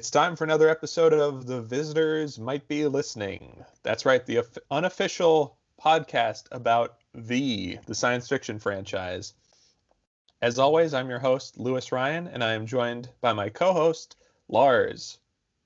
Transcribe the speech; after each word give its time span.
It's 0.00 0.10
time 0.10 0.34
for 0.34 0.44
another 0.44 0.70
episode 0.70 1.12
of 1.12 1.44
The 1.44 1.60
Visitors 1.60 2.38
Might 2.38 2.66
Be 2.68 2.86
Listening. 2.86 3.62
That's 3.82 4.06
right, 4.06 4.24
the 4.24 4.46
unofficial 4.70 5.58
podcast 5.78 6.44
about 6.52 6.96
the 7.12 7.78
the 7.84 7.94
science 7.94 8.26
fiction 8.26 8.58
franchise. 8.58 9.34
As 10.40 10.58
always, 10.58 10.94
I'm 10.94 11.10
your 11.10 11.18
host, 11.18 11.58
Louis 11.58 11.92
Ryan, 11.92 12.28
and 12.28 12.42
I 12.42 12.54
am 12.54 12.64
joined 12.64 13.10
by 13.20 13.34
my 13.34 13.50
co-host, 13.50 14.16
Lars. 14.48 15.18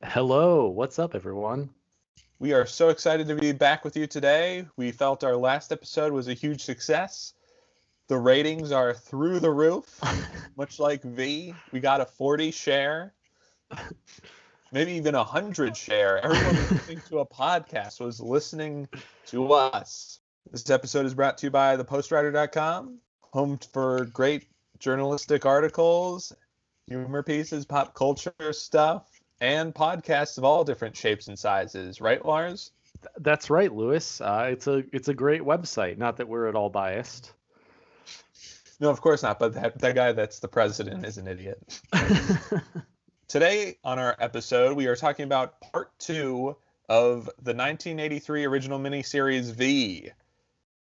Hello, 0.02 0.66
what's 0.66 0.98
up, 0.98 1.14
everyone? 1.14 1.70
We 2.41 2.55
are 2.55 2.66
so 2.66 2.89
excited 2.89 3.28
to 3.28 3.37
be 3.37 3.53
back 3.53 3.84
with 3.84 3.97
you 3.97 4.09
today. 4.09 4.66
We 4.77 4.91
felt 4.91 5.23
our 5.23 5.37
last 5.37 5.70
episode 5.70 6.12
was 6.12 6.27
a 6.27 6.34
huge 6.34 6.64
success. 6.64 7.34
The 8.09 8.19
ratings 8.19 8.73
are 8.73 8.95
through 8.95 9.39
the 9.39 9.53
roof, 9.53 10.01
much 10.56 10.80
like 10.80 11.05
V. 11.05 11.55
We 11.70 11.78
got 11.78 12.01
a 12.01 12.05
40 12.05 12.51
share, 12.51 13.14
maybe 14.73 14.92
even 14.92 15.14
a 15.14 15.19
100 15.19 15.77
share. 15.77 16.19
Everyone 16.24 16.56
listening 16.70 17.02
to 17.09 17.20
a 17.20 17.27
podcast 17.27 18.00
was 18.00 18.20
listening 18.20 18.88
to 19.27 19.52
us. 19.52 20.19
This 20.50 20.69
episode 20.69 21.06
is 21.06 21.14
brought 21.14 21.38
to 21.38 21.47
you 21.47 21.50
by 21.50 21.77
thepostwriter.com, 21.77 22.98
home 23.33 23.59
for 23.73 24.05
great 24.06 24.48
journalistic 24.78 25.47
articles, 25.47 26.33
humor 26.86 27.22
pieces, 27.22 27.64
pop 27.64 27.95
culture 27.95 28.33
stuff, 28.50 29.08
and 29.41 29.75
podcasts 29.75 30.39
of 30.39 30.45
all 30.45 30.64
different 30.64 30.97
shapes 30.97 31.28
and 31.28 31.39
sizes. 31.39 32.00
Right, 32.00 32.25
Lars? 32.25 32.72
That's 33.19 33.50
right, 33.50 33.72
Louis. 33.72 34.20
Uh, 34.20 34.48
it's 34.50 34.67
a 34.67 34.84
it's 34.92 35.08
a 35.08 35.14
great 35.14 35.42
website. 35.42 35.98
Not 35.98 36.17
that 36.17 36.28
we're 36.28 36.48
at 36.48 36.55
all 36.55 36.70
biased. 36.70 37.33
No, 38.80 38.91
of 38.91 39.00
course 39.00 39.22
not. 39.22 39.39
But 39.39 39.55
that, 39.55 39.78
that 39.78 39.95
guy 39.95 40.12
that's 40.12 40.41
the 40.41 40.48
president 40.48 41.06
is 41.06 41.19
an 41.19 41.28
idiot. 41.28 41.80
Today 43.27 43.78
on 43.83 43.98
our 43.98 44.14
episode, 44.20 44.77
we 44.77 44.86
are 44.86 44.94
talking 44.94 45.25
about 45.25 45.61
part 45.61 45.98
two 45.98 46.56
of 46.89 47.25
the 47.42 47.55
1983 47.55 48.44
original 48.44 48.78
miniseries 48.78 49.53
V, 49.53 50.11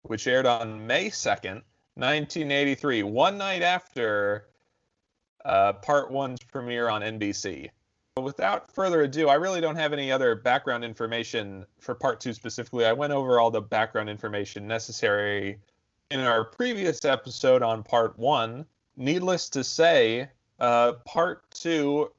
which 0.03 0.25
aired 0.25 0.45
on 0.45 0.87
May 0.87 1.09
2nd, 1.09 1.61
1983, 1.95 3.03
one 3.03 3.37
night 3.37 3.61
after 3.61 4.47
uh, 5.43 5.73
part 5.73 6.11
one's 6.11 6.39
premiere 6.39 6.87
on 6.87 7.01
NBC. 7.01 7.69
Without 8.17 8.71
further 8.71 9.01
ado, 9.01 9.27
I 9.27 9.35
really 9.35 9.61
don't 9.61 9.75
have 9.75 9.91
any 9.91 10.11
other 10.11 10.33
background 10.33 10.85
information 10.85 11.65
for 11.79 11.93
part 11.93 12.21
two 12.21 12.33
specifically. 12.33 12.85
I 12.85 12.93
went 12.93 13.11
over 13.11 13.39
all 13.39 13.51
the 13.51 13.61
background 13.61 14.09
information 14.09 14.65
necessary 14.65 15.59
in 16.09 16.21
our 16.21 16.45
previous 16.45 17.03
episode 17.03 17.61
on 17.61 17.83
part 17.83 18.17
one. 18.17 18.65
Needless 18.95 19.49
to 19.49 19.63
say, 19.63 20.29
uh, 20.59 20.93
part 21.05 21.49
two 21.51 22.11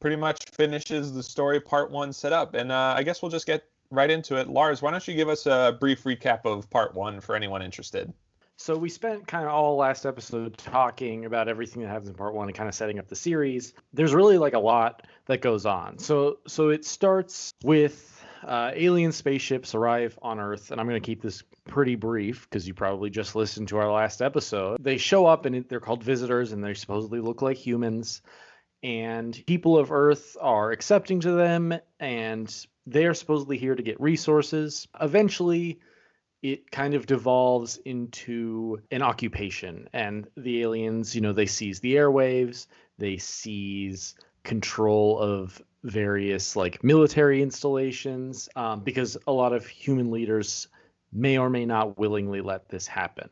pretty 0.00 0.16
much 0.16 0.44
finishes 0.52 1.12
the 1.12 1.22
story 1.22 1.60
part 1.60 1.90
one 1.90 2.12
set 2.12 2.32
up. 2.32 2.54
And 2.54 2.72
uh, 2.72 2.94
I 2.96 3.02
guess 3.02 3.22
we'll 3.22 3.30
just 3.30 3.46
get 3.46 3.64
right 3.90 4.10
into 4.10 4.36
it. 4.36 4.48
Lars, 4.48 4.82
why 4.82 4.90
don't 4.90 5.06
you 5.06 5.14
give 5.14 5.28
us 5.28 5.46
a 5.46 5.76
brief 5.78 6.04
recap 6.04 6.44
of 6.44 6.68
part 6.70 6.94
one 6.94 7.20
for 7.20 7.34
anyone 7.34 7.62
interested? 7.62 8.12
So 8.60 8.76
we 8.76 8.88
spent 8.88 9.28
kind 9.28 9.44
of 9.44 9.52
all 9.52 9.76
last 9.76 10.04
episode 10.04 10.58
talking 10.58 11.26
about 11.26 11.46
everything 11.46 11.82
that 11.82 11.88
happens 11.88 12.08
in 12.08 12.14
part 12.14 12.34
one 12.34 12.48
and 12.48 12.56
kind 12.56 12.68
of 12.68 12.74
setting 12.74 12.98
up 12.98 13.06
the 13.06 13.14
series. 13.14 13.72
There's 13.92 14.12
really 14.12 14.36
like 14.36 14.54
a 14.54 14.58
lot 14.58 15.06
that 15.26 15.42
goes 15.42 15.64
on. 15.64 15.98
So 15.98 16.38
so 16.48 16.70
it 16.70 16.84
starts 16.84 17.54
with 17.62 18.18
uh, 18.44 18.72
alien 18.74 19.12
spaceships 19.12 19.76
arrive 19.76 20.18
on 20.22 20.40
Earth, 20.40 20.72
and 20.72 20.80
I'm 20.80 20.88
going 20.88 21.00
to 21.00 21.06
keep 21.06 21.22
this 21.22 21.44
pretty 21.68 21.94
brief 21.94 22.48
because 22.48 22.66
you 22.66 22.74
probably 22.74 23.10
just 23.10 23.36
listened 23.36 23.68
to 23.68 23.78
our 23.78 23.92
last 23.92 24.22
episode. 24.22 24.82
They 24.82 24.96
show 24.96 25.26
up 25.26 25.44
and 25.46 25.64
they're 25.68 25.80
called 25.80 26.02
visitors, 26.02 26.50
and 26.50 26.62
they 26.62 26.74
supposedly 26.74 27.20
look 27.20 27.42
like 27.42 27.56
humans. 27.56 28.22
And 28.82 29.40
people 29.46 29.76
of 29.76 29.90
Earth 29.90 30.36
are 30.40 30.70
accepting 30.70 31.20
to 31.20 31.32
them, 31.32 31.74
and 31.98 32.66
they 32.86 33.06
are 33.06 33.14
supposedly 33.14 33.58
here 33.58 33.74
to 33.74 33.82
get 33.82 34.00
resources. 34.00 34.86
Eventually, 35.00 35.80
it 36.42 36.70
kind 36.70 36.94
of 36.94 37.06
devolves 37.06 37.78
into 37.78 38.80
an 38.90 39.02
occupation 39.02 39.88
and 39.92 40.28
the 40.36 40.62
aliens 40.62 41.14
you 41.14 41.20
know 41.20 41.32
they 41.32 41.46
seize 41.46 41.80
the 41.80 41.94
airwaves 41.96 42.66
they 42.98 43.16
seize 43.16 44.14
control 44.44 45.18
of 45.18 45.60
various 45.82 46.54
like 46.54 46.82
military 46.84 47.42
installations 47.42 48.48
um, 48.56 48.80
because 48.80 49.16
a 49.26 49.32
lot 49.32 49.52
of 49.52 49.66
human 49.66 50.10
leaders 50.10 50.68
may 51.12 51.38
or 51.38 51.50
may 51.50 51.64
not 51.66 51.98
willingly 51.98 52.40
let 52.40 52.68
this 52.68 52.86
happen 52.86 53.28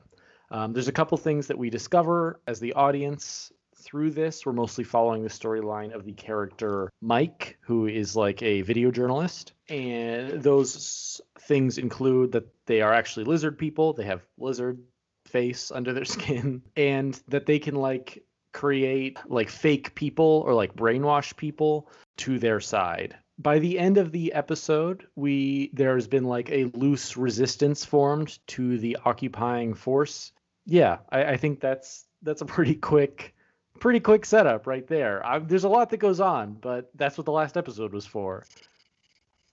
um, 0.50 0.72
there's 0.72 0.88
a 0.88 0.92
couple 0.92 1.16
things 1.18 1.46
that 1.46 1.58
we 1.58 1.70
discover 1.70 2.40
as 2.46 2.60
the 2.60 2.72
audience 2.72 3.52
through 3.86 4.10
this. 4.10 4.44
We're 4.44 4.52
mostly 4.52 4.84
following 4.84 5.22
the 5.22 5.28
storyline 5.28 5.94
of 5.94 6.04
the 6.04 6.12
character 6.12 6.90
mike 7.00 7.56
who 7.60 7.86
is 7.86 8.16
like 8.16 8.42
a 8.42 8.62
video 8.62 8.90
journalist. 8.90 9.52
And 9.68 10.42
those 10.42 11.20
things 11.40 11.78
include 11.78 12.32
that 12.32 12.48
they 12.66 12.82
are 12.82 12.92
actually 12.92 13.24
lizard 13.24 13.56
people. 13.58 13.92
They 13.92 14.04
have 14.04 14.26
lizard 14.38 14.78
face 15.26 15.70
under 15.70 15.92
their 15.92 16.04
skin. 16.16 16.62
And 16.76 17.18
that 17.28 17.46
they 17.46 17.60
can 17.60 17.76
like 17.76 18.24
create 18.52 19.18
like 19.26 19.50
fake 19.50 19.94
people 19.94 20.42
or 20.46 20.54
like 20.54 20.74
brainwash 20.74 21.36
people 21.36 21.88
to 22.16 22.38
their 22.38 22.58
side. 22.58 23.16
By 23.38 23.58
the 23.58 23.78
end 23.78 23.98
of 23.98 24.12
the 24.12 24.32
episode 24.32 25.06
we 25.14 25.70
there's 25.74 26.08
been 26.08 26.24
like 26.24 26.50
a 26.50 26.70
loose 26.74 27.16
resistance 27.16 27.84
formed 27.84 28.38
to 28.48 28.78
the 28.78 28.96
occupying 29.04 29.74
force. 29.74 30.32
Yeah 30.64 30.98
i, 31.10 31.24
I 31.24 31.36
think 31.36 31.60
that's 31.60 32.06
that's 32.22 32.40
a 32.40 32.46
pretty 32.46 32.74
quick 32.92 33.35
pretty 33.78 34.00
quick 34.00 34.24
setup 34.24 34.66
right 34.66 34.86
there 34.86 35.24
I, 35.24 35.38
there's 35.38 35.64
a 35.64 35.68
lot 35.68 35.90
that 35.90 35.98
goes 35.98 36.20
on 36.20 36.54
but 36.54 36.90
that's 36.94 37.16
what 37.18 37.24
the 37.24 37.32
last 37.32 37.56
episode 37.56 37.92
was 37.92 38.06
for 38.06 38.44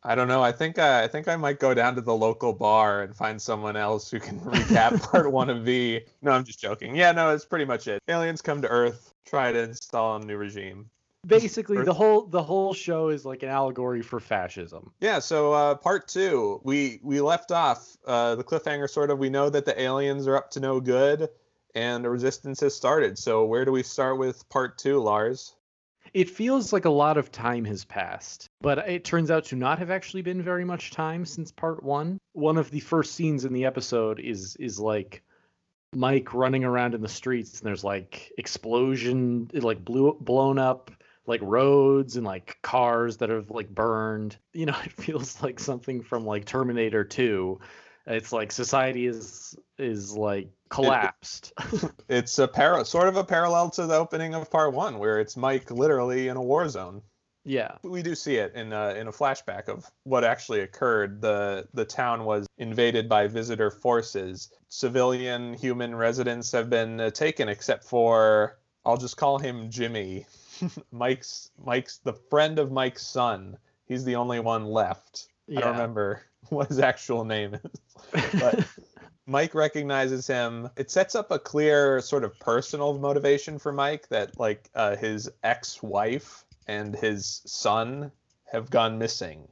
I 0.05 0.15
don't 0.15 0.27
know. 0.27 0.43
I 0.43 0.51
think 0.51 0.77
uh, 0.77 1.01
I 1.03 1.07
think 1.07 1.27
I 1.27 1.35
might 1.37 1.59
go 1.59 1.73
down 1.73 1.95
to 1.95 2.01
the 2.01 2.13
local 2.13 2.51
bar 2.51 3.03
and 3.03 3.15
find 3.15 3.41
someone 3.41 3.77
else 3.77 4.11
who 4.11 4.19
can 4.19 4.39
recap 4.41 5.01
part 5.11 5.31
one 5.31 5.49
of 5.49 5.63
V. 5.63 6.01
No, 6.21 6.31
I'm 6.31 6.43
just 6.43 6.59
joking. 6.59 6.95
Yeah, 6.95 7.13
no, 7.13 7.29
it's 7.29 7.45
pretty 7.45 7.65
much 7.65 7.87
it. 7.87 8.01
Aliens 8.07 8.41
come 8.41 8.61
to 8.61 8.67
Earth, 8.67 9.13
try 9.25 9.51
to 9.51 9.59
install 9.59 10.17
a 10.17 10.25
new 10.25 10.35
regime. 10.35 10.89
Basically, 11.25 11.77
Earth. 11.77 11.85
the 11.85 11.93
whole 11.93 12.23
the 12.23 12.43
whole 12.43 12.73
show 12.73 13.09
is 13.09 13.23
like 13.23 13.43
an 13.43 13.49
allegory 13.49 14.01
for 14.01 14.19
fascism. 14.19 14.91
Yeah. 14.99 15.19
So 15.19 15.53
uh, 15.53 15.75
part 15.75 16.09
two, 16.09 16.59
we 16.63 16.99
we 17.01 17.21
left 17.21 17.51
off 17.51 17.95
uh, 18.05 18.35
the 18.35 18.43
cliffhanger. 18.43 18.89
Sort 18.89 19.09
of, 19.09 19.19
we 19.19 19.29
know 19.29 19.49
that 19.49 19.63
the 19.63 19.79
aliens 19.81 20.27
are 20.27 20.35
up 20.35 20.51
to 20.51 20.59
no 20.59 20.81
good, 20.81 21.29
and 21.75 22.03
the 22.03 22.09
resistance 22.09 22.59
has 22.61 22.75
started. 22.75 23.17
So 23.17 23.45
where 23.45 23.65
do 23.65 23.71
we 23.71 23.83
start 23.83 24.17
with 24.17 24.47
part 24.49 24.77
two, 24.77 24.99
Lars? 24.99 25.55
it 26.13 26.29
feels 26.29 26.71
like 26.71 26.85
a 26.85 26.89
lot 26.89 27.17
of 27.17 27.31
time 27.31 27.65
has 27.65 27.85
passed, 27.85 28.49
but 28.61 28.77
it 28.89 29.03
turns 29.03 29.31
out 29.31 29.45
to 29.45 29.55
not 29.55 29.79
have 29.79 29.89
actually 29.89 30.21
been 30.21 30.41
very 30.41 30.63
much 30.63 30.91
time 30.91 31.25
since 31.25 31.51
part 31.51 31.83
one. 31.83 32.19
One 32.33 32.57
of 32.57 32.69
the 32.69 32.81
first 32.81 33.15
scenes 33.15 33.45
in 33.45 33.53
the 33.53 33.65
episode 33.65 34.19
is 34.19 34.55
is 34.57 34.79
like 34.79 35.23
Mike 35.95 36.33
running 36.33 36.63
around 36.63 36.93
in 36.93 37.01
the 37.01 37.09
streets, 37.09 37.59
and 37.59 37.67
there's 37.67 37.83
like 37.83 38.31
explosion, 38.37 39.49
like 39.53 39.83
blew 39.83 40.15
blown 40.19 40.59
up 40.59 40.91
like 41.25 41.41
roads 41.41 42.17
and 42.17 42.25
like 42.25 42.57
cars 42.61 43.17
that 43.17 43.29
have 43.29 43.49
like 43.49 43.69
burned. 43.69 44.37
You 44.53 44.67
know, 44.67 44.77
it 44.85 44.91
feels 44.91 45.41
like 45.41 45.59
something 45.59 46.03
from 46.03 46.25
like 46.25 46.45
Terminator 46.45 47.03
2. 47.03 47.59
It's 48.05 48.31
like 48.31 48.51
society 48.51 49.07
is 49.07 49.55
is 49.79 50.15
like 50.15 50.49
collapsed. 50.73 51.53
It, 51.71 51.83
it's 52.09 52.39
a 52.39 52.47
par- 52.47 52.83
sort 52.85 53.07
of 53.07 53.15
a 53.15 53.23
parallel 53.23 53.69
to 53.71 53.85
the 53.85 53.95
opening 53.95 54.33
of 54.33 54.49
part 54.49 54.73
one, 54.73 54.99
where 54.99 55.19
it's 55.19 55.37
Mike 55.37 55.71
literally 55.71 56.27
in 56.27 56.37
a 56.37 56.41
war 56.41 56.67
zone. 56.69 57.01
Yeah, 57.45 57.75
we 57.83 58.01
do 58.01 58.15
see 58.15 58.37
it 58.37 58.53
in 58.55 58.71
a, 58.71 58.93
in 58.93 59.07
a 59.07 59.11
flashback 59.11 59.67
of 59.67 59.89
what 60.03 60.23
actually 60.23 60.61
occurred. 60.61 61.21
the 61.21 61.67
The 61.73 61.83
town 61.83 62.23
was 62.23 62.47
invaded 62.57 63.09
by 63.09 63.27
visitor 63.27 63.69
forces. 63.69 64.49
Civilian 64.69 65.53
human 65.53 65.93
residents 65.93 66.51
have 66.53 66.69
been 66.69 67.01
uh, 67.01 67.09
taken, 67.09 67.49
except 67.49 67.83
for 67.83 68.59
I'll 68.85 68.97
just 68.97 69.17
call 69.17 69.39
him 69.39 69.69
Jimmy, 69.69 70.25
Mike's 70.91 71.51
Mike's 71.63 71.97
the 71.97 72.13
friend 72.13 72.59
of 72.59 72.71
Mike's 72.71 73.05
son. 73.05 73.57
He's 73.85 74.05
the 74.05 74.15
only 74.15 74.39
one 74.39 74.65
left. 74.65 75.27
Yeah. 75.47 75.59
I 75.59 75.61
don't 75.63 75.71
remember 75.73 76.23
what 76.49 76.69
his 76.69 76.79
actual 76.79 77.25
name 77.25 77.55
is, 77.55 78.31
but 78.39 78.65
Mike 79.25 79.55
recognizes 79.55 80.27
him. 80.27 80.69
It 80.75 80.91
sets 80.91 81.15
up 81.15 81.31
a 81.31 81.39
clear 81.39 82.01
sort 82.01 82.23
of 82.23 82.37
personal 82.39 82.97
motivation 82.97 83.57
for 83.57 83.71
Mike 83.71 84.07
that 84.09 84.37
like 84.39 84.69
uh, 84.75 84.97
his 84.97 85.29
ex-wife 85.43 86.43
and 86.67 86.95
his 86.95 87.41
son 87.45 88.11
have 88.51 88.69
gone 88.69 88.97
missing. 88.99 89.47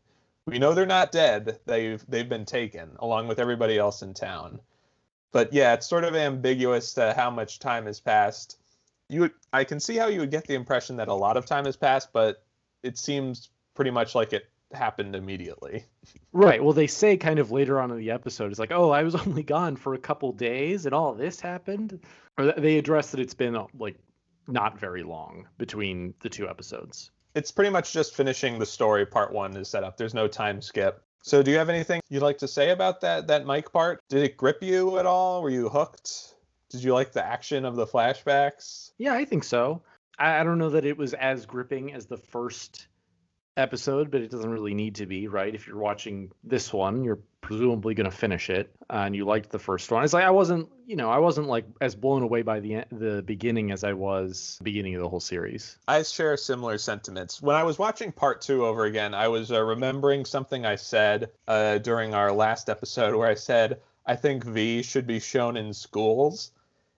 We 0.45 0.59
know 0.59 0.73
they're 0.73 0.85
not 0.85 1.11
dead. 1.11 1.59
They've 1.65 2.03
they've 2.07 2.27
been 2.27 2.45
taken 2.45 2.91
along 2.99 3.27
with 3.27 3.39
everybody 3.39 3.77
else 3.77 4.01
in 4.01 4.13
town. 4.13 4.59
But 5.31 5.53
yeah, 5.53 5.73
it's 5.73 5.87
sort 5.87 6.03
of 6.03 6.15
ambiguous 6.15 6.93
to 6.95 7.13
how 7.13 7.29
much 7.29 7.59
time 7.59 7.85
has 7.85 8.01
passed. 8.01 8.57
You 9.07 9.21
would, 9.21 9.31
I 9.53 9.63
can 9.63 9.79
see 9.79 9.95
how 9.95 10.07
you 10.07 10.19
would 10.19 10.31
get 10.31 10.47
the 10.47 10.55
impression 10.55 10.97
that 10.97 11.07
a 11.07 11.13
lot 11.13 11.37
of 11.37 11.45
time 11.45 11.65
has 11.65 11.77
passed, 11.77 12.11
but 12.11 12.43
it 12.83 12.97
seems 12.97 13.49
pretty 13.73 13.91
much 13.91 14.15
like 14.15 14.33
it 14.33 14.49
happened 14.73 15.15
immediately. 15.15 15.85
Right. 16.33 16.63
Well, 16.63 16.73
they 16.73 16.87
say 16.87 17.17
kind 17.17 17.39
of 17.39 17.51
later 17.51 17.79
on 17.79 17.91
in 17.91 17.97
the 17.97 18.11
episode, 18.11 18.51
it's 18.51 18.59
like, 18.59 18.71
oh, 18.71 18.89
I 18.91 19.03
was 19.03 19.15
only 19.27 19.43
gone 19.43 19.75
for 19.75 19.93
a 19.93 19.99
couple 19.99 20.31
days 20.31 20.85
and 20.85 20.95
all 20.95 21.13
this 21.13 21.39
happened. 21.39 21.99
Or 22.37 22.53
they 22.57 22.77
address 22.77 23.11
that 23.11 23.19
it's 23.19 23.33
been 23.33 23.55
uh, 23.55 23.65
like 23.77 23.97
not 24.47 24.79
very 24.79 25.03
long 25.03 25.47
between 25.57 26.13
the 26.21 26.29
two 26.29 26.47
episodes. 26.49 27.11
it's 27.35 27.51
pretty 27.51 27.69
much 27.69 27.93
just 27.93 28.15
finishing 28.15 28.59
the 28.59 28.65
story 28.65 29.05
part 29.05 29.31
one 29.31 29.55
is 29.55 29.69
set 29.69 29.83
up. 29.83 29.97
There's 29.97 30.13
no 30.13 30.27
time 30.27 30.61
skip. 30.61 31.03
So 31.23 31.43
do 31.43 31.51
you 31.51 31.57
have 31.57 31.69
anything 31.69 32.01
you'd 32.09 32.23
like 32.23 32.39
to 32.39 32.47
say 32.47 32.71
about 32.71 33.01
that 33.01 33.27
that 33.27 33.45
Mike 33.45 33.71
part? 33.71 34.01
Did 34.09 34.23
it 34.23 34.37
grip 34.37 34.63
you 34.63 34.97
at 34.97 35.05
all? 35.05 35.41
Were 35.43 35.51
you 35.51 35.69
hooked? 35.69 36.33
Did 36.69 36.83
you 36.83 36.93
like 36.93 37.11
the 37.11 37.23
action 37.25 37.63
of 37.65 37.75
the 37.75 37.85
flashbacks? 37.85 38.91
Yeah, 38.97 39.13
I 39.13 39.25
think 39.25 39.43
so. 39.43 39.83
I, 40.17 40.39
I 40.39 40.43
don't 40.43 40.57
know 40.57 40.71
that 40.71 40.85
it 40.85 40.97
was 40.97 41.13
as 41.13 41.45
gripping 41.45 41.93
as 41.93 42.07
the 42.07 42.17
first 42.17 42.87
episode, 43.57 44.11
but 44.11 44.21
it 44.21 44.31
doesn't 44.31 44.49
really 44.49 44.73
need 44.73 44.95
to 44.95 45.05
be, 45.05 45.27
right? 45.27 45.53
If 45.53 45.67
you're 45.67 45.77
watching 45.77 46.31
this 46.43 46.71
one, 46.71 47.03
you're 47.03 47.19
presumably 47.41 47.93
going 47.93 48.09
to 48.09 48.15
finish 48.15 48.49
it, 48.49 48.73
and 48.89 49.15
you 49.15 49.25
liked 49.25 49.49
the 49.49 49.59
first 49.59 49.91
one. 49.91 50.03
It's 50.03 50.13
like 50.13 50.23
I 50.23 50.31
wasn't, 50.31 50.69
you 50.85 50.95
know, 50.95 51.09
I 51.09 51.17
wasn't 51.17 51.47
like 51.47 51.65
as 51.81 51.95
blown 51.95 52.23
away 52.23 52.43
by 52.43 52.59
the 52.59 52.85
the 52.91 53.21
beginning 53.23 53.71
as 53.71 53.83
I 53.83 53.93
was 53.93 54.59
beginning 54.63 54.95
of 54.95 55.01
the 55.01 55.09
whole 55.09 55.19
series. 55.19 55.77
I 55.87 56.03
share 56.03 56.37
similar 56.37 56.77
sentiments. 56.77 57.41
When 57.41 57.55
I 57.55 57.63
was 57.63 57.77
watching 57.77 58.11
part 58.11 58.41
two 58.41 58.65
over 58.65 58.85
again, 58.85 59.13
I 59.13 59.27
was 59.27 59.51
uh, 59.51 59.61
remembering 59.61 60.25
something 60.25 60.65
I 60.65 60.75
said 60.75 61.31
uh, 61.47 61.79
during 61.79 62.13
our 62.13 62.31
last 62.31 62.69
episode, 62.69 63.15
where 63.15 63.27
I 63.27 63.35
said 63.35 63.81
I 64.05 64.15
think 64.15 64.43
V 64.43 64.81
should 64.83 65.07
be 65.07 65.19
shown 65.19 65.57
in 65.57 65.73
schools. 65.73 66.51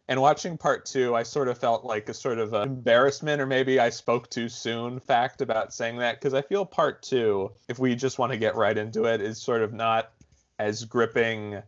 And 0.09 0.21
watching 0.21 0.57
part 0.57 0.85
two, 0.85 1.15
I 1.15 1.23
sort 1.23 1.47
of 1.47 1.57
felt 1.57 1.85
like 1.85 2.09
a 2.09 2.13
sort 2.13 2.37
of 2.37 2.53
embarrassment, 2.53 3.41
or 3.41 3.45
maybe 3.45 3.79
I 3.79 3.89
spoke 3.89 4.29
too 4.29 4.49
soon 4.49 4.99
fact 4.99 5.41
about 5.41 5.73
saying 5.73 5.97
that, 5.97 6.19
because 6.19 6.33
I 6.33 6.41
feel 6.41 6.65
part 6.65 7.01
two, 7.01 7.51
if 7.69 7.79
we 7.79 7.95
just 7.95 8.19
want 8.19 8.33
to 8.33 8.37
get 8.37 8.55
right 8.55 8.77
into 8.77 9.05
it, 9.05 9.21
is 9.21 9.41
sort 9.41 9.61
of 9.61 9.71
not 9.71 10.11
as 10.59 10.83
gripping 10.83 11.61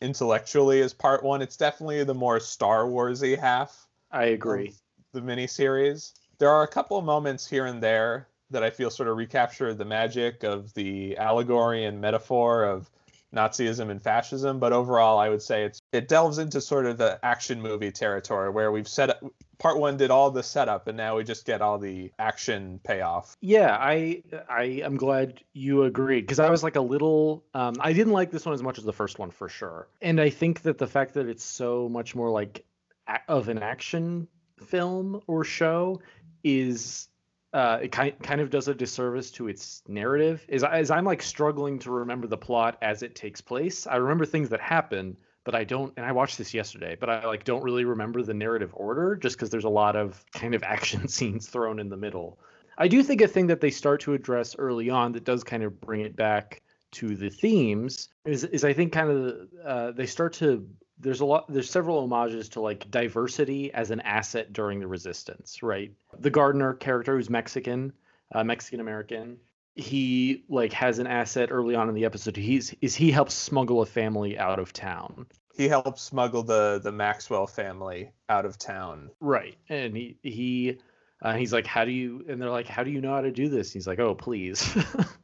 intellectually 0.00 0.80
as 0.80 0.92
part 0.92 1.24
one. 1.24 1.42
It's 1.42 1.56
definitely 1.56 2.04
the 2.04 2.14
more 2.14 2.38
Star 2.38 2.84
Warsy 2.84 3.38
half. 3.38 3.86
I 4.10 4.26
agree. 4.26 4.74
The 5.12 5.20
miniseries. 5.20 6.12
There 6.38 6.50
are 6.50 6.62
a 6.62 6.68
couple 6.68 6.98
of 6.98 7.04
moments 7.04 7.48
here 7.48 7.66
and 7.66 7.82
there 7.82 8.28
that 8.50 8.62
I 8.62 8.70
feel 8.70 8.90
sort 8.90 9.08
of 9.08 9.16
recapture 9.16 9.74
the 9.74 9.84
magic 9.84 10.44
of 10.44 10.72
the 10.74 11.16
allegory 11.16 11.84
and 11.84 12.00
metaphor 12.00 12.64
of 12.64 12.90
Nazism 13.34 13.90
and 13.90 14.02
fascism, 14.02 14.58
but 14.58 14.72
overall, 14.72 15.18
I 15.18 15.28
would 15.28 15.42
say 15.42 15.64
it's 15.64 15.80
it 15.92 16.08
delves 16.08 16.38
into 16.38 16.60
sort 16.60 16.86
of 16.86 16.98
the 16.98 17.18
action 17.24 17.60
movie 17.60 17.90
territory 17.90 18.50
where 18.50 18.70
we've 18.70 18.88
set 18.88 19.10
up 19.10 19.22
part 19.58 19.78
one 19.78 19.96
did 19.96 20.10
all 20.10 20.30
the 20.30 20.42
setup 20.42 20.88
and 20.88 20.96
now 20.96 21.16
we 21.16 21.24
just 21.24 21.46
get 21.46 21.62
all 21.62 21.78
the 21.78 22.10
action 22.18 22.80
payoff. 22.84 23.36
Yeah, 23.40 23.76
I 23.78 24.22
I 24.48 24.64
am 24.84 24.96
glad 24.96 25.40
you 25.52 25.84
agreed 25.84 26.22
because 26.22 26.40
I 26.40 26.50
was 26.50 26.62
like 26.62 26.76
a 26.76 26.80
little 26.80 27.44
um, 27.54 27.74
I 27.80 27.92
didn't 27.92 28.12
like 28.12 28.30
this 28.30 28.44
one 28.44 28.54
as 28.54 28.62
much 28.62 28.78
as 28.78 28.84
the 28.84 28.92
first 28.92 29.18
one 29.18 29.30
for 29.30 29.48
sure, 29.48 29.88
and 30.00 30.20
I 30.20 30.30
think 30.30 30.62
that 30.62 30.78
the 30.78 30.86
fact 30.86 31.14
that 31.14 31.26
it's 31.26 31.44
so 31.44 31.88
much 31.88 32.14
more 32.14 32.30
like 32.30 32.64
a- 33.08 33.20
of 33.28 33.48
an 33.48 33.58
action 33.58 34.28
film 34.58 35.22
or 35.26 35.44
show 35.44 36.00
is 36.44 37.08
uh, 37.52 37.78
it 37.82 37.92
kind 37.92 38.14
kind 38.22 38.40
of 38.40 38.50
does 38.50 38.68
a 38.68 38.74
disservice 38.74 39.30
to 39.32 39.48
its 39.48 39.82
narrative. 39.86 40.44
Is 40.48 40.64
as 40.64 40.90
I'm 40.90 41.04
like 41.04 41.22
struggling 41.22 41.78
to 41.80 41.90
remember 41.90 42.26
the 42.26 42.36
plot 42.36 42.78
as 42.82 43.02
it 43.02 43.14
takes 43.14 43.40
place. 43.40 43.86
I 43.86 43.96
remember 43.96 44.24
things 44.24 44.48
that 44.50 44.60
happen, 44.60 45.16
but 45.44 45.54
I 45.54 45.64
don't. 45.64 45.92
And 45.96 46.06
I 46.06 46.12
watched 46.12 46.38
this 46.38 46.54
yesterday, 46.54 46.96
but 46.98 47.10
I 47.10 47.26
like 47.26 47.44
don't 47.44 47.62
really 47.62 47.84
remember 47.84 48.22
the 48.22 48.34
narrative 48.34 48.70
order 48.74 49.16
just 49.16 49.36
because 49.36 49.50
there's 49.50 49.64
a 49.64 49.70
lot 49.70 49.96
of 49.96 50.24
kind 50.32 50.54
of 50.54 50.62
action 50.64 51.08
scenes 51.08 51.48
thrown 51.48 51.78
in 51.78 51.88
the 51.88 51.96
middle. 51.96 52.38
I 52.78 52.88
do 52.88 53.02
think 53.02 53.20
a 53.20 53.28
thing 53.28 53.48
that 53.48 53.60
they 53.60 53.70
start 53.70 54.00
to 54.02 54.14
address 54.14 54.56
early 54.58 54.88
on 54.88 55.12
that 55.12 55.24
does 55.24 55.44
kind 55.44 55.62
of 55.62 55.78
bring 55.80 56.00
it 56.00 56.16
back 56.16 56.62
to 56.92 57.16
the 57.16 57.30
themes 57.30 58.08
is 58.24 58.44
is 58.44 58.64
I 58.64 58.72
think 58.72 58.92
kind 58.92 59.10
of 59.10 59.48
uh, 59.64 59.90
they 59.92 60.06
start 60.06 60.34
to 60.34 60.66
there's 61.02 61.20
a 61.20 61.24
lot 61.24 61.52
there's 61.52 61.70
several 61.70 62.00
homages 62.00 62.48
to 62.50 62.60
like 62.60 62.90
diversity 62.90 63.72
as 63.74 63.90
an 63.90 64.00
asset 64.00 64.52
during 64.52 64.80
the 64.80 64.86
resistance 64.86 65.62
right? 65.62 65.92
The 66.18 66.30
gardener 66.30 66.74
character 66.74 67.16
who's 67.16 67.28
mexican 67.28 67.92
uh, 68.34 68.44
mexican 68.44 68.80
american 68.80 69.38
he 69.74 70.44
like 70.48 70.72
has 70.74 70.98
an 70.98 71.06
asset 71.06 71.48
early 71.50 71.74
on 71.74 71.88
in 71.88 71.94
the 71.94 72.04
episode. 72.04 72.36
He's 72.36 72.74
is 72.80 72.94
he 72.94 73.10
helps 73.10 73.34
smuggle 73.34 73.80
a 73.80 73.86
family 73.86 74.38
out 74.38 74.58
of 74.58 74.72
town. 74.72 75.26
He 75.56 75.68
helps 75.68 76.02
smuggle 76.02 76.42
the 76.42 76.80
the 76.82 76.92
maxwell 76.92 77.46
family 77.46 78.12
out 78.28 78.44
of 78.44 78.58
town. 78.58 79.10
Right 79.20 79.56
and 79.68 79.96
he 79.96 80.18
he 80.22 80.78
uh, 81.22 81.34
he's 81.34 81.52
like 81.52 81.66
how 81.66 81.84
do 81.84 81.90
you 81.90 82.24
and 82.28 82.40
they're 82.40 82.50
like 82.50 82.68
how 82.68 82.84
do 82.84 82.90
you 82.90 83.00
know 83.00 83.14
how 83.14 83.22
to 83.22 83.30
do 83.30 83.48
this? 83.48 83.72
He's 83.72 83.86
like 83.86 83.98
oh 83.98 84.14
please 84.14 84.76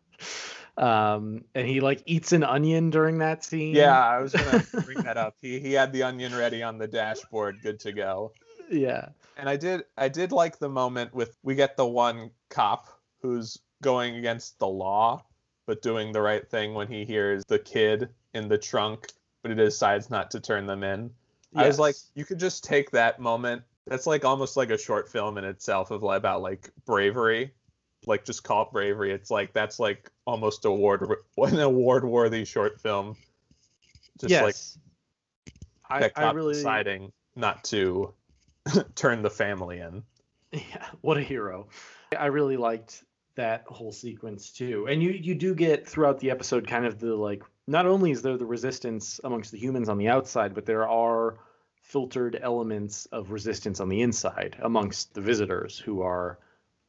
um 0.78 1.44
and 1.54 1.66
he 1.66 1.80
like 1.80 2.02
eats 2.06 2.32
an 2.32 2.44
onion 2.44 2.90
during 2.90 3.18
that 3.18 3.44
scene. 3.44 3.74
Yeah 3.74 3.98
i 3.98 4.20
was 4.20 4.32
gonna 4.32 4.64
bring 4.84 4.98
that 5.02 5.16
up. 5.16 5.34
He 5.42 5.58
he 5.58 5.72
had 5.72 5.92
the 5.92 6.04
onion 6.04 6.34
ready 6.34 6.62
on 6.62 6.78
the 6.78 6.86
dashboard 6.86 7.60
good 7.62 7.80
to 7.80 7.92
go. 7.92 8.32
Yeah. 8.70 9.08
And 9.36 9.48
i 9.48 9.56
did 9.56 9.84
i 9.96 10.08
did 10.08 10.32
like 10.32 10.58
the 10.58 10.68
moment 10.68 11.12
with 11.14 11.36
we 11.42 11.54
get 11.54 11.76
the 11.76 11.86
one 11.86 12.30
cop 12.48 12.86
who's 13.22 13.58
going 13.82 14.16
against 14.16 14.58
the 14.58 14.68
law 14.68 15.24
but 15.66 15.82
doing 15.82 16.12
the 16.12 16.22
right 16.22 16.48
thing 16.48 16.74
when 16.74 16.88
he 16.88 17.04
hears 17.04 17.44
the 17.46 17.58
kid 17.58 18.08
in 18.34 18.48
the 18.48 18.58
trunk 18.58 19.08
but 19.42 19.50
he 19.50 19.56
decides 19.56 20.10
not 20.10 20.30
to 20.32 20.40
turn 20.40 20.66
them 20.66 20.82
in. 20.82 21.10
Yes. 21.52 21.64
i 21.64 21.66
was 21.66 21.78
like 21.78 21.96
you 22.14 22.24
could 22.24 22.38
just 22.38 22.62
take 22.62 22.90
that 22.92 23.18
moment. 23.20 23.62
That's 23.86 24.06
like 24.06 24.24
almost 24.24 24.56
like 24.56 24.70
a 24.70 24.78
short 24.78 25.10
film 25.10 25.38
in 25.38 25.44
itself 25.44 25.90
of 25.90 26.02
about 26.02 26.42
like 26.42 26.70
bravery 26.84 27.52
like 28.08 28.24
just 28.24 28.42
call 28.42 28.62
it 28.62 28.72
bravery. 28.72 29.12
It's 29.12 29.30
like 29.30 29.52
that's 29.52 29.78
like 29.78 30.10
almost 30.26 30.64
award 30.64 31.08
an 31.36 31.60
award 31.60 32.04
worthy 32.04 32.44
short 32.44 32.80
film. 32.80 33.16
Just 34.18 34.30
yes. 34.30 34.78
like 35.90 36.00
that 36.02 36.12
I, 36.16 36.26
I 36.28 36.32
really 36.32 36.54
deciding 36.54 37.12
not 37.36 37.62
to 37.64 38.14
turn 38.94 39.22
the 39.22 39.30
family 39.30 39.78
in. 39.78 40.02
Yeah, 40.50 40.86
what 41.02 41.18
a 41.18 41.22
hero. 41.22 41.68
I 42.18 42.24
really 42.26 42.56
liked 42.56 43.04
that 43.34 43.64
whole 43.66 43.92
sequence 43.92 44.50
too. 44.50 44.86
And 44.88 45.02
you 45.02 45.10
you 45.10 45.34
do 45.34 45.54
get 45.54 45.86
throughout 45.86 46.18
the 46.20 46.30
episode 46.30 46.66
kind 46.66 46.86
of 46.86 46.98
the 46.98 47.14
like 47.14 47.42
not 47.66 47.84
only 47.84 48.12
is 48.12 48.22
there 48.22 48.38
the 48.38 48.46
resistance 48.46 49.20
amongst 49.24 49.52
the 49.52 49.58
humans 49.58 49.90
on 49.90 49.98
the 49.98 50.08
outside, 50.08 50.54
but 50.54 50.64
there 50.64 50.88
are 50.88 51.36
filtered 51.82 52.38
elements 52.40 53.04
of 53.12 53.30
resistance 53.30 53.78
on 53.78 53.90
the 53.90 54.00
inside 54.00 54.56
amongst 54.60 55.12
the 55.12 55.20
visitors 55.20 55.78
who 55.78 56.00
are 56.00 56.38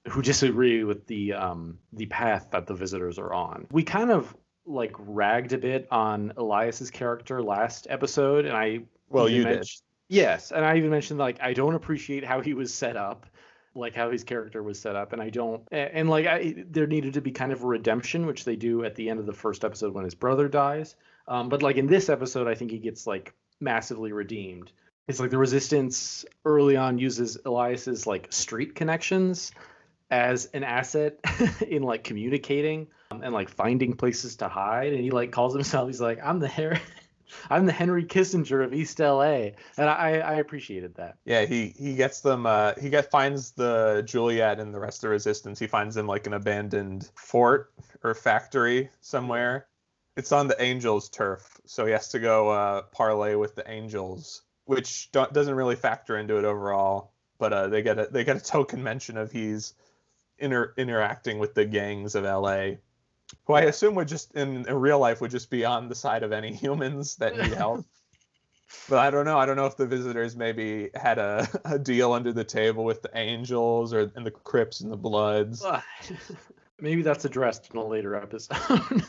who 0.10 0.22
disagree 0.22 0.84
with 0.84 1.06
the 1.08 1.34
um, 1.34 1.78
the 1.94 2.06
path 2.08 2.50
that 2.52 2.68
the 2.68 2.74
visitors 2.74 3.18
are 3.20 3.34
on. 3.34 3.68
We 3.72 3.84
kind 3.84 4.12
of 4.12 4.36
like 4.66 4.94
ragged 4.98 5.54
a 5.54 5.58
bit 5.58 5.88
on 5.92 6.34
Elias's 6.38 6.92
character 6.92 7.42
last 7.42 7.88
episode, 7.90 8.46
and 8.46 8.56
I 8.56 8.82
well 9.10 9.30
you 9.30 9.44
did 9.44 9.68
yes, 10.08 10.52
and 10.52 10.66
I 10.66 10.78
even 10.78 10.90
mentioned 10.90 11.20
like 11.20 11.42
I 11.42 11.54
don't 11.54 11.76
appreciate 11.76 12.24
how 12.24 12.42
he 12.42 12.54
was 12.54 12.74
set 12.74 12.98
up, 12.98 13.28
like 13.76 13.96
how 13.96 14.12
his 14.12 14.24
character 14.24 14.62
was 14.62 14.80
set 14.80 14.96
up, 14.96 15.14
and 15.14 15.22
I 15.22 15.30
don't 15.30 15.64
and, 15.72 15.92
and 15.94 16.10
like 16.10 16.26
I 16.26 16.56
there 16.70 16.88
needed 16.88 17.14
to 17.14 17.22
be 17.22 17.32
kind 17.32 17.52
of 17.52 17.64
a 17.64 17.68
redemption, 17.68 18.26
which 18.26 18.46
they 18.46 18.56
do 18.56 18.84
at 18.84 18.96
the 18.96 19.10
end 19.10 19.20
of 19.20 19.26
the 19.26 19.34
first 19.34 19.64
episode 19.64 19.94
when 19.94 20.06
his 20.06 20.16
brother 20.16 20.48
dies. 20.48 20.96
Um, 21.28 21.50
but 21.50 21.62
like 21.62 21.78
in 21.78 21.88
this 21.88 22.10
episode, 22.10 22.48
I 22.48 22.56
think 22.56 22.72
he 22.72 22.80
gets 22.80 23.06
like 23.06 23.34
massively 23.60 24.12
redeemed. 24.12 24.72
It's 25.08 25.20
like 25.20 25.32
the 25.32 25.38
resistance 25.40 26.24
early 26.46 26.78
on 26.78 27.00
uses 27.00 27.38
Elias's 27.44 28.06
like 28.06 28.32
street 28.32 28.76
connections 28.76 29.52
as 30.12 30.46
an 30.48 30.64
asset 30.64 31.20
in 31.68 31.84
like 31.84 32.04
communicating 32.04 32.88
um, 33.12 33.22
and 33.24 33.34
like 33.34 33.50
finding 33.50 33.94
places 33.94 34.36
to 34.38 34.48
hide 34.48 34.94
and 34.94 35.04
he 35.04 35.12
like 35.12 35.32
calls 35.32 35.54
himself 35.54 35.88
he's 35.88 36.02
like 36.02 36.20
i'm 36.24 36.40
the 36.40 36.48
Harry, 36.48 36.80
i'm 37.50 37.66
the 37.66 37.72
henry 37.72 38.04
kissinger 38.04 38.64
of 38.64 38.74
east 38.74 39.00
la 39.00 39.22
and 39.22 39.54
i 39.78 40.20
i 40.20 40.34
appreciated 40.36 40.96
that. 40.96 41.18
Yeah 41.26 41.46
he 41.46 41.68
he 41.78 41.96
gets 41.96 42.22
them 42.22 42.46
uh 42.46 42.74
he 42.82 42.90
get 42.90 43.12
finds 43.12 43.52
the 43.52 44.04
juliet 44.06 44.60
and 44.60 44.74
the 44.74 44.80
rest 44.80 45.00
of 45.00 45.02
the 45.02 45.10
resistance. 45.10 45.60
He 45.60 45.68
finds 45.68 45.96
them 45.96 46.08
like 46.08 46.26
an 46.28 46.34
abandoned 46.34 47.10
fort 47.16 47.72
or 48.04 48.16
factory 48.16 48.90
somewhere. 49.02 49.68
It's 50.18 50.32
on 50.32 50.48
the 50.48 50.62
angels 50.62 51.10
turf 51.10 51.62
so 51.66 51.86
he 51.86 51.92
has 51.92 52.10
to 52.10 52.20
go 52.20 52.50
uh 52.50 52.82
parlay 52.92 53.36
with 53.36 53.56
the 53.56 53.70
angels 53.70 54.42
which 54.66 55.12
doesn't 55.12 55.56
really 55.56 55.76
factor 55.76 56.18
into 56.18 56.38
it 56.38 56.46
overall 56.46 57.14
but 57.40 57.54
uh, 57.54 57.68
they 57.70 57.82
get 57.82 57.98
a 57.98 58.08
they 58.12 58.24
get 58.24 58.36
a 58.36 58.40
token 58.40 58.84
mention 58.84 59.18
of 59.18 59.32
he's 59.32 59.74
inter- 60.40 60.74
interacting 60.78 61.40
with 61.40 61.54
the 61.54 61.66
gangs 61.66 62.16
of 62.16 62.24
LA, 62.24 62.72
who 63.46 63.54
I 63.54 63.62
assume 63.62 63.96
would 63.96 64.08
just 64.08 64.34
in, 64.36 64.68
in 64.68 64.76
real 64.76 65.00
life 65.00 65.22
would 65.22 65.32
just 65.32 65.50
be 65.50 65.66
on 65.66 65.90
the 65.90 65.96
side 65.96 66.24
of 66.24 66.32
any 66.32 66.54
humans 66.56 67.16
that 67.18 67.38
need 67.38 67.54
help. 67.54 67.86
but 68.88 69.00
I 69.00 69.10
don't 69.10 69.26
know. 69.26 69.38
I 69.38 69.46
don't 69.46 69.56
know 69.56 69.66
if 69.66 69.78
the 69.78 69.88
visitors 69.88 70.36
maybe 70.36 70.90
had 70.96 71.18
a, 71.18 71.48
a 71.66 71.80
deal 71.80 72.14
under 72.14 72.32
the 72.32 72.44
table 72.44 72.84
with 72.84 73.02
the 73.02 73.12
angels 73.16 73.94
or 73.94 74.12
in 74.16 74.24
the 74.24 74.32
Crips 74.32 74.82
and 74.82 74.92
the 74.92 74.98
Bloods. 74.98 75.66
maybe 76.80 77.02
that's 77.02 77.26
addressed 77.26 77.70
in 77.72 77.78
a 77.78 77.86
later 77.86 78.16
episode. 78.16 79.04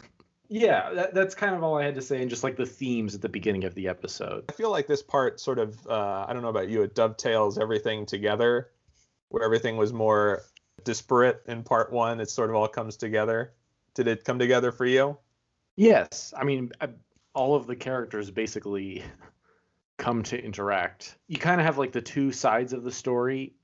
yeah, 0.48 0.92
that, 0.94 1.14
that's 1.14 1.34
kind 1.34 1.54
of 1.54 1.62
all 1.62 1.76
I 1.76 1.84
had 1.84 1.94
to 1.94 2.02
say, 2.02 2.20
and 2.20 2.30
just 2.30 2.42
like 2.42 2.56
the 2.56 2.66
themes 2.66 3.14
at 3.14 3.22
the 3.22 3.28
beginning 3.28 3.64
of 3.64 3.74
the 3.74 3.88
episode. 3.88 4.44
I 4.48 4.52
feel 4.52 4.70
like 4.70 4.86
this 4.86 5.02
part 5.02 5.38
sort 5.40 5.58
of, 5.58 5.86
uh, 5.86 6.24
I 6.26 6.32
don't 6.32 6.42
know 6.42 6.48
about 6.48 6.68
you, 6.68 6.82
it 6.82 6.94
dovetails 6.94 7.58
everything 7.58 8.06
together, 8.06 8.70
where 9.28 9.44
everything 9.44 9.76
was 9.76 9.92
more 9.92 10.42
disparate 10.84 11.42
in 11.46 11.62
part 11.62 11.92
one. 11.92 12.20
It 12.20 12.30
sort 12.30 12.50
of 12.50 12.56
all 12.56 12.68
comes 12.68 12.96
together. 12.96 13.52
Did 13.94 14.08
it 14.08 14.24
come 14.24 14.38
together 14.38 14.72
for 14.72 14.86
you? 14.86 15.18
Yes. 15.76 16.32
I 16.36 16.44
mean, 16.44 16.72
I, 16.80 16.88
all 17.34 17.54
of 17.54 17.66
the 17.66 17.76
characters 17.76 18.30
basically 18.30 19.02
come 19.98 20.22
to 20.24 20.42
interact. 20.42 21.16
You 21.28 21.38
kind 21.38 21.60
of 21.60 21.66
have 21.66 21.78
like 21.78 21.92
the 21.92 22.00
two 22.00 22.32
sides 22.32 22.72
of 22.72 22.82
the 22.82 22.92
story 22.92 23.54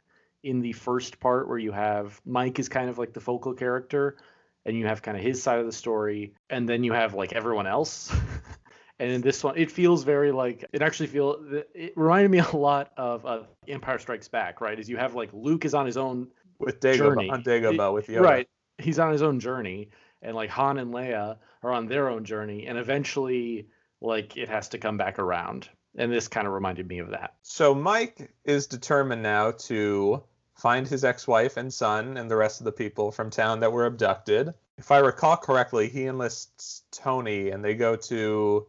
in 0.43 0.61
the 0.61 0.73
first 0.73 1.19
part 1.19 1.49
where 1.49 1.59
you 1.59 1.73
have 1.73 2.21
Mike 2.25 2.59
is 2.59 2.69
kind 2.69 2.89
of 2.89 2.99
like 2.99 3.13
the 3.13 3.21
focal 3.21 3.53
character 3.53 4.17
and 4.65 4.77
you 4.77 4.87
have 4.87 5.03
kind 5.03 5.17
of 5.17 5.23
his 5.23 5.43
side 5.43 5.59
of 5.59 5.67
the 5.67 5.73
story 5.73 6.35
and 6.51 6.69
then 6.69 6.85
you 6.85 6.93
have 6.93 7.15
like 7.15 7.33
everyone 7.33 7.67
else. 7.67 8.15
and 8.99 9.11
in 9.11 9.21
this 9.21 9.43
one 9.45 9.57
it 9.57 9.71
feels 9.71 10.05
very 10.05 10.33
like 10.33 10.65
it 10.73 10.83
actually 10.83 11.07
feel 11.07 11.37
it 11.75 11.93
reminded 11.97 12.31
me 12.31 12.39
a 12.39 12.57
lot 12.57 12.93
of 12.97 13.27
uh, 13.27 13.43
Empire 13.69 13.99
Strikes 13.99 14.29
Back, 14.29 14.61
right? 14.61 14.79
As 14.79 14.89
you 14.89 14.97
have 14.97 15.15
like 15.15 15.31
Luke 15.33 15.65
is 15.65 15.75
on 15.75 15.87
his 15.87 15.97
own 15.97 16.29
with 16.59 16.81
Dagobah, 16.81 16.97
journey. 16.97 17.31
on 17.31 17.43
Dagobah 17.43 17.93
with 17.93 18.07
Yoda. 18.09 18.21
Right. 18.21 18.49
He's 18.79 18.99
on 18.99 19.13
his 19.13 19.23
own 19.23 19.41
journey 19.41 19.91
and 20.23 20.35
like 20.35 20.51
Han 20.51 20.79
and 20.79 20.93
Leia 20.93 21.37
are 21.63 21.73
on 21.73 21.87
their 21.87 22.09
own 22.09 22.25
journey 22.25 22.67
and 22.67 22.79
eventually 22.79 23.69
like 24.01 24.37
it 24.37 24.49
has 24.49 24.69
to 24.71 24.79
come 24.79 24.97
back 24.97 25.19
around. 25.19 25.69
And 25.99 26.13
this 26.13 26.29
kind 26.29 26.47
of 26.47 26.53
reminded 26.53 26.87
me 26.87 26.99
of 26.99 27.11
that. 27.11 27.35
So 27.43 27.75
Mike 27.75 28.31
is 28.45 28.67
determined 28.67 29.23
now 29.23 29.53
to 29.53 30.23
find 30.55 30.87
his 30.87 31.05
ex-wife 31.05 31.57
and 31.57 31.73
son 31.73 32.17
and 32.17 32.31
the 32.31 32.37
rest 32.37 32.61
of 32.61 32.65
the 32.65 32.73
people 32.73 33.13
from 33.13 33.31
town 33.31 33.61
that 33.61 33.73
were 33.73 33.87
abducted. 33.87 34.53
If 34.79 34.91
I 34.91 34.99
recall 34.99 35.37
correctly, 35.37 35.89
he 35.89 36.07
enlists 36.07 36.83
Tony 36.91 37.51
and 37.51 37.65
they 37.65 37.75
go 37.75 37.97
to 37.97 38.67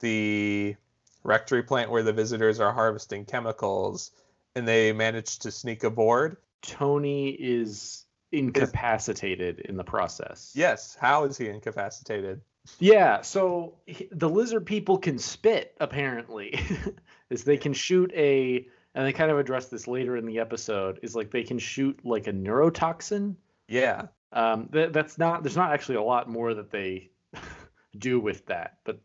the 0.00 0.74
rectory 1.22 1.62
plant 1.62 1.90
where 1.90 2.02
the 2.02 2.12
visitors 2.12 2.60
are 2.60 2.72
harvesting 2.72 3.24
chemicals 3.24 4.10
and 4.56 4.66
they 4.66 4.92
manage 4.92 5.38
to 5.40 5.50
sneak 5.50 5.84
aboard. 5.84 6.36
Tony 6.66 7.30
is 7.30 8.06
incapacitated 8.32 9.60
in 9.60 9.76
the 9.76 9.84
process. 9.84 10.52
Yes, 10.54 10.96
how 11.00 11.24
is 11.24 11.36
he 11.36 11.48
incapacitated? 11.48 12.40
Yeah, 12.78 13.20
so 13.20 13.76
he- 13.86 14.08
the 14.10 14.28
lizard 14.28 14.64
people 14.66 14.98
can 14.98 15.18
spit 15.18 15.74
apparently. 15.80 16.58
is 17.30 17.44
they 17.44 17.56
can 17.58 17.72
shoot 17.72 18.10
a 18.14 18.66
and 18.94 19.04
they 19.06 19.12
kind 19.12 19.30
of 19.30 19.38
address 19.38 19.66
this 19.66 19.86
later 19.88 20.16
in 20.16 20.24
the 20.24 20.38
episode 20.38 21.00
is 21.02 21.14
like 21.16 21.30
they 21.30 21.42
can 21.42 21.58
shoot 21.58 21.98
like 22.04 22.26
a 22.26 22.32
neurotoxin. 22.32 23.34
Yeah. 23.68 24.06
Um 24.32 24.68
th- 24.72 24.92
that's 24.92 25.18
not 25.18 25.42
there's 25.42 25.56
not 25.56 25.72
actually 25.72 25.96
a 25.96 26.02
lot 26.02 26.28
more 26.28 26.54
that 26.54 26.70
they 26.70 27.10
do 27.98 28.18
with 28.20 28.46
that, 28.46 28.78
but 28.84 29.00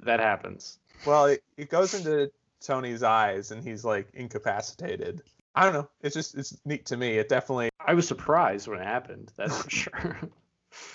that 0.00 0.20
happens. 0.20 0.78
Well, 1.06 1.26
it, 1.26 1.42
it 1.56 1.68
goes 1.70 1.94
into 1.94 2.30
Tony's 2.60 3.02
eyes 3.02 3.52
and 3.52 3.62
he's 3.62 3.84
like 3.84 4.08
incapacitated. 4.14 5.22
I 5.54 5.64
don't 5.64 5.74
know. 5.74 5.88
It's 6.00 6.14
just 6.14 6.34
it's 6.36 6.56
neat 6.64 6.86
to 6.86 6.96
me. 6.96 7.18
It 7.18 7.28
definitely 7.28 7.70
I 7.84 7.94
was 7.94 8.06
surprised 8.06 8.68
when 8.68 8.80
it 8.80 8.86
happened, 8.86 9.32
that's 9.36 9.62
for 9.62 9.70
sure. 9.70 10.18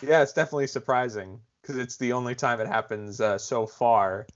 yeah, 0.02 0.22
it's 0.22 0.34
definitely 0.34 0.68
surprising 0.68 1.40
because 1.62 1.78
it's 1.78 1.98
the 1.98 2.14
only 2.14 2.36
time 2.36 2.62
it 2.62 2.68
happens 2.68 3.20
uh, 3.20 3.38
so 3.38 3.66
far 3.66 4.28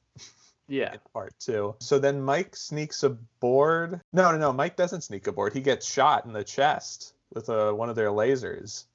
yeah. 0.70 0.94
in 0.94 1.00
part 1.14 1.34
two. 1.40 1.76
So 1.80 2.00
then 2.00 2.22
Mike 2.22 2.56
sneaks 2.56 3.04
aboard. 3.04 4.02
No, 4.14 4.32
no, 4.32 4.38
no. 4.38 4.54
Mike 4.54 4.76
doesn't 4.76 5.02
sneak 5.02 5.28
aboard. 5.28 5.54
He 5.54 5.62
gets 5.62 5.86
shot 5.86 6.26
in 6.26 6.34
the 6.34 6.44
chest 6.44 7.14
with 7.34 7.50
uh, 7.50 7.72
one 7.72 7.90
of 7.90 7.96
their 7.96 8.10
lasers, 8.10 8.86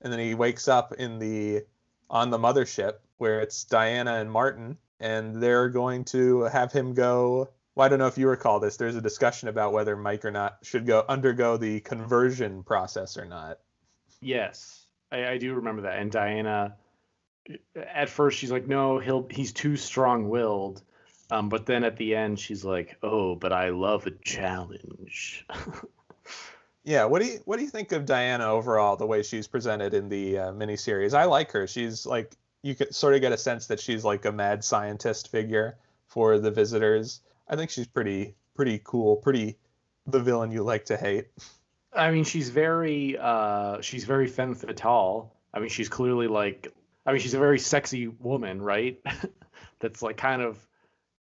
and 0.00 0.12
then 0.12 0.20
he 0.20 0.34
wakes 0.34 0.66
up 0.66 0.94
in 0.94 1.18
the 1.18 1.64
on 2.10 2.30
the 2.30 2.38
mothership 2.38 2.94
where 3.18 3.40
it's 3.40 3.64
Diana 3.64 4.14
and 4.14 4.30
Martin, 4.30 4.76
and 4.98 5.36
they're 5.36 5.68
going 5.68 6.04
to 6.06 6.42
have 6.42 6.72
him 6.72 6.94
go. 6.94 7.48
Well, 7.74 7.84
I 7.84 7.88
don't 7.88 7.98
know 7.98 8.06
if 8.06 8.18
you 8.18 8.28
recall 8.28 8.60
this. 8.60 8.76
There's 8.76 8.96
a 8.96 9.00
discussion 9.00 9.48
about 9.48 9.72
whether 9.72 9.96
Mike 9.96 10.24
or 10.24 10.30
not 10.30 10.58
should 10.62 10.86
go 10.86 11.04
undergo 11.08 11.56
the 11.56 11.80
conversion 11.80 12.62
process 12.62 13.16
or 13.16 13.24
not. 13.24 13.58
Yes, 14.20 14.86
I, 15.10 15.26
I 15.26 15.38
do 15.38 15.54
remember 15.54 15.82
that. 15.82 15.98
And 15.98 16.10
Diana, 16.10 16.76
at 17.76 18.08
first, 18.08 18.38
she's 18.38 18.52
like, 18.52 18.68
"No, 18.68 18.98
he'll 18.98 19.26
he's 19.28 19.52
too 19.52 19.76
strong-willed," 19.76 20.82
um, 21.30 21.48
but 21.48 21.66
then 21.66 21.84
at 21.84 21.96
the 21.96 22.14
end, 22.14 22.38
she's 22.38 22.64
like, 22.64 22.96
"Oh, 23.02 23.34
but 23.34 23.52
I 23.52 23.70
love 23.70 24.06
a 24.06 24.12
challenge." 24.12 25.46
Yeah, 26.84 27.06
what 27.06 27.22
do 27.22 27.28
you 27.28 27.40
what 27.46 27.56
do 27.56 27.64
you 27.64 27.70
think 27.70 27.92
of 27.92 28.04
Diana 28.04 28.46
overall? 28.46 28.96
The 28.96 29.06
way 29.06 29.22
she's 29.22 29.46
presented 29.46 29.94
in 29.94 30.10
the 30.10 30.38
uh, 30.38 30.52
miniseries, 30.52 31.14
I 31.14 31.24
like 31.24 31.50
her. 31.52 31.66
She's 31.66 32.04
like 32.04 32.36
you 32.62 32.74
could 32.74 32.94
sort 32.94 33.14
of 33.14 33.22
get 33.22 33.32
a 33.32 33.38
sense 33.38 33.66
that 33.68 33.80
she's 33.80 34.04
like 34.04 34.26
a 34.26 34.32
mad 34.32 34.62
scientist 34.62 35.30
figure 35.30 35.78
for 36.06 36.38
the 36.38 36.50
visitors. 36.50 37.22
I 37.48 37.56
think 37.56 37.70
she's 37.70 37.86
pretty 37.86 38.34
pretty 38.54 38.80
cool, 38.84 39.16
pretty 39.16 39.58
the 40.06 40.20
villain 40.20 40.50
you 40.50 40.62
like 40.62 40.86
to 40.86 40.96
hate. 40.96 41.28
I 41.92 42.10
mean, 42.10 42.24
she's 42.24 42.50
very 42.50 43.16
uh, 43.18 43.80
she's 43.80 44.04
very 44.04 44.26
femme 44.26 44.54
fatale. 44.54 45.32
I 45.52 45.60
mean, 45.60 45.68
she's 45.68 45.88
clearly 45.88 46.26
like, 46.26 46.72
I 47.06 47.12
mean, 47.12 47.20
she's 47.20 47.34
a 47.34 47.38
very 47.38 47.58
sexy 47.58 48.08
woman, 48.08 48.60
right? 48.60 49.00
That's 49.80 50.02
like 50.02 50.16
kind 50.16 50.42
of. 50.42 50.58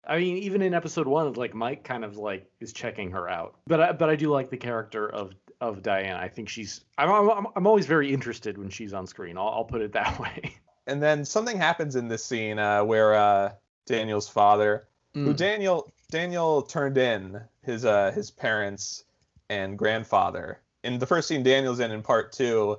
I 0.05 0.19
mean, 0.19 0.39
even 0.39 0.63
in 0.63 0.75
episode 0.75 1.07
one, 1.07 1.33
like 1.35 1.55
Mike 1.55 1.85
kind 1.85 2.05
of 2.05 2.17
like 2.17 2.51
is 2.61 2.73
checking 2.73 3.13
her 3.13 3.29
out. 3.29 3.55
But 3.69 3.81
I, 3.81 3.93
but 3.93 4.11
I 4.11 4.17
do 4.17 4.31
like 4.31 4.51
the 4.51 4.57
character 4.57 5.09
of 5.09 5.33
of 5.61 5.83
Diana. 5.83 6.19
I 6.19 6.29
think 6.29 6.49
she's. 6.49 6.85
I'm 6.99 7.11
I'm, 7.11 7.47
I'm 7.55 7.67
always 7.67 7.87
very 7.87 8.13
interested 8.13 8.59
when 8.59 8.69
she's 8.71 8.93
on 8.95 9.07
screen. 9.07 9.39
I'll, 9.39 9.49
I'll 9.49 9.65
put 9.65 9.81
it 9.83 9.93
that 9.93 10.19
way. 10.21 10.57
And 10.87 11.01
then 11.01 11.25
something 11.25 11.57
happens 11.57 11.95
in 11.95 12.09
this 12.09 12.25
scene 12.25 12.59
uh, 12.59 12.83
where 12.83 13.15
uh, 13.15 13.53
Daniel's 13.87 14.29
father, 14.29 14.89
who 15.15 15.33
Mm. 15.33 15.37
Daniel 15.37 15.93
Daniel 16.13 16.63
turned 16.63 16.99
in 16.99 17.41
his 17.63 17.85
uh, 17.87 18.13
his 18.13 18.31
parents 18.31 19.05
and 19.49 19.79
grandfather. 19.79 20.61
In 20.85 20.99
the 20.99 21.07
first 21.07 21.27
scene 21.27 21.43
Daniel's 21.43 21.81
in 21.81 21.91
in 21.91 22.03
part 22.03 22.33
two, 22.33 22.79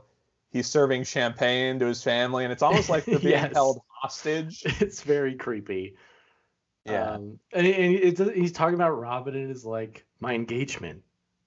he's 0.51 0.67
serving 0.67 1.03
champagne 1.03 1.79
to 1.79 1.87
his 1.87 2.03
family, 2.03 2.43
and 2.45 2.53
it's 2.53 2.61
almost 2.61 2.89
like 2.89 3.05
they're 3.05 3.19
being 3.31 3.31
Yes. 3.31 3.53
held 3.53 3.81
hostage. 3.87 4.61
it's 4.79 5.01
very 5.01 5.35
creepy. 5.35 5.95
Yeah. 6.85 7.11
Um, 7.13 7.39
and, 7.53 7.65
and 7.65 7.95
it's, 7.95 8.19
he's 8.35 8.51
talking 8.51 8.75
about 8.75 8.91
Robin 8.91 9.35
and 9.35 9.49
is 9.49 9.65
like, 9.65 10.05
my 10.19 10.33
engagement 10.35 11.01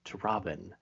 to 0.06 0.16
Robin. 0.18 0.74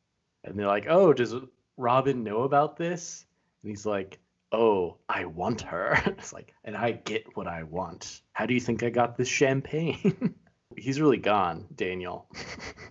And 0.44 0.58
they're 0.58 0.66
like, 0.68 0.86
oh, 0.88 1.12
does 1.12 1.34
Robin 1.76 2.22
know 2.22 2.42
about 2.44 2.76
this? 2.76 3.26
And 3.62 3.70
he's 3.70 3.84
like, 3.84 4.20
oh, 4.52 4.96
I 5.08 5.24
want 5.24 5.60
her. 5.62 6.00
It's 6.06 6.32
like, 6.32 6.54
and 6.64 6.76
I 6.76 6.92
get 6.92 7.36
what 7.36 7.48
I 7.48 7.64
want. 7.64 8.22
How 8.32 8.46
do 8.46 8.54
you 8.54 8.60
think 8.60 8.82
I 8.84 8.90
got 8.90 9.16
this 9.16 9.28
champagne? 9.28 10.34
He's 10.76 11.00
really 11.00 11.18
gone, 11.18 11.66
Daniel. 11.74 12.26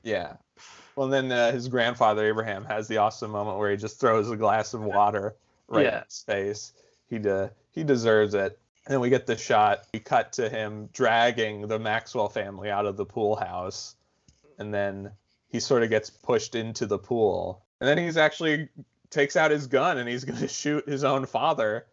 Yeah. 0.06 0.34
Well, 0.98 1.08
then 1.08 1.32
uh, 1.32 1.54
his 1.54 1.70
grandfather 1.70 2.28
Abraham 2.28 2.66
has 2.66 2.90
the 2.90 2.98
awesome 2.98 3.32
moment 3.32 3.58
where 3.58 3.72
he 3.72 3.78
just 3.78 4.02
throws 4.02 4.30
a 4.30 4.36
glass 4.36 4.74
of 4.74 4.84
water 4.84 5.36
right 5.70 5.86
in 5.86 6.04
his 6.04 6.24
face. 6.28 6.74
He 7.10 7.20
de- 7.20 7.52
he 7.72 7.86
deserves 7.86 8.34
it. 8.34 8.60
And 8.86 8.94
then 8.94 9.00
we 9.00 9.10
get 9.10 9.26
the 9.26 9.38
shot. 9.38 9.86
We 9.94 10.00
cut 10.00 10.34
to 10.34 10.50
him 10.50 10.90
dragging 10.92 11.68
the 11.68 11.80
Maxwell 11.80 12.28
family 12.28 12.70
out 12.70 12.86
of 12.86 12.98
the 12.98 13.06
pool 13.06 13.38
house, 13.38 13.96
and 14.60 14.74
then 14.74 15.12
he 15.48 15.62
sort 15.62 15.84
of 15.84 15.90
gets 15.90 16.10
pushed 16.10 16.54
into 16.54 16.86
the 16.86 17.00
pool. 17.00 17.64
And 17.80 17.88
then 17.88 17.98
he's 17.98 18.18
actually 18.18 18.68
takes 19.10 19.36
out 19.38 19.52
his 19.52 19.68
gun 19.68 19.98
and 20.00 20.10
he's 20.10 20.26
going 20.26 20.40
to 20.40 20.48
shoot 20.48 20.88
his 20.88 21.04
own 21.04 21.26
father 21.26 21.86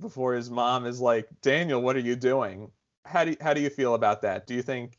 before 0.00 0.34
his 0.34 0.50
mom 0.50 0.84
is 0.84 1.00
like, 1.00 1.28
"Daniel, 1.40 1.80
what 1.80 1.96
are 1.96 2.00
you 2.00 2.14
doing?" 2.14 2.70
How 3.06 3.24
do 3.24 3.30
you, 3.32 3.36
how 3.40 3.54
do 3.54 3.60
you 3.60 3.70
feel 3.70 3.94
about 3.94 4.22
that? 4.22 4.46
Do 4.46 4.54
you 4.54 4.62
think 4.62 4.98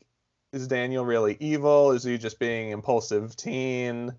is 0.56 0.66
Daniel 0.66 1.04
really 1.04 1.36
evil? 1.38 1.92
Is 1.92 2.02
he 2.02 2.18
just 2.18 2.38
being 2.38 2.70
impulsive 2.70 3.36
teen? 3.36 4.12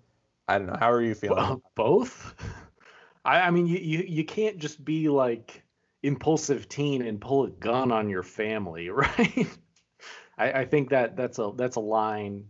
I 0.46 0.58
don't 0.58 0.68
know. 0.68 0.76
How 0.78 0.90
are 0.90 1.02
you 1.02 1.14
feeling? 1.14 1.36
Well, 1.36 1.62
both. 1.74 2.34
I, 3.24 3.40
I 3.40 3.50
mean, 3.50 3.66
you, 3.66 3.78
you 3.78 4.04
you 4.06 4.24
can't 4.24 4.58
just 4.58 4.82
be 4.82 5.08
like 5.08 5.62
impulsive 6.02 6.68
teen 6.68 7.02
and 7.02 7.20
pull 7.20 7.44
a 7.44 7.50
gun 7.50 7.92
on 7.92 8.08
your 8.08 8.22
family, 8.22 8.88
right? 8.90 9.46
I, 10.38 10.52
I 10.52 10.64
think 10.64 10.90
that 10.90 11.16
that's 11.16 11.38
a 11.38 11.52
that's 11.56 11.76
a 11.76 11.80
line 11.80 12.46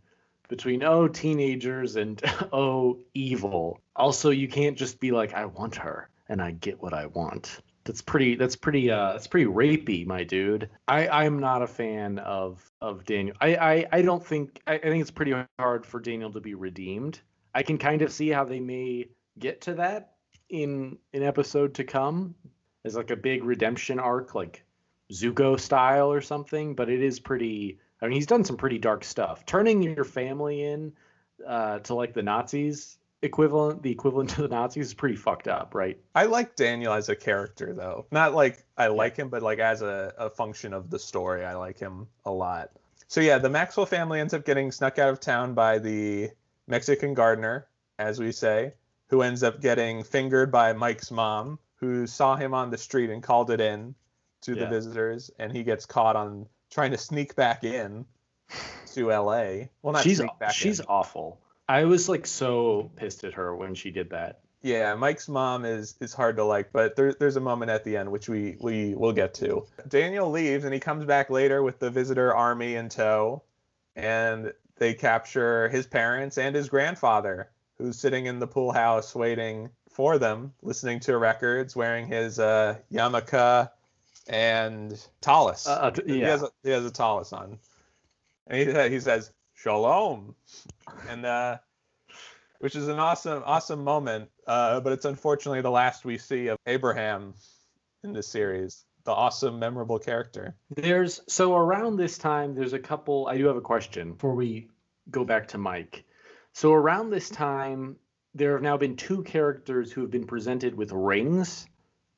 between 0.49 0.83
oh 0.83 1.09
teenagers 1.09 1.97
and 1.97 2.23
oh 2.53 3.01
evil. 3.15 3.81
Also, 3.97 4.31
you 4.31 4.49
can't 4.49 4.79
just 4.79 5.01
be 5.01 5.11
like 5.11 5.35
I 5.35 5.47
want 5.47 5.77
her 5.77 6.11
and 6.29 6.41
I 6.41 6.53
get 6.53 6.81
what 6.81 6.95
I 6.95 7.07
want. 7.07 7.61
That's 7.89 8.03
pretty. 8.03 8.35
That's 8.35 8.55
pretty. 8.55 8.91
Uh, 8.91 9.13
that's 9.13 9.27
pretty 9.27 9.47
rapey, 9.47 10.07
my 10.07 10.23
dude. 10.23 10.69
I 10.87 11.09
I'm 11.09 11.39
not 11.39 11.63
a 11.63 11.67
fan 11.67 12.19
of 12.19 12.63
of 12.83 13.07
Daniel. 13.07 13.35
I 13.41 13.57
I, 13.57 13.87
I 13.91 14.03
don't 14.03 14.25
think. 14.25 14.61
I, 14.67 14.75
I 14.75 14.79
think 14.79 15.01
it's 15.01 15.11
pretty 15.11 15.35
hard 15.59 15.87
for 15.87 15.99
Daniel 15.99 16.31
to 16.33 16.41
be 16.41 16.55
redeemed. 16.55 17.19
I 17.55 17.63
can 17.63 17.79
kind 17.79 18.03
of 18.03 18.13
see 18.13 18.29
how 18.29 18.45
they 18.45 18.61
may 18.61 19.09
get 19.39 19.63
to 19.63 19.75
that 19.77 20.17
in 20.51 20.99
an 21.15 21.23
episode 21.23 21.77
to 21.77 21.85
come 21.85 22.35
as 22.85 22.95
like 22.95 23.11
a 23.11 23.17
big 23.17 23.43
redemption 23.43 23.99
arc, 23.99 24.35
like 24.35 24.67
Zuko 25.11 25.59
style 25.59 26.13
or 26.13 26.21
something. 26.21 26.75
But 26.75 26.91
it 26.91 27.03
is 27.03 27.19
pretty. 27.19 27.79
I 28.03 28.05
mean, 28.05 28.17
he's 28.17 28.27
done 28.27 28.45
some 28.45 28.59
pretty 28.59 28.79
dark 28.79 29.03
stuff. 29.03 29.47
Turning 29.47 29.83
your 29.83 30.05
family 30.05 30.63
in 30.63 30.93
uh, 31.47 31.79
to 31.79 31.95
like 31.95 32.13
the 32.13 32.23
Nazis 32.23 32.98
equivalent, 33.23 33.83
the 33.83 33.91
equivalent 33.91 34.31
to 34.31 34.43
the 34.43 34.49
Nazis, 34.49 34.89
is 34.89 34.95
pretty 34.95 35.17
fucked 35.17 35.49
up, 35.49 35.75
right? 35.75 35.99
I 36.15 36.25
like 36.25 36.57
Daniel 36.57 36.93
as 36.93 37.09
a 37.09 37.17
character 37.17 37.73
though. 37.75 38.07
Not 38.11 38.35
like 38.35 38.65
I 38.77 38.89
like 38.89 39.17
him, 39.17 39.29
but 39.29 39.43
like 39.43 39.59
as 39.59 39.83
a, 39.83 40.13
a 40.19 40.31
function 40.31 40.73
of 40.73 40.91
the 40.91 40.99
story, 40.99 41.45
I 41.45 41.55
like 41.55 41.79
him 41.79 42.07
a 42.25 42.31
lot. 42.31 42.71
So 43.09 43.21
yeah, 43.21 43.39
the 43.39 43.49
Maxwell 43.49 43.87
family 43.87 44.21
ends 44.21 44.35
up 44.35 44.45
getting 44.45 44.71
snuck 44.71 44.99
out 44.99 45.09
of 45.09 45.21
town 45.21 45.55
by 45.55 45.79
the 45.79 46.31
Mexican 46.67 47.15
gardener, 47.15 47.67
as 47.99 48.19
we 48.19 48.33
say, 48.33 48.75
who 49.09 49.23
ends 49.23 49.43
up 49.43 49.61
getting 49.61 50.05
fingered 50.05 50.53
by 50.53 50.73
Mike's 50.75 51.11
mom, 51.11 51.59
who 51.77 52.07
saw 52.07 52.37
him 52.37 52.53
on 52.53 52.71
the 52.71 52.79
street 52.79 53.11
and 53.11 53.23
called 53.23 53.51
it 53.51 53.61
in 53.61 53.95
to 54.43 54.55
the 54.55 54.67
visitors, 54.67 55.31
and 55.39 55.51
he 55.51 55.65
gets 55.65 55.87
caught 55.87 56.17
on 56.17 56.47
trying 56.71 56.91
to 56.91 56.99
sneak 56.99 57.35
back 57.35 57.65
in 57.65 58.05
to 58.95 59.13
L.A. 59.13 59.71
Well, 59.83 59.95
not 59.95 60.03
she's 60.03 60.19
sneak 60.19 60.39
back 60.39 60.53
she's 60.53 60.81
in. 60.81 60.87
awful. 60.89 61.41
I 61.69 61.85
was 61.85 62.09
like 62.09 62.27
so 62.27 62.91
pissed 62.97 63.25
at 63.25 63.35
her 63.35 63.55
when 63.55 63.75
she 63.75 63.91
did 63.91 64.11
that. 64.11 64.41
Yeah, 64.63 64.95
Mike's 64.97 65.29
mom 65.29 65.65
is 65.65 65.95
is 66.01 66.13
hard 66.13 66.37
to 66.37 66.45
like, 66.45 66.73
but 66.73 66.97
there, 66.97 67.13
there's 67.13 67.37
a 67.37 67.41
moment 67.41 67.71
at 67.71 67.85
the 67.85 67.97
end 67.97 68.11
which 68.11 68.29
we 68.29 68.57
we 68.61 68.95
will 68.95 69.13
get 69.13 69.35
to. 69.35 69.67
Daniel 69.87 70.31
leaves 70.31 70.65
and 70.65 70.75
he 70.75 70.81
comes 70.81 71.05
back 71.05 71.31
later 71.31 71.63
with 71.63 71.79
the 71.79 71.91
visitor 71.91 72.35
army 72.35 72.75
in 72.75 72.89
tow, 72.89 73.43
and 73.95 74.53
they 74.77 74.95
capture 74.95 75.69
his 75.69 75.87
parents 75.87 76.39
and 76.39 76.57
his 76.57 76.69
grandfather, 76.69 77.51
who's 77.77 77.99
sitting 77.99 78.27
in 78.27 78.41
the 78.41 78.47
pool 78.47 78.73
house 78.73 79.15
waiting 79.15 79.71
for 79.91 80.19
them, 80.19 80.53
listening 80.63 81.01
to 81.01 81.19
records, 81.19 81.77
wearing 81.77 82.07
his 82.07 82.39
uh, 82.39 82.77
yarmulke 82.91 83.71
and 84.29 85.07
tallis. 85.21 85.67
Uh, 85.69 85.73
uh, 85.73 85.93
He 86.05 86.21
yeah. 86.21 86.31
has 86.31 86.43
a, 86.43 86.51
he 86.65 86.71
has 86.71 86.85
a 86.85 86.91
tallis 86.91 87.33
on, 87.33 87.59
and 88.49 88.59
he 88.59 88.91
he 88.91 89.01
says 89.01 89.31
shalom, 89.59 90.35
and 91.09 91.27
uh, 91.27 91.59
which 92.61 92.77
is 92.77 92.89
an 92.89 92.99
awesome 92.99 93.43
awesome 93.45 93.83
moment. 93.83 94.31
Uh, 94.47 94.81
but 94.81 94.93
it's 94.93 95.05
unfortunately 95.05 95.61
the 95.61 95.71
last 95.71 96.05
we 96.05 96.19
see 96.19 96.49
of 96.49 96.59
Abraham 96.67 97.35
in 98.05 98.13
this 98.13 98.29
series. 98.29 98.85
The 99.05 99.13
awesome, 99.13 99.59
memorable 99.59 99.99
character. 99.99 100.55
There's 100.71 101.23
so 101.29 101.57
around 101.57 101.97
this 101.97 102.19
time, 102.19 102.55
there's 102.55 102.75
a 102.75 102.79
couple. 102.79 103.27
I 103.27 103.39
do 103.39 103.47
have 103.47 103.57
a 103.57 103.63
question 103.63 104.13
before 104.13 104.35
we 104.35 104.69
go 105.11 105.25
back 105.25 105.49
to 105.49 105.59
Mike. 105.59 106.05
So 106.53 106.73
around 106.73 107.11
this 107.11 107.31
time, 107.31 107.97
there 108.35 108.53
have 108.53 108.63
now 108.63 108.77
been 108.77 108.97
two 108.97 109.23
characters 109.23 109.91
who 109.91 110.03
have 110.03 110.11
been 110.11 110.27
presented 110.27 110.75
with 110.75 110.93
rings 110.93 111.67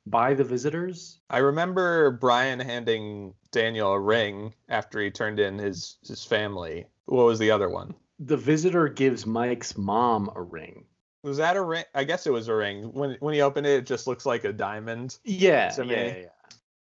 by 0.05 0.33
the 0.33 0.43
visitors. 0.43 1.19
I 1.29 1.37
remember 1.37 2.11
Brian 2.11 2.59
handing 2.59 3.35
Daniel 3.51 3.93
a 3.93 3.99
ring 3.99 4.53
after 4.67 4.99
he 4.99 5.11
turned 5.11 5.39
in 5.39 5.57
his 5.57 5.97
his 6.05 6.25
family. 6.25 6.87
What 7.11 7.25
was 7.25 7.39
the 7.39 7.51
other 7.51 7.67
one? 7.67 7.93
The 8.19 8.37
visitor 8.37 8.87
gives 8.87 9.25
Mike's 9.25 9.77
mom 9.77 10.31
a 10.33 10.41
ring. 10.41 10.85
Was 11.23 11.37
that 11.37 11.57
a 11.57 11.61
ring? 11.61 11.83
I 11.93 12.05
guess 12.05 12.25
it 12.25 12.31
was 12.31 12.47
a 12.47 12.55
ring. 12.55 12.93
When 12.93 13.17
when 13.19 13.33
he 13.33 13.41
opened 13.41 13.67
it, 13.67 13.79
it 13.79 13.85
just 13.85 14.07
looks 14.07 14.25
like 14.25 14.45
a 14.45 14.53
diamond. 14.53 15.17
Yeah, 15.25 15.75
yeah, 15.83 16.05
yeah. 16.05 16.25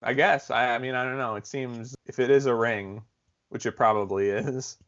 I 0.01 0.13
guess. 0.13 0.49
I, 0.53 0.77
I 0.77 0.79
mean, 0.79 0.95
I 0.95 1.03
don't 1.03 1.19
know. 1.19 1.35
It 1.35 1.49
seems 1.49 1.97
if 2.07 2.21
it 2.21 2.31
is 2.31 2.47
a 2.47 2.55
ring, 2.55 3.03
which 3.49 3.67
it 3.67 3.73
probably 3.73 4.31
is, 4.31 4.79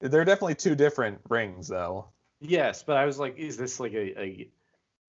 they're 0.00 0.24
definitely 0.24 0.56
two 0.56 0.74
different 0.74 1.20
rings, 1.28 1.68
though. 1.68 2.06
Yes, 2.40 2.82
but 2.82 2.96
I 2.96 3.04
was 3.04 3.20
like, 3.20 3.38
is 3.38 3.56
this 3.56 3.78
like 3.78 3.92
a, 3.92 4.20
a 4.20 4.48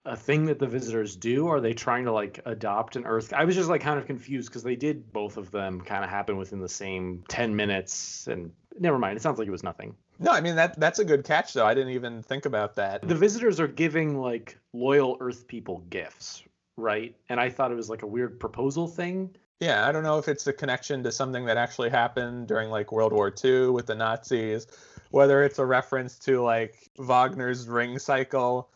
a 0.05 0.15
thing 0.15 0.45
that 0.45 0.59
the 0.59 0.67
visitors 0.67 1.15
do? 1.15 1.47
Are 1.47 1.61
they 1.61 1.73
trying 1.73 2.05
to 2.05 2.11
like 2.11 2.39
adopt 2.45 2.95
an 2.95 3.05
Earth? 3.05 3.33
I 3.33 3.45
was 3.45 3.55
just 3.55 3.69
like 3.69 3.81
kind 3.81 3.97
of 3.97 4.05
confused 4.05 4.49
because 4.49 4.63
they 4.63 4.75
did 4.75 5.11
both 5.11 5.37
of 5.37 5.49
them 5.49 5.81
kind 5.81 6.03
of 6.03 6.11
happen 6.11 6.37
within 6.37 6.59
the 6.59 6.69
same 6.69 7.23
ten 7.27 7.55
minutes, 7.55 8.27
and 8.27 8.51
never 8.79 8.97
mind. 8.97 9.17
It 9.17 9.21
sounds 9.21 9.39
like 9.39 9.47
it 9.47 9.51
was 9.51 9.63
nothing. 9.63 9.95
No, 10.19 10.31
I 10.31 10.41
mean 10.41 10.55
that 10.55 10.79
that's 10.79 10.99
a 10.99 11.05
good 11.05 11.23
catch, 11.23 11.53
though. 11.53 11.65
I 11.65 11.73
didn't 11.73 11.93
even 11.93 12.21
think 12.23 12.45
about 12.45 12.75
that. 12.75 13.07
The 13.07 13.15
visitors 13.15 13.59
are 13.59 13.67
giving 13.67 14.19
like 14.19 14.57
loyal 14.73 15.17
Earth 15.19 15.47
people 15.47 15.79
gifts, 15.89 16.43
right? 16.77 17.15
And 17.29 17.39
I 17.39 17.49
thought 17.49 17.71
it 17.71 17.75
was 17.75 17.89
like 17.89 18.03
a 18.03 18.07
weird 18.07 18.39
proposal 18.39 18.87
thing. 18.87 19.35
Yeah, 19.59 19.87
I 19.87 19.91
don't 19.91 20.03
know 20.03 20.17
if 20.17 20.27
it's 20.27 20.45
a 20.47 20.53
connection 20.53 21.03
to 21.03 21.11
something 21.11 21.45
that 21.45 21.57
actually 21.57 21.89
happened 21.89 22.47
during 22.47 22.69
like 22.69 22.91
World 22.91 23.13
War 23.13 23.33
II 23.43 23.69
with 23.69 23.85
the 23.85 23.95
Nazis, 23.95 24.67
whether 25.11 25.43
it's 25.43 25.59
a 25.59 25.65
reference 25.65 26.19
to 26.19 26.41
like 26.41 26.89
Wagner's 26.97 27.67
Ring 27.67 27.97
Cycle, 27.97 28.69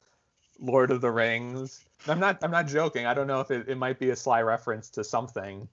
Lord 0.59 0.91
of 0.91 1.01
the 1.01 1.11
Rings. 1.11 1.83
I'm 2.07 2.19
not 2.19 2.43
I'm 2.43 2.51
not 2.51 2.67
joking. 2.67 3.05
I 3.05 3.13
don't 3.13 3.27
know 3.27 3.41
if 3.41 3.51
it, 3.51 3.67
it 3.67 3.77
might 3.77 3.99
be 3.99 4.11
a 4.11 4.15
sly 4.15 4.41
reference 4.41 4.89
to 4.91 5.03
something. 5.03 5.67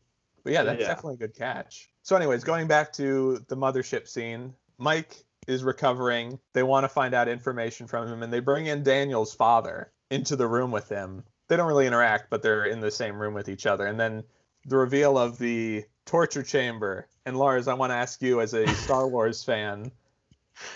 But 0.44 0.52
yeah, 0.52 0.62
that's 0.62 0.80
Yeah. 0.80 0.88
definitely 0.88 1.14
a 1.14 1.26
good 1.28 1.34
catch. 1.34 1.90
So 2.02 2.14
anyways, 2.14 2.44
going 2.44 2.68
back 2.68 2.92
to 2.94 3.44
the 3.48 3.56
mothership 3.56 4.06
scene, 4.06 4.54
Mike 4.78 5.24
is 5.46 5.64
recovering. 5.64 6.38
They 6.52 6.62
want 6.62 6.84
to 6.84 6.88
find 6.88 7.14
out 7.14 7.28
information 7.28 7.86
from 7.86 8.08
him 8.08 8.22
and 8.22 8.32
they 8.32 8.40
bring 8.40 8.66
in 8.66 8.82
Daniel's 8.82 9.34
father 9.34 9.92
into 10.10 10.36
the 10.36 10.46
room 10.46 10.70
with 10.70 10.88
him. 10.88 11.24
They 11.48 11.56
don't 11.56 11.66
really 11.66 11.86
interact, 11.86 12.30
but 12.30 12.42
they're 12.42 12.64
in 12.64 12.80
the 12.80 12.90
same 12.90 13.18
room 13.18 13.34
with 13.34 13.48
each 13.48 13.66
other. 13.66 13.86
And 13.86 13.98
then 13.98 14.22
the 14.66 14.76
reveal 14.76 15.18
of 15.18 15.38
the 15.38 15.84
torture 16.06 16.42
chamber. 16.42 17.08
And 17.26 17.36
Lars, 17.38 17.68
I 17.68 17.74
want 17.74 17.90
to 17.90 17.96
ask 17.96 18.22
you 18.22 18.40
as 18.40 18.54
a 18.54 18.66
Star 18.74 19.08
Wars 19.08 19.42
fan. 19.42 19.90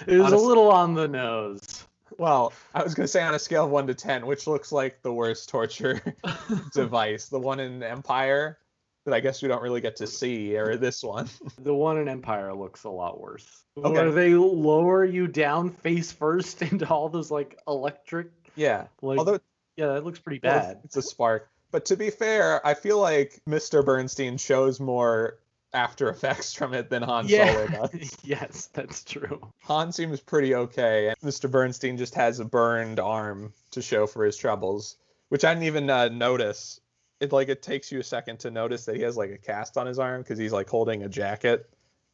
It 0.07 0.19
was 0.19 0.33
a, 0.33 0.37
a 0.37 0.39
little 0.39 0.71
on 0.71 0.95
the 0.95 1.09
nose. 1.09 1.85
Well, 2.19 2.53
I 2.75 2.83
was 2.83 2.95
going 2.95 3.05
to 3.05 3.09
say 3.09 3.23
on 3.23 3.35
a 3.35 3.39
scale 3.39 3.65
of 3.65 3.71
1 3.71 3.87
to 3.89 3.95
10, 3.95 4.27
which 4.27 4.47
looks 4.47 4.73
like 4.73 5.03
the 5.03 5.13
worst 5.13 5.49
torture 5.49 6.03
device? 6.73 7.29
The 7.29 7.39
one 7.39 7.61
in 7.61 7.83
Empire 7.83 8.59
that 9.09 9.17
I 9.17 9.21
guess 9.21 9.43
we 9.43 9.49
don't 9.49 9.63
really 9.63 9.81
get 9.81 9.97
to 9.97 10.07
see, 10.07 10.57
or 10.57 10.77
this 10.77 11.03
one? 11.03 11.29
The 11.59 11.75
one 11.75 11.99
in 11.99 12.09
Empire 12.09 12.55
looks 12.55 12.85
a 12.85 12.91
lot 12.91 13.21
worse. 13.21 13.65
Okay. 13.77 13.91
Where 13.91 14.11
they 14.11 14.35
lower 14.35 15.05
you 15.05 15.27
down 15.27 15.71
face 15.71 16.13
first 16.13 16.63
into 16.71 16.89
all 16.89 17.09
those 17.09 17.31
like 17.31 17.59
electric 17.67 18.29
yeah. 18.55 18.87
like 19.03 19.19
Although 19.19 19.41
yeah, 19.77 19.89
that 19.89 20.05
looks 20.05 20.19
pretty 20.19 20.41
bad. 20.41 20.81
it's 20.85 20.97
a 20.97 21.03
spark. 21.03 21.49
But 21.71 21.87
to 21.87 21.97
be 21.97 22.11
fair, 22.11 22.67
I 22.67 22.75
feel 22.75 22.99
like 22.99 23.41
Mr. 23.49 23.85
Bernstein 23.85 24.39
shows 24.39 24.81
more 24.81 25.39
after 25.73 26.09
effects 26.09 26.55
from 26.55 26.75
it 26.75 26.89
than 26.91 27.03
Han 27.03 27.29
Solo 27.29 27.67
does. 27.67 28.17
yes, 28.25 28.71
that's 28.73 29.05
true. 29.05 29.41
Han 29.65 29.93
seems 29.93 30.21
pretty 30.21 30.55
okay. 30.55 31.09
and 31.09 31.17
Mr. 31.19 31.51
Bernstein 31.51 31.99
just 31.99 32.15
has 32.15 32.41
a 32.41 32.45
burned 32.45 32.99
arm 32.99 33.53
to 33.73 33.83
show 33.83 34.07
for 34.07 34.25
his 34.25 34.37
troubles, 34.37 34.97
which 35.29 35.45
I 35.45 35.53
didn't 35.55 35.67
even 35.67 35.91
uh, 35.91 36.09
notice. 36.09 36.81
It 37.21 37.33
like 37.33 37.49
it 37.49 37.63
takes 37.63 37.91
you 37.91 37.99
a 38.01 38.05
second 38.05 38.39
to 38.41 38.51
notice 38.51 38.85
that 38.85 38.97
he 38.97 39.03
has 39.03 39.17
like 39.17 39.31
a 39.31 39.39
cast 39.39 39.77
on 39.77 39.87
his 39.87 39.99
arm 39.99 40.23
because 40.23 40.39
he's 40.39 40.53
like 40.53 40.69
holding 40.69 41.03
a 41.03 41.09
jacket 41.09 41.69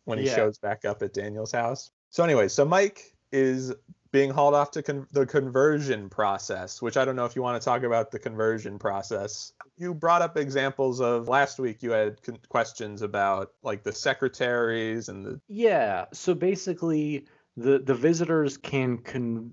when 0.04 0.18
he 0.18 0.26
Yeah. 0.26 0.36
shows 0.36 0.58
back 0.58 0.84
up 0.84 1.02
at 1.02 1.12
Daniel's 1.12 1.52
house. 1.52 1.90
So 2.10 2.24
anyway, 2.24 2.48
so 2.48 2.64
Mike 2.64 3.14
is 3.32 3.72
being 4.12 4.30
hauled 4.30 4.54
off 4.54 4.70
to 4.70 4.82
con- 4.82 5.08
the 5.10 5.26
conversion 5.26 6.08
process, 6.08 6.80
which 6.80 6.96
I 6.96 7.04
don't 7.04 7.16
know 7.16 7.24
if 7.24 7.34
you 7.34 7.42
want 7.42 7.60
to 7.60 7.64
talk 7.64 7.82
about 7.82 8.12
the 8.12 8.18
conversion 8.18 8.78
process. 8.78 9.52
You 9.76 9.92
brought 9.92 10.22
up 10.22 10.36
examples 10.36 11.00
of 11.00 11.26
last 11.28 11.58
week. 11.58 11.82
You 11.82 11.90
had 11.90 12.22
con- 12.22 12.38
questions 12.48 13.02
about 13.02 13.52
like 13.62 13.82
the 13.82 13.92
secretaries 13.92 15.08
and 15.08 15.24
the 15.26 15.40
Yeah, 15.48 16.04
so 16.12 16.32
basically 16.34 17.26
the 17.56 17.80
the 17.80 17.94
visitors 17.94 18.56
can 18.56 18.98
con- 18.98 19.52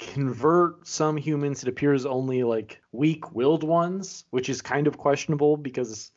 convert 0.00 0.86
some 0.86 1.16
humans 1.16 1.62
it 1.62 1.68
appears 1.68 2.06
only 2.06 2.42
like 2.42 2.80
weak-willed 2.92 3.62
ones, 3.62 4.24
which 4.30 4.48
is 4.48 4.60
kind 4.62 4.86
of 4.86 4.96
questionable 4.98 5.56
because 5.56 6.10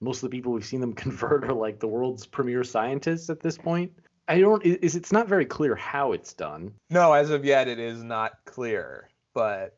most 0.00 0.22
of 0.22 0.30
the 0.30 0.36
people 0.36 0.52
we've 0.52 0.64
seen 0.64 0.80
them 0.80 0.92
convert 1.04 1.44
are 1.44 1.52
like 1.54 1.80
the 1.80 1.88
world's 1.88 2.26
premier 2.26 2.62
scientists 2.62 3.30
at 3.30 3.40
this 3.40 3.58
point. 3.58 3.90
I 4.28 4.38
don't 4.40 4.64
is 4.64 4.94
it's 4.94 5.10
not 5.10 5.26
very 5.26 5.44
clear 5.46 5.74
how 5.74 6.12
it's 6.12 6.34
done, 6.34 6.72
No, 6.90 7.12
as 7.12 7.30
of 7.30 7.44
yet, 7.44 7.66
it 7.66 7.80
is 7.80 8.04
not 8.04 8.32
clear. 8.44 9.08
But 9.34 9.76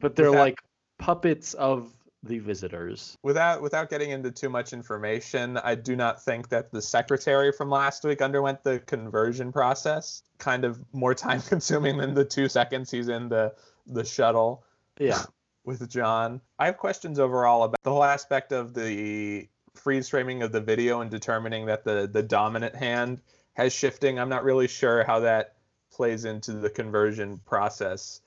but 0.00 0.14
they're 0.14 0.26
Without- 0.30 0.40
like 0.40 0.60
puppets 0.98 1.54
of 1.54 1.90
the 2.22 2.38
visitors. 2.38 3.16
without 3.22 3.62
without 3.62 3.90
getting 3.90 4.10
into 4.10 4.30
too 4.30 4.48
much 4.48 4.72
information, 4.72 5.56
I 5.58 5.74
do 5.74 5.94
not 5.96 6.22
think 6.22 6.48
that 6.48 6.72
the 6.72 6.82
secretary 6.82 7.52
from 7.52 7.70
last 7.70 8.04
week 8.04 8.20
underwent 8.20 8.64
the 8.64 8.80
conversion 8.80 9.52
process. 9.52 10.22
Kind 10.38 10.64
of 10.64 10.82
more 10.92 11.14
time 11.26 11.42
consuming 11.42 11.98
than 11.98 12.14
the 12.14 12.24
two 12.24 12.48
seconds 12.48 12.90
he's 12.90 13.08
in 13.08 13.28
the 13.28 13.54
the 13.86 14.04
shuttle 14.04 14.64
Yeah. 14.98 15.22
with 15.64 15.88
John. 15.88 16.40
I 16.58 16.66
have 16.66 16.78
questions 16.78 17.18
overall 17.18 17.62
about 17.64 17.82
the 17.82 17.90
whole 17.90 18.04
aspect 18.04 18.52
of 18.52 18.74
the 18.74 19.48
freeze 19.74 20.08
framing 20.08 20.42
of 20.42 20.50
the 20.50 20.60
video 20.60 21.00
and 21.00 21.10
determining 21.10 21.66
that 21.66 21.84
the 21.84 22.08
the 22.12 22.22
dominant 22.22 22.74
hand 22.74 23.20
has 23.54 23.72
shifting. 23.72 24.18
I'm 24.18 24.28
not 24.28 24.44
really 24.44 24.68
sure 24.68 25.04
how 25.04 25.20
that 25.20 25.54
plays 25.90 26.24
into 26.24 26.52
the 26.52 26.70
conversion 26.70 27.38
process 27.44 28.20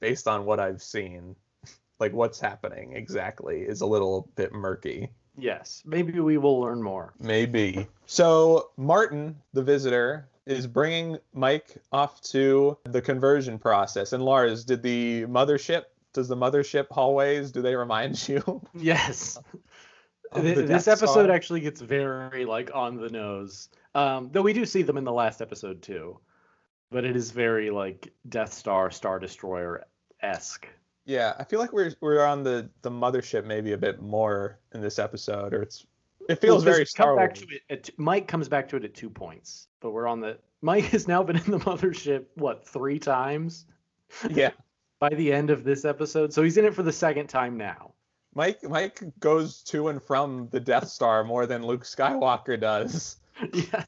based 0.00 0.28
on 0.28 0.44
what 0.44 0.60
I've 0.60 0.82
seen. 0.82 1.36
Like 2.00 2.12
what's 2.12 2.38
happening 2.40 2.92
exactly 2.94 3.60
is 3.62 3.80
a 3.80 3.86
little 3.86 4.30
bit 4.36 4.52
murky. 4.52 5.10
Yes. 5.36 5.82
Maybe 5.84 6.18
we 6.20 6.38
will 6.38 6.60
learn 6.60 6.82
more. 6.82 7.14
Maybe. 7.20 7.86
So 8.06 8.70
Martin, 8.76 9.36
the 9.52 9.62
visitor, 9.62 10.28
is 10.46 10.66
bringing 10.66 11.18
Mike 11.32 11.76
off 11.92 12.20
to 12.22 12.78
the 12.84 13.02
conversion 13.02 13.58
process. 13.58 14.12
And 14.12 14.24
Lars, 14.24 14.64
did 14.64 14.82
the 14.82 15.24
mothership? 15.26 15.84
Does 16.14 16.28
the 16.28 16.36
mothership 16.36 16.86
hallways? 16.90 17.52
Do 17.52 17.62
they 17.62 17.74
remind 17.76 18.28
you? 18.28 18.62
Yes. 18.74 19.36
of 20.32 20.42
Th- 20.42 20.56
the 20.56 20.62
this 20.62 20.88
episode 20.88 21.24
Star? 21.24 21.30
actually 21.30 21.60
gets 21.60 21.80
very 21.80 22.44
like 22.44 22.70
on 22.74 22.96
the 22.96 23.08
nose. 23.08 23.68
Um, 23.94 24.30
though 24.32 24.42
we 24.42 24.52
do 24.52 24.64
see 24.66 24.82
them 24.82 24.96
in 24.96 25.04
the 25.04 25.12
last 25.12 25.40
episode 25.40 25.82
too, 25.82 26.18
but 26.90 27.04
it 27.04 27.16
is 27.16 27.30
very 27.30 27.70
like 27.70 28.12
Death 28.28 28.52
Star, 28.52 28.90
Star 28.90 29.18
Destroyer 29.18 29.84
esque. 30.20 30.66
Yeah, 31.08 31.32
I 31.38 31.44
feel 31.44 31.58
like 31.58 31.72
we're 31.72 31.94
we're 32.02 32.22
on 32.22 32.42
the 32.42 32.68
the 32.82 32.90
mothership 32.90 33.46
maybe 33.46 33.72
a 33.72 33.78
bit 33.78 34.02
more 34.02 34.58
in 34.74 34.82
this 34.82 34.98
episode, 34.98 35.54
or 35.54 35.62
it's 35.62 35.86
it 36.28 36.38
feels 36.38 36.62
very 36.62 36.84
Star 36.84 37.16
back 37.16 37.30
Wars. 37.30 37.40
to 37.40 37.54
it. 37.54 37.62
At, 37.70 37.90
Mike 37.98 38.28
comes 38.28 38.46
back 38.46 38.68
to 38.68 38.76
it 38.76 38.84
at 38.84 38.94
two 38.94 39.08
points, 39.08 39.68
but 39.80 39.92
we're 39.92 40.06
on 40.06 40.20
the. 40.20 40.36
Mike 40.60 40.84
has 40.86 41.08
now 41.08 41.22
been 41.22 41.36
in 41.36 41.50
the 41.50 41.60
mothership 41.60 42.26
what 42.34 42.68
three 42.68 42.98
times 42.98 43.64
Yeah, 44.28 44.50
by 44.98 45.08
the 45.08 45.32
end 45.32 45.48
of 45.48 45.64
this 45.64 45.86
episode, 45.86 46.34
so 46.34 46.42
he's 46.42 46.58
in 46.58 46.66
it 46.66 46.74
for 46.74 46.82
the 46.82 46.92
second 46.92 47.28
time 47.28 47.56
now. 47.56 47.94
Mike 48.34 48.62
Mike 48.62 49.02
goes 49.18 49.62
to 49.62 49.88
and 49.88 50.02
from 50.02 50.48
the 50.50 50.60
Death 50.60 50.88
Star 50.88 51.24
more 51.24 51.46
than 51.46 51.64
Luke 51.64 51.84
Skywalker 51.84 52.60
does. 52.60 53.16
yeah. 53.54 53.84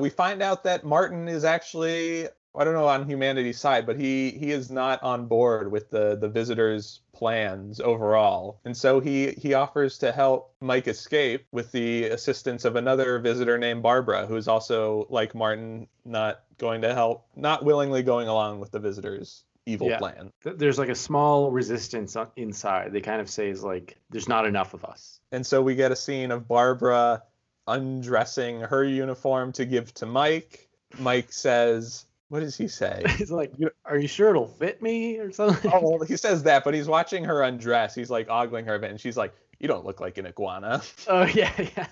We 0.00 0.10
find 0.10 0.42
out 0.42 0.64
that 0.64 0.84
Martin 0.84 1.28
is 1.28 1.44
actually 1.44 2.28
I 2.56 2.64
don't 2.64 2.74
know 2.74 2.88
on 2.88 3.08
humanity's 3.08 3.58
side, 3.60 3.86
but 3.86 3.96
he 3.98 4.30
he 4.32 4.50
is 4.50 4.70
not 4.70 5.02
on 5.02 5.26
board 5.26 5.70
with 5.70 5.90
the 5.90 6.16
the 6.16 6.28
visitors' 6.28 7.00
plans 7.12 7.80
overall, 7.80 8.60
and 8.64 8.76
so 8.76 9.00
he 9.00 9.32
he 9.32 9.54
offers 9.54 9.98
to 9.98 10.10
help 10.12 10.54
Mike 10.60 10.88
escape 10.88 11.46
with 11.52 11.70
the 11.72 12.04
assistance 12.06 12.64
of 12.64 12.76
another 12.76 13.18
visitor 13.18 13.58
named 13.58 13.82
Barbara, 13.82 14.26
who 14.26 14.36
is 14.36 14.48
also 14.48 15.06
like 15.10 15.34
Martin, 15.34 15.86
not 16.04 16.40
going 16.58 16.82
to 16.82 16.94
help, 16.94 17.26
not 17.36 17.64
willingly 17.64 18.02
going 18.02 18.28
along 18.28 18.58
with 18.60 18.70
the 18.72 18.80
visitors' 18.80 19.44
evil 19.66 19.88
Yeah. 19.88 19.98
plan. 19.98 20.32
Th- 20.42 20.56
There's 20.56 20.78
like 20.78 20.88
a 20.88 20.94
small 20.94 21.50
resistance 21.52 22.16
inside. 22.36 22.92
They 22.92 23.00
kind 23.02 23.20
of 23.20 23.28
say 23.30 23.50
is 23.50 23.62
like, 23.62 23.98
there's 24.10 24.28
not 24.28 24.46
enough 24.46 24.74
of 24.74 24.84
us. 24.84 25.20
And 25.30 25.46
so 25.46 25.62
we 25.62 25.74
get 25.76 25.92
a 25.92 25.96
scene 25.96 26.30
of 26.32 26.48
Barbara 26.48 27.22
undressing 27.68 28.60
her 28.60 28.82
uniform 28.84 29.52
to 29.52 29.64
give 29.64 29.92
to 29.94 30.06
Mike. 30.06 30.68
Mike 30.98 31.32
says, 31.32 32.06
"What 32.28 32.40
does 32.40 32.56
he 32.56 32.68
say?" 32.68 33.04
He's 33.16 33.30
like, 33.30 33.52
are 33.84 33.98
you 33.98 34.08
sure 34.08 34.30
it'll 34.30 34.48
fit 34.48 34.82
me 34.82 35.18
or 35.18 35.32
something? 35.32 35.70
oh, 35.74 35.80
well, 35.96 36.06
he 36.06 36.16
says 36.16 36.42
that, 36.44 36.64
but 36.64 36.74
he's 36.74 36.88
watching 36.88 37.24
her 37.24 37.42
undress. 37.42 37.94
He's 37.94 38.10
like 38.10 38.28
ogling 38.28 38.66
her 38.66 38.74
a 38.74 38.78
bit, 38.78 38.90
and 38.90 39.00
she's 39.00 39.16
like, 39.16 39.34
"You 39.58 39.68
don't 39.68 39.84
look 39.84 40.00
like 40.00 40.18
an 40.18 40.26
iguana." 40.26 40.82
Oh 41.08 41.24
yeah, 41.24 41.52
yeah. 41.76 41.86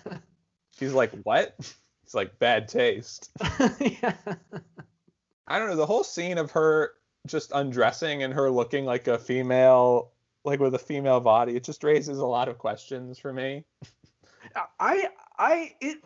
She's 0.79 0.93
like, 0.93 1.13
"What?" 1.23 1.55
It's 2.05 2.15
like 2.15 2.39
bad 2.39 2.69
taste. 2.69 3.31
yeah. 3.81 4.15
I 5.49 5.59
don't 5.59 5.69
know. 5.69 5.77
The 5.77 5.87
whole 5.87 6.05
scene 6.05 6.39
of 6.39 6.53
her 6.53 6.93
just 7.27 7.51
undressing 7.53 8.23
and 8.23 8.33
her 8.33 8.51
looking 8.51 8.85
like 8.85 9.09
a 9.09 9.19
female, 9.19 10.13
like 10.45 10.61
with 10.61 10.75
a 10.75 10.79
female 10.79 11.19
body, 11.21 11.57
it 11.57 11.65
just 11.65 11.83
raises 11.83 12.19
a 12.19 12.27
lot 12.27 12.49
of 12.49 12.59
questions 12.59 13.19
for 13.19 13.33
me. 13.33 13.65
I 14.79 15.09
I 15.39 15.75
it 15.81 15.99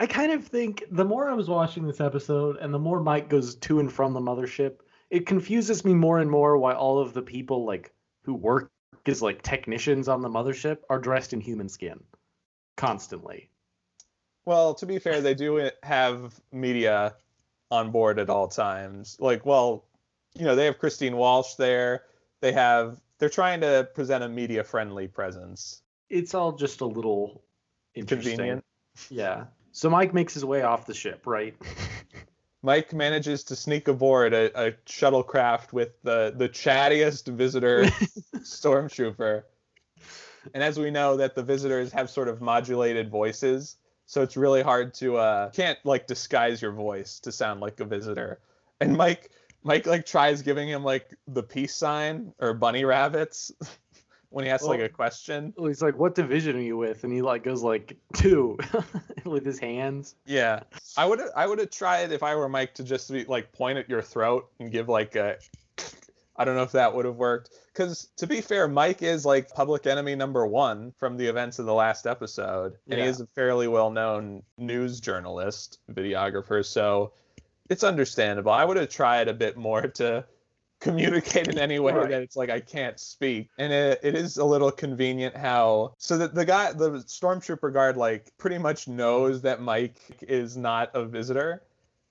I 0.00 0.06
kind 0.06 0.32
of 0.32 0.46
think 0.46 0.82
the 0.90 1.04
more 1.04 1.28
I 1.28 1.34
was 1.34 1.50
watching 1.50 1.86
this 1.86 2.00
episode 2.00 2.56
and 2.56 2.72
the 2.72 2.78
more 2.78 3.02
Mike 3.02 3.28
goes 3.28 3.54
to 3.56 3.80
and 3.80 3.92
from 3.92 4.14
the 4.14 4.20
mothership, 4.20 4.76
it 5.10 5.26
confuses 5.26 5.84
me 5.84 5.92
more 5.92 6.20
and 6.20 6.30
more 6.30 6.56
why 6.56 6.72
all 6.72 6.98
of 6.98 7.12
the 7.12 7.20
people 7.20 7.66
like 7.66 7.92
who 8.22 8.32
work 8.32 8.70
as 9.04 9.20
like 9.20 9.42
technicians 9.42 10.08
on 10.08 10.22
the 10.22 10.28
mothership 10.30 10.78
are 10.88 10.98
dressed 10.98 11.34
in 11.34 11.40
human 11.40 11.68
skin 11.68 12.00
constantly. 12.78 13.50
Well, 14.46 14.72
to 14.76 14.86
be 14.86 14.98
fair, 14.98 15.20
they 15.20 15.34
do 15.34 15.70
have 15.82 16.40
media 16.50 17.14
on 17.70 17.90
board 17.90 18.18
at 18.18 18.30
all 18.30 18.48
times. 18.48 19.18
Like, 19.20 19.44
well, 19.44 19.84
you 20.34 20.46
know, 20.46 20.56
they 20.56 20.64
have 20.64 20.78
Christine 20.78 21.18
Walsh 21.18 21.56
there. 21.56 22.04
They 22.40 22.52
have 22.52 22.98
they're 23.18 23.28
trying 23.28 23.60
to 23.60 23.86
present 23.94 24.24
a 24.24 24.30
media 24.30 24.64
friendly 24.64 25.08
presence. 25.08 25.82
It's 26.08 26.32
all 26.32 26.52
just 26.52 26.80
a 26.80 26.86
little 26.86 27.44
interesting. 27.94 28.36
Convenient. 28.36 28.64
Yeah. 29.10 29.44
So 29.72 29.88
Mike 29.88 30.12
makes 30.12 30.34
his 30.34 30.44
way 30.44 30.62
off 30.62 30.86
the 30.86 30.94
ship, 30.94 31.26
right? 31.26 31.54
Mike 32.62 32.92
manages 32.92 33.44
to 33.44 33.56
sneak 33.56 33.88
aboard 33.88 34.34
a, 34.34 34.68
a 34.68 34.72
shuttlecraft 34.86 35.72
with 35.72 35.90
the 36.02 36.34
the 36.36 36.48
chattiest 36.48 37.26
visitor 37.28 37.84
stormtrooper. 38.36 39.44
And 40.54 40.62
as 40.62 40.78
we 40.78 40.90
know 40.90 41.16
that 41.16 41.34
the 41.34 41.42
visitors 41.42 41.92
have 41.92 42.10
sort 42.10 42.28
of 42.28 42.40
modulated 42.40 43.10
voices, 43.10 43.76
so 44.06 44.22
it's 44.22 44.36
really 44.36 44.62
hard 44.62 44.92
to 44.94 45.16
uh 45.16 45.50
can't 45.50 45.78
like 45.84 46.06
disguise 46.06 46.60
your 46.60 46.72
voice 46.72 47.20
to 47.20 47.32
sound 47.32 47.60
like 47.60 47.80
a 47.80 47.84
visitor. 47.84 48.40
And 48.80 48.96
Mike 48.96 49.30
Mike 49.62 49.86
like 49.86 50.04
tries 50.04 50.42
giving 50.42 50.68
him 50.68 50.84
like 50.84 51.14
the 51.28 51.42
peace 51.42 51.74
sign 51.74 52.34
or 52.38 52.52
bunny 52.52 52.84
rabbits 52.84 53.52
when 54.30 54.44
he 54.44 54.50
asks 54.50 54.66
like 54.66 54.80
a 54.80 54.88
question. 54.88 55.52
Well, 55.56 55.66
He's 55.66 55.82
like, 55.82 55.98
"What 55.98 56.14
division 56.14 56.56
are 56.56 56.60
you 56.60 56.76
with?" 56.76 57.04
And 57.04 57.12
he 57.12 57.20
like 57.20 57.44
goes 57.44 57.62
like 57.62 57.96
two 58.14 58.58
with 59.24 59.44
his 59.44 59.58
hands. 59.58 60.14
Yeah, 60.24 60.60
I 60.96 61.04
would 61.04 61.20
I 61.36 61.46
would 61.46 61.58
have 61.58 61.70
tried 61.70 62.12
if 62.12 62.22
I 62.22 62.34
were 62.34 62.48
Mike 62.48 62.74
to 62.74 62.84
just 62.84 63.10
be 63.12 63.24
like 63.24 63.52
point 63.52 63.78
at 63.78 63.88
your 63.88 64.02
throat 64.02 64.48
and 64.58 64.72
give 64.72 64.88
like 64.88 65.16
a. 65.16 65.36
I 66.36 66.44
don't 66.46 66.54
know 66.54 66.62
if 66.62 66.72
that 66.72 66.94
would 66.94 67.04
have 67.04 67.16
worked 67.16 67.50
because 67.74 68.08
to 68.16 68.26
be 68.26 68.40
fair, 68.40 68.66
Mike 68.66 69.02
is 69.02 69.26
like 69.26 69.50
public 69.50 69.86
enemy 69.86 70.14
number 70.14 70.46
one 70.46 70.92
from 70.96 71.18
the 71.18 71.26
events 71.26 71.58
of 71.58 71.66
the 71.66 71.74
last 71.74 72.06
episode, 72.06 72.78
and 72.88 72.98
he 72.98 73.06
is 73.06 73.20
a 73.20 73.26
fairly 73.26 73.68
well-known 73.68 74.42
news 74.56 75.00
journalist, 75.00 75.80
videographer. 75.92 76.64
So 76.64 77.12
it's 77.68 77.84
understandable. 77.84 78.52
I 78.52 78.64
would 78.64 78.78
have 78.78 78.88
tried 78.88 79.28
a 79.28 79.34
bit 79.34 79.58
more 79.58 79.82
to 79.98 80.24
communicate 80.80 81.48
in 81.48 81.58
any 81.58 81.78
way 81.78 81.92
Right. 81.92 82.10
that 82.10 82.22
it's 82.22 82.36
like 82.36 82.50
I 82.50 82.60
can't 82.60 82.98
speak. 82.98 83.50
And 83.58 83.72
it, 83.72 84.00
it 84.02 84.14
is 84.14 84.38
a 84.38 84.44
little 84.44 84.70
convenient 84.72 85.36
how 85.36 85.94
so 85.98 86.16
that 86.18 86.34
the 86.34 86.44
guy 86.44 86.72
the 86.72 86.90
stormtrooper 87.00 87.72
guard 87.72 87.96
like 87.96 88.32
pretty 88.38 88.58
much 88.58 88.88
knows 88.88 89.42
that 89.42 89.60
Mike 89.60 89.98
is 90.22 90.56
not 90.56 90.90
a 90.94 91.04
visitor 91.04 91.62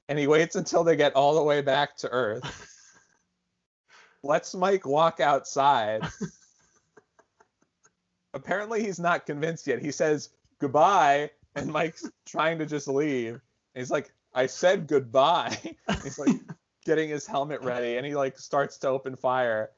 and 0.07 0.17
he 0.19 0.27
waits 0.27 0.55
until 0.55 0.83
they 0.83 0.95
get 0.95 1.15
all 1.15 1.35
the 1.35 1.43
way 1.43 1.61
back 1.61 1.95
to 1.97 2.09
Earth. 2.09 2.43
lets 4.23 4.53
Mike 4.53 4.85
walk 4.85 5.19
outside. 5.19 6.07
Apparently 8.33 8.83
he's 8.83 8.99
not 8.99 9.25
convinced 9.25 9.67
yet. 9.67 9.81
He 9.81 9.91
says 9.91 10.29
goodbye 10.59 11.31
and 11.55 11.71
Mike's 11.71 12.09
trying 12.25 12.59
to 12.59 12.65
just 12.65 12.87
leave. 12.87 13.33
And 13.33 13.41
he's 13.81 13.91
like, 13.91 14.11
I 14.33 14.45
said 14.45 14.87
goodbye. 14.87 15.57
he's 16.03 16.19
like 16.19 16.35
getting 16.85 17.09
his 17.09 17.25
helmet 17.27 17.61
ready 17.63 17.97
and 17.97 18.05
he 18.05 18.15
like 18.15 18.37
starts 18.37 18.77
to 18.79 18.87
open 18.89 19.15
fire. 19.15 19.71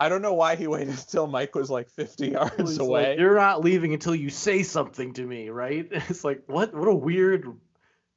I 0.00 0.08
don't 0.08 0.22
know 0.22 0.34
why 0.34 0.56
he 0.56 0.66
waited 0.66 0.88
until 0.98 1.26
Mike 1.26 1.54
was 1.54 1.70
like 1.70 1.88
50 1.88 2.28
yards 2.30 2.54
He's 2.58 2.78
like, 2.78 2.88
away. 2.88 3.16
You're 3.18 3.36
not 3.36 3.62
leaving 3.64 3.94
until 3.94 4.14
you 4.14 4.28
say 4.30 4.62
something 4.62 5.12
to 5.14 5.22
me, 5.26 5.50
right? 5.50 5.86
It's 5.92 6.24
like, 6.24 6.42
what? 6.46 6.74
What 6.74 6.88
a 6.88 6.94
weird 6.94 7.46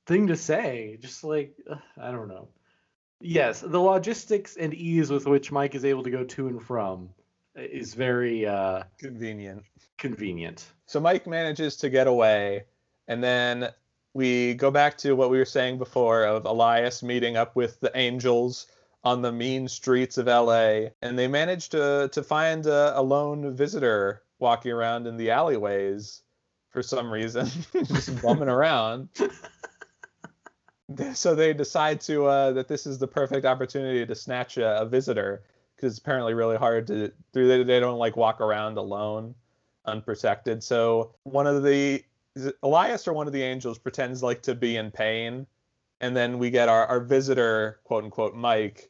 thing 0.08 0.28
to 0.28 0.36
say. 0.36 0.98
Just 1.00 1.24
like, 1.24 1.56
I 2.00 2.12
don't 2.12 2.28
know. 2.28 2.50
Yes, 3.20 3.62
the 3.62 3.80
logistics 3.80 4.58
and 4.58 4.74
ease 4.74 5.10
with 5.10 5.26
which 5.26 5.52
Mike 5.52 5.74
is 5.76 5.86
able 5.86 6.04
to 6.04 6.12
go 6.12 6.24
to 6.24 6.48
and 6.48 6.62
from 6.62 7.10
is 7.56 7.96
very 7.96 8.46
uh, 8.46 8.84
Convenient. 9.00 9.64
convenient. 9.98 10.66
So 10.86 11.00
Mike 11.00 11.26
manages 11.26 11.78
to 11.78 11.90
get 11.90 12.06
away, 12.06 12.66
and 13.08 13.24
then 13.24 13.70
we 14.18 14.56
go 14.56 14.72
back 14.72 14.98
to 14.98 15.14
what 15.14 15.30
we 15.30 15.38
were 15.38 15.46
saying 15.46 15.78
before 15.78 16.24
of 16.24 16.46
Elias 16.46 17.04
meeting 17.04 17.38
up 17.38 17.56
with 17.56 17.80
the 17.82 17.92
Angels 17.96 18.66
on 19.04 19.22
the 19.22 19.32
mean 19.32 19.68
streets 19.68 20.18
of 20.18 20.26
LA, 20.26 20.88
and 21.04 21.18
they 21.18 21.28
manage 21.28 21.70
to 21.70 22.10
to 22.12 22.24
find 22.24 22.66
a, 22.66 23.00
a 23.00 23.02
lone 23.02 23.56
visitor 23.56 24.24
walking 24.40 24.72
around 24.72 25.06
in 25.06 25.18
the 25.18 25.30
alleyways 25.30 26.24
for 26.70 26.82
some 26.82 27.12
reason, 27.14 27.48
just 27.86 28.22
bumming 28.22 28.50
around. 28.50 29.10
So 31.16 31.36
they 31.36 31.54
decide 31.54 32.00
to 32.02 32.28
uh, 32.28 32.52
that 32.54 32.70
this 32.70 32.88
is 32.88 32.98
the 32.98 33.10
perfect 33.10 33.46
opportunity 33.46 34.06
to 34.06 34.16
snatch 34.16 34.56
a, 34.56 34.84
a 34.84 34.86
visitor 34.86 35.44
because 35.76 35.92
it's 35.92 36.00
apparently 36.00 36.34
really 36.34 36.56
hard 36.56 36.88
to 36.88 37.12
they, 37.34 37.64
they 37.64 37.82
don't 37.82 38.00
like 38.00 38.16
walk 38.16 38.40
around 38.40 38.78
alone 38.78 39.36
unprotected. 39.84 40.64
So 40.64 41.14
one 41.24 41.46
of 41.46 41.62
the 41.64 42.06
Elias 42.64 43.08
or 43.08 43.14
one 43.14 43.28
of 43.28 43.34
the 43.34 43.44
angels 43.44 43.78
pretends 43.78 44.24
like 44.24 44.44
to 44.44 44.56
be 44.56 44.78
in 44.78 44.92
pain, 44.92 45.48
and 46.02 46.16
then 46.16 46.40
we 46.40 46.50
get 46.50 46.70
our, 46.70 46.86
our 46.86 47.00
visitor, 47.00 47.80
quote 47.84 48.04
unquote, 48.04 48.36
Mike, 48.36 48.90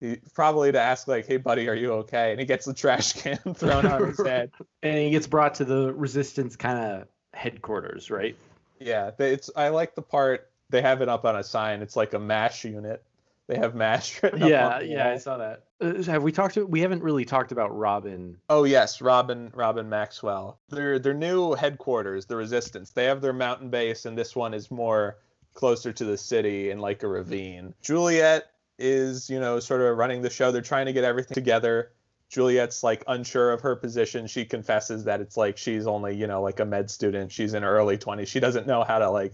he, 0.00 0.16
probably 0.34 0.72
to 0.72 0.80
ask 0.80 1.08
like, 1.08 1.26
"Hey, 1.26 1.38
buddy, 1.38 1.68
are 1.68 1.74
you 1.74 1.92
okay?" 1.94 2.30
And 2.30 2.40
he 2.40 2.46
gets 2.46 2.66
the 2.66 2.74
trash 2.74 3.14
can 3.14 3.36
thrown 3.54 3.86
on 3.86 4.06
his 4.06 4.18
head. 4.26 4.52
And 4.82 4.98
he 4.98 5.10
gets 5.10 5.26
brought 5.26 5.56
to 5.56 5.64
the 5.64 5.92
resistance 5.92 6.56
kind 6.56 6.78
of 6.78 7.08
headquarters, 7.34 8.10
right? 8.10 8.36
Yeah, 8.78 9.10
it's 9.18 9.50
I 9.56 9.68
like 9.70 9.94
the 9.94 10.02
part 10.02 10.50
they 10.70 10.82
have 10.82 11.02
it 11.02 11.08
up 11.08 11.24
on 11.24 11.36
a 11.36 11.42
sign. 11.42 11.82
It's 11.82 11.96
like 11.96 12.14
a 12.14 12.18
mash 12.18 12.64
unit. 12.64 13.02
They 13.48 13.56
have 13.56 13.74
mash 13.74 14.20
Yeah, 14.36 14.80
yeah, 14.80 15.08
I 15.08 15.16
saw 15.16 15.38
that. 15.38 15.64
Uh, 15.80 16.02
have 16.04 16.22
we 16.22 16.32
talked? 16.32 16.54
To, 16.54 16.66
we 16.66 16.80
haven't 16.80 17.02
really 17.02 17.24
talked 17.24 17.50
about 17.50 17.76
Robin. 17.76 18.36
Oh 18.50 18.64
yes, 18.64 19.00
Robin 19.00 19.50
Robin 19.54 19.88
Maxwell. 19.88 20.60
Their 20.68 20.98
their 20.98 21.14
new 21.14 21.54
headquarters, 21.54 22.26
the 22.26 22.36
Resistance. 22.36 22.90
They 22.90 23.06
have 23.06 23.22
their 23.22 23.32
mountain 23.32 23.70
base, 23.70 24.04
and 24.04 24.16
this 24.16 24.36
one 24.36 24.52
is 24.52 24.70
more 24.70 25.16
closer 25.54 25.92
to 25.92 26.04
the 26.04 26.18
city 26.18 26.70
in 26.70 26.78
like 26.78 27.02
a 27.02 27.08
ravine. 27.08 27.74
Juliet 27.80 28.50
is, 28.78 29.30
you 29.30 29.40
know, 29.40 29.58
sort 29.60 29.80
of 29.80 29.96
running 29.96 30.20
the 30.20 30.30
show. 30.30 30.52
They're 30.52 30.62
trying 30.62 30.86
to 30.86 30.92
get 30.92 31.04
everything 31.04 31.34
together. 31.34 31.90
Juliet's 32.28 32.82
like 32.82 33.02
unsure 33.08 33.50
of 33.50 33.62
her 33.62 33.74
position. 33.74 34.26
She 34.26 34.44
confesses 34.44 35.04
that 35.04 35.22
it's 35.22 35.38
like 35.38 35.56
she's 35.56 35.86
only, 35.86 36.14
you 36.14 36.26
know, 36.26 36.42
like 36.42 36.60
a 36.60 36.66
med 36.66 36.90
student. 36.90 37.32
She's 37.32 37.54
in 37.54 37.62
her 37.62 37.76
early 37.76 37.96
20s. 37.96 38.28
She 38.28 38.40
doesn't 38.40 38.66
know 38.66 38.84
how 38.84 38.98
to 38.98 39.10
like 39.10 39.32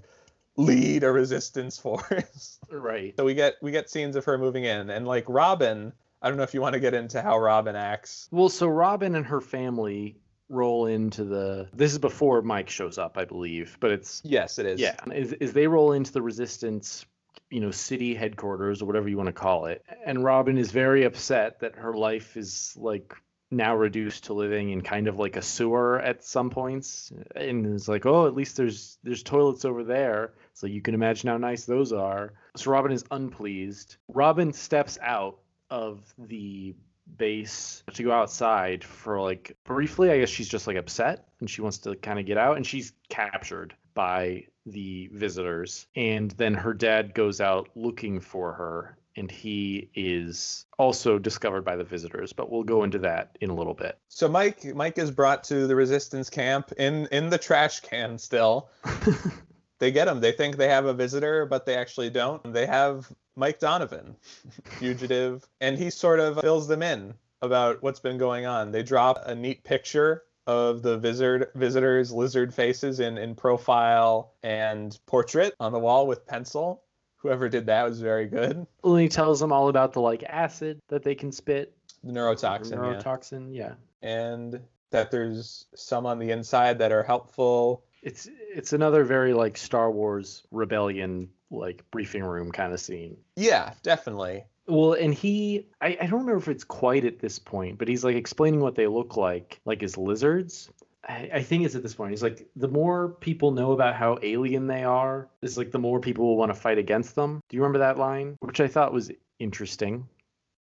lead 0.57 1.05
a 1.05 1.11
resistance 1.13 1.79
force. 1.79 2.59
Right. 2.71 3.15
so 3.17 3.25
we 3.25 3.35
get 3.35 3.55
we 3.63 3.71
get 3.71 3.89
scenes 3.89 4.17
of 4.17 4.25
her 4.25 4.37
moving 4.39 4.65
in 4.65 4.91
and 4.91 5.07
like 5.07 5.25
Robin, 5.29 5.93
I 6.21 6.29
don't 6.29 6.37
know 6.37 6.43
if 6.43 6.55
you 6.55 6.61
want 6.61 6.73
to 6.75 6.81
get 6.81 6.93
into 6.95 7.23
how 7.23 7.39
Robin 7.39 7.77
acts. 7.77 8.29
Well, 8.33 8.49
so 8.49 8.67
Robin 8.67 9.15
and 9.15 9.27
her 9.27 9.41
family 9.41 10.17
roll 10.49 10.87
into 10.87 11.25
the. 11.25 11.69
This 11.73 11.93
is 11.93 11.99
before 11.99 12.43
Mike 12.43 12.69
shows 12.69 12.99
up, 12.99 13.17
I 13.17 13.25
believe, 13.27 13.77
but 13.81 13.91
it's 13.93 14.23
Yes, 14.25 14.59
it 14.59 14.67
is. 14.67 14.81
yeah. 14.81 14.97
Is 15.13 15.33
is 15.35 15.53
they 15.53 15.67
roll 15.69 15.93
into 15.93 16.13
the 16.13 16.23
resistance, 16.23 17.07
you 17.51 17.61
know, 17.61 17.71
city 17.71 18.15
headquarters 18.15 18.83
or 18.83 18.87
whatever 18.87 19.09
you 19.09 19.17
want 19.17 19.29
to 19.29 19.33
call 19.33 19.67
it, 19.67 19.85
and 20.05 20.25
Robin 20.25 20.59
is 20.59 20.71
very 20.73 21.05
upset 21.05 21.61
that 21.61 21.77
her 21.77 21.95
life 21.95 22.37
is 22.37 22.75
like 22.77 23.15
now 23.51 23.77
reduced 23.77 24.25
to 24.25 24.33
living 24.33 24.71
in 24.71 24.81
kind 24.81 25.07
of 25.07 25.17
like 25.19 25.37
a 25.37 25.43
sewer 25.43 26.01
at 26.01 26.25
some 26.25 26.51
points 26.51 27.13
and 27.37 27.67
it's 27.67 27.87
like 27.87 28.05
oh 28.05 28.27
at 28.27 28.35
least 28.35 28.57
there's 28.57 28.99
there's 29.05 29.23
toilets 29.23 29.65
over 29.65 29.85
there 29.85 30.33
so 30.55 30.67
you 30.67 30.81
can 30.81 30.95
imagine 30.95 31.29
how 31.29 31.37
nice 31.37 31.65
those 31.65 31.93
are. 31.93 32.33
So 32.57 32.71
robin 32.71 32.93
is 32.93 33.05
unpleased. 33.11 33.97
Robin 34.09 34.53
steps 34.53 34.99
out 35.03 35.39
of 35.71 36.15
the 36.19 36.75
base 37.17 37.83
to 37.93 38.03
go 38.03 38.13
outside 38.13 38.83
for 38.83 39.21
like 39.21 39.55
briefly 39.65 40.11
i 40.11 40.19
guess 40.19 40.31
she's 40.31 40.49
just 40.49 40.67
like 40.67 40.79
upset 40.79 41.29
and 41.39 41.51
she 41.51 41.61
wants 41.61 41.77
to 41.77 41.95
kind 41.97 42.19
of 42.19 42.25
get 42.25 42.39
out 42.39 42.57
and 42.57 42.67
she's 42.67 42.95
captured 43.11 43.75
by 43.93 44.45
the 44.67 45.09
visitors. 45.13 45.87
And 45.97 46.31
then 46.33 46.55
her 46.55 46.75
dad 46.75 47.15
goes 47.15 47.41
out 47.41 47.69
looking 47.75 48.21
for 48.21 48.53
her 48.53 48.99
and 49.17 49.31
he 49.31 49.91
is 49.95 50.67
also 50.77 51.21
discovered 51.21 51.65
by 51.65 51.77
the 51.77 51.85
visitors 51.85 52.33
but 52.33 52.51
we'll 52.51 52.65
go 52.65 52.83
into 52.83 52.99
that 52.99 53.39
in 53.41 53.51
a 53.51 53.55
little 53.55 53.75
bit. 53.75 53.99
So 54.09 54.29
Mike 54.29 54.65
Mike 54.75 54.99
is 54.99 55.11
brought 55.11 55.45
to 55.45 55.67
the 55.67 55.77
resistance 55.77 56.29
camp 56.29 56.73
in 56.79 57.07
in 57.13 57.31
the 57.31 57.39
trash 57.39 57.81
can 57.81 58.19
still. 58.19 58.69
they 59.79 59.91
get 59.91 60.09
him. 60.09 60.21
They 60.21 60.33
think 60.33 60.57
they 60.57 60.69
have 60.69 60.87
a 60.87 60.95
visitor, 60.95 61.47
but 61.47 61.67
they 61.67 61.77
actually 61.77 62.11
don't. 62.11 62.53
They 62.53 62.67
have 62.67 63.11
Mike 63.37 63.59
Donovan, 63.59 64.17
fugitive, 64.79 65.47
and 65.61 65.79
he 65.79 65.91
sort 65.91 66.21
of 66.21 66.41
fills 66.41 66.69
them 66.69 66.83
in 66.83 67.15
about 67.43 67.83
what's 67.83 68.01
been 68.01 68.19
going 68.19 68.47
on. 68.47 68.73
They 68.73 68.83
drop 68.83 69.23
a 69.27 69.35
neat 69.35 69.65
picture 69.65 70.23
of 70.47 70.83
the 70.83 70.99
visitor 70.99 71.51
visitors 71.55 72.13
lizard 72.13 72.53
faces 72.53 73.01
in 73.01 73.17
in 73.17 73.35
profile 73.35 74.35
and 74.43 74.99
portrait 75.07 75.55
on 75.59 75.73
the 75.73 75.79
wall 75.79 76.07
with 76.07 76.27
pencil. 76.27 76.83
Whoever 77.17 77.49
did 77.49 77.67
that 77.67 77.85
was 77.85 78.01
very 78.01 78.27
good. 78.27 78.67
Well, 78.83 78.97
he 78.97 79.09
tells 79.09 79.41
them 79.41 79.53
all 79.53 79.69
about 79.69 79.95
the 79.95 80.01
like 80.01 80.23
acid 80.25 80.81
that 80.89 81.03
they 81.03 81.15
can 81.15 81.33
spit 81.33 81.75
The 82.03 82.13
neurotoxin, 82.13 82.73
yeah. 82.73 82.77
neurotoxin 82.77 83.49
yeah 83.51 83.75
and 84.05 84.61
that 84.91 85.11
there's 85.11 85.67
some 85.75 86.07
on 86.07 86.21
the 86.21 86.31
inside 86.31 86.79
that 86.79 86.93
are 86.93 87.03
helpful. 87.03 87.83
It's 88.05 88.29
it's 88.55 88.73
another 88.73 89.03
very 89.03 89.35
like 89.35 89.57
star 89.57 89.91
wars 89.91 90.47
rebellion 90.53 91.29
like 91.51 91.83
briefing 91.91 92.23
room 92.23 92.53
kind 92.53 92.73
of 92.73 92.79
scene 92.81 93.17
Yeah, 93.37 93.73
definitely. 93.83 94.45
Well, 94.67 94.95
and 94.95 95.13
he, 95.13 95.67
I, 95.81 95.89
I 96.01 96.07
don't 96.07 96.21
remember 96.21 96.37
if 96.37 96.49
it's 96.49 96.65
quite 96.65 97.05
at 97.05 97.19
this 97.19 97.39
point, 97.39 97.79
but 97.79 97.89
he's 97.89 98.05
like 98.05 98.17
explaining 98.17 98.61
what 98.61 98.75
they 98.75 98.87
look 98.87 99.17
like, 99.17 99.61
like 99.65 99.83
as 99.83 99.99
lizards. 99.99 100.71
I, 101.07 101.31
I 101.35 101.43
think 101.43 101.65
it's 101.65 101.75
at 101.75 101.83
this 101.83 101.95
point. 101.95 102.13
He's 102.13 102.23
like, 102.23 102.49
the 102.57 102.69
more 102.69 103.11
people 103.11 103.51
know 103.51 103.73
about 103.73 103.95
how 103.95 104.19
alien 104.23 104.67
they 104.67 104.85
are, 104.85 105.29
it's 105.43 105.59
like 105.59 105.71
the 105.71 105.79
more 105.79 106.01
people 106.01 106.25
will 106.25 106.37
want 106.37 106.55
to 106.55 106.59
fight 106.59 106.79
against 106.79 107.15
them. 107.15 107.41
Do 107.49 107.57
you 107.57 107.63
remember 107.63 107.81
that 107.81 107.99
line? 107.99 108.37
Which 108.41 108.61
I 108.61 108.69
thought 108.69 108.93
was 108.93 109.11
interesting. 109.39 110.09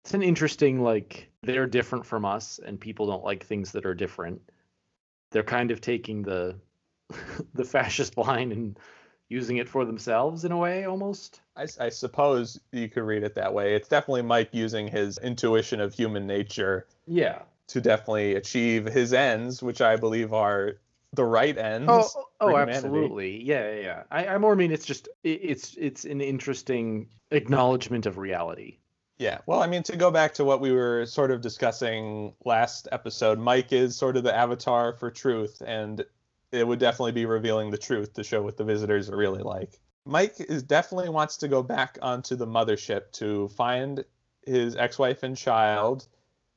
It's 0.04 0.16
an 0.16 0.24
interesting, 0.24 0.82
like, 0.82 1.30
they're 1.44 1.68
different 1.68 2.08
from 2.08 2.26
us, 2.26 2.60
and 2.66 2.80
people 2.80 3.06
don't 3.06 3.24
like 3.24 3.46
things 3.46 3.74
that 3.74 3.86
are 3.86 3.94
different. 3.94 4.42
They're 5.30 5.44
kind 5.44 5.70
of 5.70 5.80
taking 5.80 6.24
the 6.24 6.56
the 7.54 7.64
fascist 7.64 8.18
line 8.18 8.52
and 8.52 8.80
using 9.30 9.58
it 9.58 9.70
for 9.70 9.86
themselves 9.86 10.44
in 10.44 10.52
a 10.52 10.58
way, 10.58 10.86
almost. 10.86 11.42
I, 11.56 11.66
I 11.80 11.90
suppose 11.90 12.60
you 12.72 12.90
could 12.90 13.04
read 13.04 13.24
it 13.24 13.36
that 13.36 13.54
way. 13.54 13.76
It's 13.76 13.88
definitely 13.88 14.24
Mike 14.24 14.50
using 14.52 14.88
his 14.88 15.18
intuition 15.20 15.80
of 15.80 15.94
human 15.94 16.28
nature 16.28 16.86
Yeah. 17.08 17.44
to 17.68 17.80
definitely 17.80 18.36
achieve 18.36 18.86
his 18.86 19.14
ends, 19.14 19.64
which 19.64 19.80
I 19.80 19.96
believe 19.96 20.34
are 20.34 20.74
the 21.14 21.24
right 21.24 21.58
ends. 21.58 21.88
Oh, 21.90 22.10
oh, 22.16 22.52
oh 22.52 22.58
absolutely. 22.58 23.42
Yeah, 23.44 23.72
yeah, 23.74 23.80
yeah. 23.82 24.04
I, 24.12 24.28
I 24.28 24.38
more 24.38 24.56
mean 24.56 24.72
it's 24.72 24.86
just 24.86 25.08
it, 25.24 25.40
it's 25.44 25.76
it's 25.78 26.06
an 26.06 26.22
interesting 26.22 27.08
acknowledgement 27.32 28.06
of 28.06 28.18
reality. 28.18 28.78
Yeah. 29.18 29.40
Well, 29.46 29.62
I 29.62 29.68
mean, 29.68 29.84
to 29.84 29.96
go 29.98 30.10
back 30.10 30.34
to 30.36 30.46
what 30.46 30.62
we 30.62 30.72
were 30.72 31.06
sort 31.06 31.32
of 31.32 31.42
discussing 31.42 32.34
last 32.44 32.88
episode, 32.92 33.40
Mike 33.40 33.72
is 33.72 33.96
sort 33.96 34.18
of 34.18 34.24
the 34.24 34.36
avatar 34.36 34.94
for 34.94 35.12
truth, 35.12 35.62
and 35.66 36.04
it 36.52 36.68
would 36.68 36.80
definitely 36.80 37.14
be 37.14 37.26
revealing 37.26 37.72
the 37.72 37.78
truth 37.78 38.14
to 38.14 38.24
show 38.24 38.42
what 38.42 38.58
the 38.58 38.64
visitors 38.64 39.10
are 39.10 39.18
really 39.18 39.44
like. 39.44 39.80
Mike 40.06 40.36
is 40.40 40.64
definitely 40.64 41.10
wants 41.10 41.38
to 41.38 41.48
go 41.48 41.62
back 41.62 41.98
onto 42.02 42.36
the 42.36 42.48
mothership 42.48 43.12
to 43.14 43.48
find 43.50 44.04
his 44.46 44.76
ex-wife 44.76 45.24
and 45.24 45.38
child, 45.38 46.08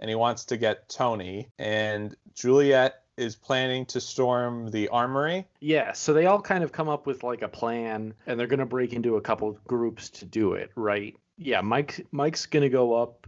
and 0.01 0.09
he 0.09 0.17
wants 0.17 0.47
to 0.47 0.57
get 0.57 0.89
Tony. 0.89 1.51
And 1.59 2.17
Juliet 2.35 3.03
is 3.17 3.37
planning 3.37 3.87
to 3.87 4.01
storm 4.01 4.71
the 4.71 4.89
armory. 4.89 5.47
Yeah, 5.61 5.93
so 5.93 6.13
they 6.13 6.27
all 6.27 6.41
kind 6.41 6.65
of 6.65 6.73
come 6.73 6.89
up 6.89 7.07
with 7.07 7.23
like 7.23 7.43
a 7.43 7.49
plan, 7.49 8.15
and 8.27 8.41
they're 8.41 8.47
gonna 8.47 8.67
break 8.67 8.93
into 8.93 9.17
a 9.17 9.21
couple 9.21 9.59
groups 9.67 10.11
to 10.11 10.25
do 10.25 10.55
it, 10.55 10.71
right? 10.75 11.17
Yeah, 11.37 11.61
Mike 11.61 12.07
Mike's 12.11 12.47
gonna 12.47 12.69
go 12.69 12.95
up, 12.95 13.27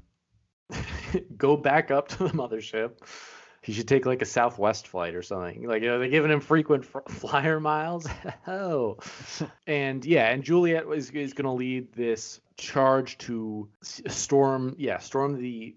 go 1.36 1.56
back 1.56 1.90
up 1.90 2.08
to 2.08 2.18
the 2.24 2.30
mothership. 2.30 2.92
He 3.66 3.72
should 3.72 3.88
take 3.88 4.06
like 4.06 4.22
a 4.22 4.26
Southwest 4.26 4.86
flight 4.86 5.16
or 5.16 5.22
something. 5.22 5.66
Like, 5.66 5.82
are 5.82 5.98
they're 5.98 6.08
giving 6.08 6.30
him 6.30 6.38
frequent 6.40 6.84
fr- 6.84 7.00
flyer 7.08 7.58
miles? 7.58 8.06
oh, 8.46 8.98
and 9.66 10.04
yeah, 10.04 10.28
and 10.30 10.44
Juliet 10.44 10.84
is 10.94 11.10
is 11.10 11.32
gonna 11.32 11.52
lead 11.54 11.92
this 11.92 12.40
charge 12.56 13.18
to 13.18 13.68
storm. 13.82 14.76
Yeah, 14.78 14.98
storm 14.98 15.40
the 15.40 15.74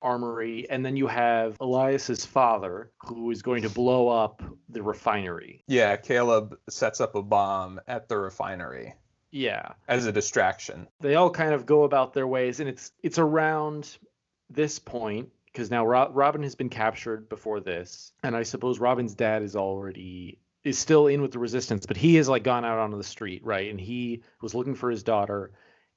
armory, 0.00 0.68
and 0.70 0.84
then 0.86 0.96
you 0.96 1.08
have 1.08 1.56
Elias's 1.60 2.24
father, 2.24 2.92
who 2.98 3.30
is 3.32 3.42
going 3.42 3.62
to 3.62 3.70
blow 3.70 4.08
up 4.08 4.42
the 4.68 4.82
refinery. 4.82 5.64
Yeah, 5.66 5.96
Caleb 5.96 6.56
sets 6.68 7.00
up 7.00 7.14
a 7.16 7.22
bomb 7.22 7.80
at 7.88 8.06
the 8.08 8.18
refinery 8.18 8.94
Yeah, 9.32 9.72
as 9.88 10.06
a 10.06 10.12
distraction. 10.12 10.86
they 11.00 11.14
all 11.16 11.30
kind 11.30 11.52
of 11.54 11.66
go 11.66 11.82
about 11.84 12.12
their 12.12 12.26
ways, 12.28 12.60
and 12.60 12.68
it's 12.68 12.92
it's 13.02 13.18
around 13.18 13.96
this 14.50 14.78
point 14.78 15.30
because 15.54 15.70
now 15.70 15.86
Ro- 15.86 16.10
Robin 16.12 16.42
has 16.42 16.56
been 16.56 16.68
captured 16.68 17.28
before 17.28 17.60
this, 17.60 18.12
and 18.24 18.36
I 18.36 18.42
suppose 18.42 18.80
Robin's 18.80 19.14
dad 19.14 19.42
is 19.42 19.54
already 19.54 20.40
is 20.64 20.78
still 20.78 21.06
in 21.06 21.22
with 21.22 21.30
the 21.30 21.38
resistance, 21.38 21.86
but 21.86 21.96
he 21.96 22.16
has 22.16 22.28
like 22.28 22.42
gone 22.42 22.64
out 22.64 22.78
onto 22.78 22.96
the 22.96 23.04
street, 23.04 23.44
right? 23.44 23.70
And 23.70 23.80
he 23.80 24.22
was 24.42 24.54
looking 24.54 24.74
for 24.74 24.90
his 24.90 25.04
daughter, 25.04 25.52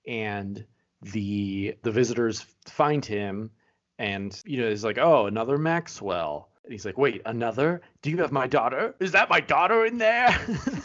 and 0.05 0.63
the 1.01 1.75
the 1.81 1.91
visitors 1.91 2.45
find 2.65 3.03
him, 3.03 3.49
and 3.97 4.39
you 4.45 4.61
know, 4.61 4.69
he's 4.69 4.83
like, 4.83 4.99
oh, 4.99 5.25
another 5.25 5.57
Maxwell. 5.57 6.49
And 6.63 6.73
he's 6.73 6.85
like, 6.85 6.97
wait, 6.97 7.21
another? 7.25 7.81
Do 8.01 8.11
you 8.11 8.17
have 8.17 8.33
my 8.33 8.45
daughter? 8.45 8.93
Is 8.99 9.13
that 9.13 9.29
my 9.29 9.39
daughter 9.39 9.85
in 9.85 9.97
there? 9.97 10.37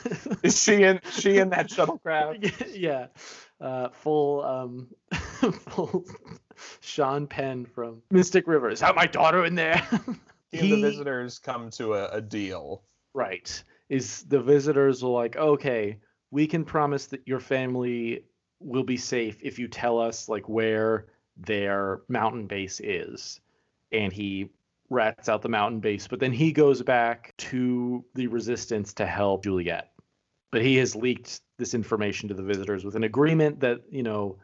Is 0.43 0.63
she 0.63 0.83
in 0.85 1.01
she 1.11 1.39
in 1.39 1.51
that 1.51 1.69
shuttlecraft? 1.71 2.73
yeah, 2.75 3.09
uh, 3.61 3.89
full 3.91 4.43
um, 4.45 4.89
full 5.69 6.07
Sean 6.81 7.27
Penn 7.27 7.65
from 7.65 8.03
Mystic 8.11 8.47
River. 8.47 8.71
Is 8.71 8.81
that 8.81 8.95
my 8.95 9.07
daughter 9.07 9.45
in 9.45 9.55
there? 9.55 9.87
He 10.51 10.59
and 10.73 10.73
the 10.73 10.91
visitors 10.91 11.39
come 11.39 11.71
to 11.71 11.95
a, 11.95 12.09
a 12.09 12.21
deal. 12.21 12.83
right. 13.15 13.63
Is 13.89 14.23
the 14.23 14.41
visitors 14.41 15.03
are 15.03 15.11
like, 15.11 15.37
okay, 15.37 15.99
we 16.31 16.47
can 16.47 16.65
promise 16.65 17.07
that 17.07 17.27
your 17.27 17.41
family 17.41 18.25
will 18.59 18.85
be 18.85 18.97
safe 18.97 19.39
if 19.43 19.59
you 19.59 19.69
tell 19.69 19.99
us 19.99 20.29
like 20.29 20.49
where 20.49 21.07
their 21.37 22.01
mountain 22.09 22.47
base 22.47 22.81
is, 22.81 23.41
and 23.91 24.13
he 24.13 24.49
rats 24.93 25.29
out 25.29 25.43
the 25.43 25.49
mountain 25.49 25.81
base, 25.81 26.07
but 26.07 26.21
then 26.21 26.33
he 26.33 26.53
goes 26.53 26.83
back 26.83 27.35
to 27.39 28.05
the 28.15 28.27
resistance 28.27 28.93
to 28.95 29.07
help 29.07 29.45
Juliet. 29.45 29.91
But 30.51 30.63
he 30.63 30.77
has 30.77 30.95
leaked 30.95 31.41
this 31.59 31.75
information 31.75 32.29
to 32.29 32.35
the 32.35 32.43
visitors 32.43 32.85
with 32.85 32.95
an 32.95 33.05
agreement 33.05 33.61
that, 33.61 33.81
you 33.91 34.03
know, 34.03 34.39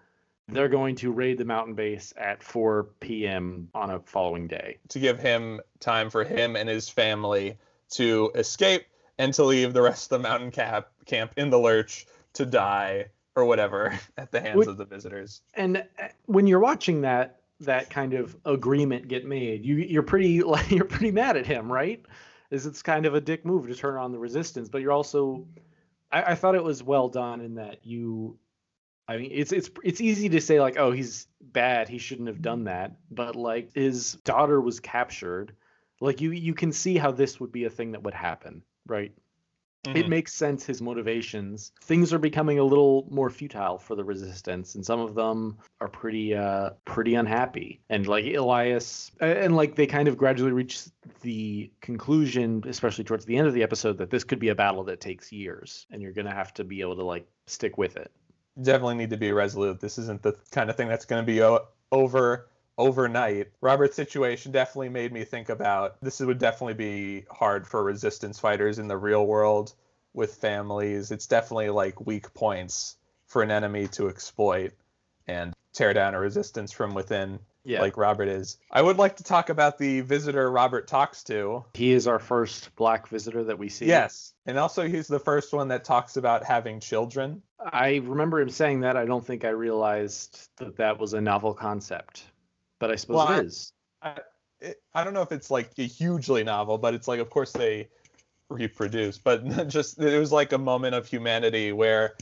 they're 0.48 0.68
going 0.68 0.96
to 0.96 1.12
raid 1.12 1.38
the 1.38 1.44
mountain 1.44 1.74
base 1.74 2.12
at 2.16 2.42
4 2.42 2.84
p.m. 3.00 3.68
on 3.74 3.90
a 3.90 4.00
following 4.00 4.46
day. 4.46 4.78
to 4.88 4.98
give 4.98 5.18
him 5.18 5.60
time 5.80 6.10
for 6.10 6.24
him 6.24 6.56
and 6.56 6.68
his 6.68 6.88
family 6.88 7.58
to 7.90 8.30
escape 8.34 8.86
and 9.18 9.34
to 9.34 9.44
leave 9.44 9.72
the 9.72 9.82
rest 9.82 10.10
of 10.10 10.20
the 10.22 10.28
mountain 10.28 10.50
cap 10.50 10.88
camp 11.06 11.32
in 11.36 11.50
the 11.50 11.58
lurch 11.58 12.06
to 12.34 12.46
die 12.46 13.06
or 13.34 13.44
whatever 13.44 13.98
at 14.16 14.30
the 14.32 14.40
hands 14.40 14.56
Which- 14.56 14.68
of 14.68 14.76
the 14.76 14.84
visitors. 14.84 15.42
And 15.54 15.78
uh, 15.78 16.08
when 16.26 16.46
you're 16.46 16.60
watching 16.60 17.02
that 17.02 17.34
that 17.60 17.90
kind 17.90 18.14
of 18.14 18.36
agreement 18.44 19.08
get 19.08 19.26
made, 19.26 19.64
you 19.64 19.76
you're 19.76 20.02
pretty 20.02 20.42
like 20.54 20.70
you're 20.70 20.84
pretty 20.84 21.10
mad 21.10 21.36
at 21.36 21.46
him, 21.46 21.70
right? 21.70 22.04
Is 22.50 22.66
it's 22.66 22.82
kind 22.82 23.04
of 23.04 23.14
a 23.14 23.20
dick 23.20 23.44
move 23.44 23.66
to 23.66 23.74
turn 23.74 23.96
on 23.96 24.12
the 24.12 24.18
resistance, 24.18 24.68
but 24.68 24.80
you're 24.80 24.92
also 24.92 25.46
I, 26.12 26.22
I 26.22 26.34
thought 26.34 26.54
it 26.54 26.64
was 26.64 26.82
well 26.82 27.08
done 27.08 27.40
in 27.40 27.56
that 27.56 27.84
you 27.84 28.38
I 29.08 29.16
mean 29.16 29.30
it's 29.32 29.52
it's 29.52 29.70
it's 29.82 30.00
easy 30.00 30.28
to 30.28 30.40
say 30.40 30.60
like, 30.60 30.78
oh, 30.78 30.92
he's 30.92 31.26
bad, 31.40 31.88
he 31.88 31.98
shouldn't 31.98 32.28
have 32.28 32.42
done 32.42 32.64
that. 32.64 32.96
But 33.10 33.36
like 33.36 33.72
his 33.74 34.12
daughter 34.24 34.60
was 34.60 34.80
captured. 34.80 35.54
Like 36.00 36.20
you 36.20 36.30
you 36.32 36.54
can 36.54 36.72
see 36.72 36.96
how 36.98 37.10
this 37.10 37.40
would 37.40 37.50
be 37.50 37.64
a 37.64 37.70
thing 37.70 37.92
that 37.92 38.02
would 38.02 38.14
happen, 38.14 38.62
right? 38.86 39.12
it 39.94 40.06
Mhm. 40.06 40.08
makes 40.08 40.34
sense 40.34 40.66
his 40.66 40.82
motivations 40.82 41.70
things 41.82 42.12
are 42.12 42.18
becoming 42.18 42.58
a 42.58 42.64
little 42.64 43.06
more 43.10 43.30
futile 43.30 43.78
for 43.78 43.94
the 43.94 44.02
resistance 44.04 44.74
and 44.74 44.84
some 44.84 44.98
of 44.98 45.14
them 45.14 45.56
are 45.80 45.88
pretty 45.88 46.34
uh 46.34 46.70
pretty 46.84 47.14
unhappy 47.14 47.80
and 47.88 48.08
like 48.08 48.24
elias 48.34 49.12
and 49.20 49.54
like 49.54 49.76
they 49.76 49.86
kind 49.86 50.08
of 50.08 50.16
gradually 50.18 50.50
reach 50.50 50.86
the 51.22 51.70
conclusion 51.80 52.62
especially 52.66 53.04
towards 53.04 53.24
the 53.24 53.36
end 53.36 53.46
of 53.46 53.54
the 53.54 53.62
episode 53.62 53.96
that 53.98 54.10
this 54.10 54.24
could 54.24 54.40
be 54.40 54.48
a 54.48 54.54
battle 54.54 54.82
that 54.82 55.00
takes 55.00 55.30
years 55.30 55.86
and 55.92 56.02
you're 56.02 56.12
gonna 56.12 56.34
have 56.34 56.52
to 56.52 56.64
be 56.64 56.80
able 56.80 56.96
to 56.96 57.04
like 57.04 57.26
stick 57.46 57.78
with 57.78 57.96
it 57.96 58.10
Definitely 58.60 58.96
need 58.96 59.10
to 59.10 59.16
be 59.16 59.32
resolute. 59.32 59.80
This 59.80 59.98
isn't 59.98 60.22
the 60.22 60.32
kind 60.50 60.68
of 60.68 60.76
thing 60.76 60.88
that's 60.88 61.04
going 61.04 61.22
to 61.22 61.26
be 61.26 61.42
o- 61.42 61.66
over 61.92 62.48
overnight. 62.76 63.48
Robert's 63.60 63.96
situation 63.96 64.52
definitely 64.52 64.88
made 64.88 65.12
me 65.12 65.24
think 65.24 65.48
about 65.48 66.00
this 66.00 66.20
would 66.20 66.38
definitely 66.38 66.74
be 66.74 67.24
hard 67.30 67.66
for 67.66 67.82
resistance 67.82 68.38
fighters 68.38 68.78
in 68.78 68.88
the 68.88 68.96
real 68.96 69.26
world 69.26 69.74
with 70.14 70.34
families. 70.36 71.10
It's 71.10 71.26
definitely 71.26 71.70
like 71.70 72.06
weak 72.06 72.32
points 72.34 72.96
for 73.26 73.42
an 73.42 73.50
enemy 73.50 73.88
to 73.88 74.08
exploit 74.08 74.72
and 75.26 75.54
tear 75.72 75.92
down 75.92 76.14
a 76.14 76.20
resistance 76.20 76.72
from 76.72 76.94
within. 76.94 77.40
Yeah. 77.68 77.82
Like 77.82 77.98
Robert 77.98 78.28
is. 78.28 78.56
I 78.70 78.80
would 78.80 78.96
like 78.96 79.16
to 79.18 79.22
talk 79.22 79.50
about 79.50 79.76
the 79.76 80.00
visitor 80.00 80.50
Robert 80.50 80.88
talks 80.88 81.22
to. 81.24 81.66
He 81.74 81.92
is 81.92 82.06
our 82.06 82.18
first 82.18 82.74
black 82.76 83.08
visitor 83.08 83.44
that 83.44 83.58
we 83.58 83.68
see. 83.68 83.84
Yes. 83.84 84.32
And 84.46 84.58
also, 84.58 84.88
he's 84.88 85.06
the 85.06 85.18
first 85.18 85.52
one 85.52 85.68
that 85.68 85.84
talks 85.84 86.16
about 86.16 86.44
having 86.44 86.80
children. 86.80 87.42
I 87.60 87.96
remember 87.96 88.40
him 88.40 88.48
saying 88.48 88.80
that. 88.80 88.96
I 88.96 89.04
don't 89.04 89.22
think 89.24 89.44
I 89.44 89.50
realized 89.50 90.48
that 90.56 90.76
that 90.78 90.98
was 90.98 91.12
a 91.12 91.20
novel 91.20 91.52
concept, 91.52 92.24
but 92.78 92.90
I 92.90 92.96
suppose 92.96 93.16
Well, 93.16 93.30
it 93.32 93.34
I- 93.34 93.40
is. 93.44 93.72
it, 94.60 94.82
I 94.94 95.04
don't 95.04 95.12
know 95.12 95.20
if 95.22 95.32
it's 95.32 95.50
like 95.50 95.72
a 95.76 95.82
hugely 95.82 96.44
novel, 96.44 96.78
but 96.78 96.94
it's 96.94 97.06
like, 97.06 97.20
of 97.20 97.28
course, 97.28 97.52
they 97.52 97.88
reproduce. 98.48 99.18
But 99.18 99.44
just 99.68 99.98
it 100.00 100.18
was 100.18 100.32
like 100.32 100.52
a 100.52 100.58
moment 100.58 100.94
of 100.94 101.06
humanity 101.06 101.72
where 101.72 102.14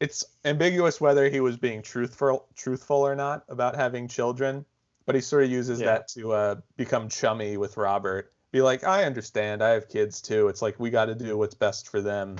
it's 0.00 0.24
ambiguous 0.44 1.00
whether 1.00 1.28
he 1.30 1.38
was 1.38 1.56
being 1.56 1.80
truthful, 1.82 2.46
truthful 2.56 2.96
or 3.06 3.14
not 3.14 3.44
about 3.48 3.76
having 3.76 4.08
children. 4.08 4.64
But 5.06 5.14
he 5.14 5.20
sort 5.20 5.44
of 5.44 5.50
uses 5.50 5.80
Yeah. 5.80 5.86
that 5.86 6.08
to 6.08 6.32
uh, 6.32 6.54
become 6.76 7.08
chummy 7.08 7.56
with 7.56 7.76
Robert. 7.76 8.32
Be 8.52 8.60
like, 8.62 8.84
I 8.84 9.04
understand. 9.04 9.62
I 9.62 9.70
have 9.70 9.88
kids 9.88 10.20
too. 10.20 10.48
It's 10.48 10.62
like 10.62 10.78
we 10.78 10.90
got 10.90 11.06
to 11.06 11.14
do 11.14 11.36
what's 11.38 11.54
best 11.54 11.88
for 11.88 12.00
them. 12.00 12.36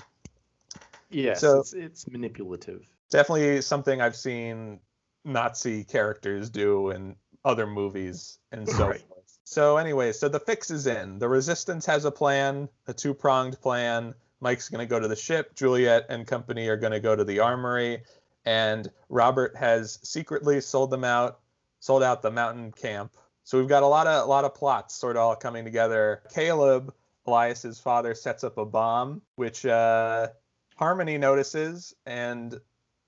Yes, 1.11 1.41
so- 1.41 1.61
it's, 1.61 1.73
it's 1.73 2.09
manipulative. 2.09 2.87
Definitely 3.11 3.61
something 3.63 4.01
I've 4.01 4.15
seen 4.15 4.79
Nazi 5.25 5.83
characters 5.83 6.49
do 6.49 6.91
in 6.91 7.17
other 7.45 7.67
movies 7.67 8.39
and 8.53 8.69
so 8.69 8.89
Right. 8.89 9.01
forth. 9.01 9.39
So 9.45 9.79
anyway, 9.79 10.13
so 10.13 10.29
the 10.29 10.39
fix 10.39 10.71
is 10.71 10.87
in. 10.87 11.19
The 11.19 11.29
resistance 11.29 11.85
has 11.87 12.05
a 12.05 12.11
plan, 12.13 12.69
a 12.87 12.93
two-pronged 12.95 13.61
plan. 13.61 14.15
Mike's 14.41 14.69
going 14.69 14.79
to 14.79 14.87
go 14.87 15.01
to 15.01 15.09
the 15.09 15.17
ship, 15.17 15.57
Juliet 15.57 16.07
and 16.09 16.25
company 16.27 16.69
are 16.69 16.77
going 16.77 16.93
to 16.93 17.01
go 17.01 17.17
to 17.17 17.25
the 17.25 17.41
armory, 17.41 18.05
and 18.45 18.89
Robert 19.09 19.57
has 19.57 19.99
secretly 20.03 20.61
sold 20.61 20.91
them 20.91 21.03
out, 21.05 21.40
sold 21.81 22.03
out 22.03 22.23
the 22.23 22.31
mountain 22.31 22.73
camp. 22.73 23.17
So 23.45 23.59
we've 23.59 23.69
got 23.69 23.83
a 23.83 23.87
lot 23.87 24.07
of 24.07 24.25
a 24.25 24.29
lot 24.29 24.45
of 24.45 24.55
plots 24.55 24.95
sort 24.95 25.17
of 25.17 25.23
all 25.23 25.37
coming 25.37 25.65
together. 25.65 26.23
Caleb, 26.33 26.95
Elias's 27.27 27.81
father, 27.81 28.15
sets 28.15 28.45
up 28.45 28.59
a 28.59 28.65
bomb, 28.65 29.23
which 29.35 29.67
uh, 29.67 30.29
Harmony 30.77 31.19
notices 31.19 31.95
and 32.07 32.61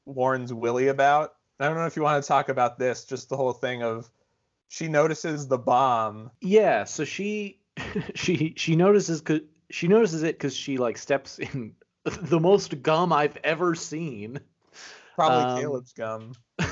warns 0.05 0.53
Willie 0.53 0.89
about. 0.89 1.35
I 1.61 1.67
don't 1.67 1.77
know 1.77 1.87
if 1.87 1.95
you 1.97 2.03
want 2.03 2.23
to 2.23 2.27
talk 2.27 2.49
about 2.49 2.79
this, 2.79 3.05
just 3.05 3.29
the 3.29 3.37
whole 3.37 3.53
thing 3.53 3.83
of 3.83 4.11
she 4.69 4.89
notices 4.89 5.47
the 5.47 5.59
bomb. 5.59 6.31
Yeah, 6.41 6.85
so 6.85 7.05
she 7.05 7.61
she 8.15 8.55
she 8.57 8.75
notices 8.75 9.21
cause 9.21 9.41
she 9.71 9.87
notices 9.87 10.23
it 10.23 10.35
because 10.37 10.57
she 10.57 10.77
like 10.77 10.99
steps 10.99 11.39
in 11.39 11.75
the 12.05 12.41
most 12.41 12.83
gum 12.83 13.13
I've 13.13 13.37
ever 13.45 13.75
seen. 13.75 14.41
Probably 15.15 15.53
Um, 15.53 15.61
Caleb's 15.61 15.93
gum. 15.93 16.33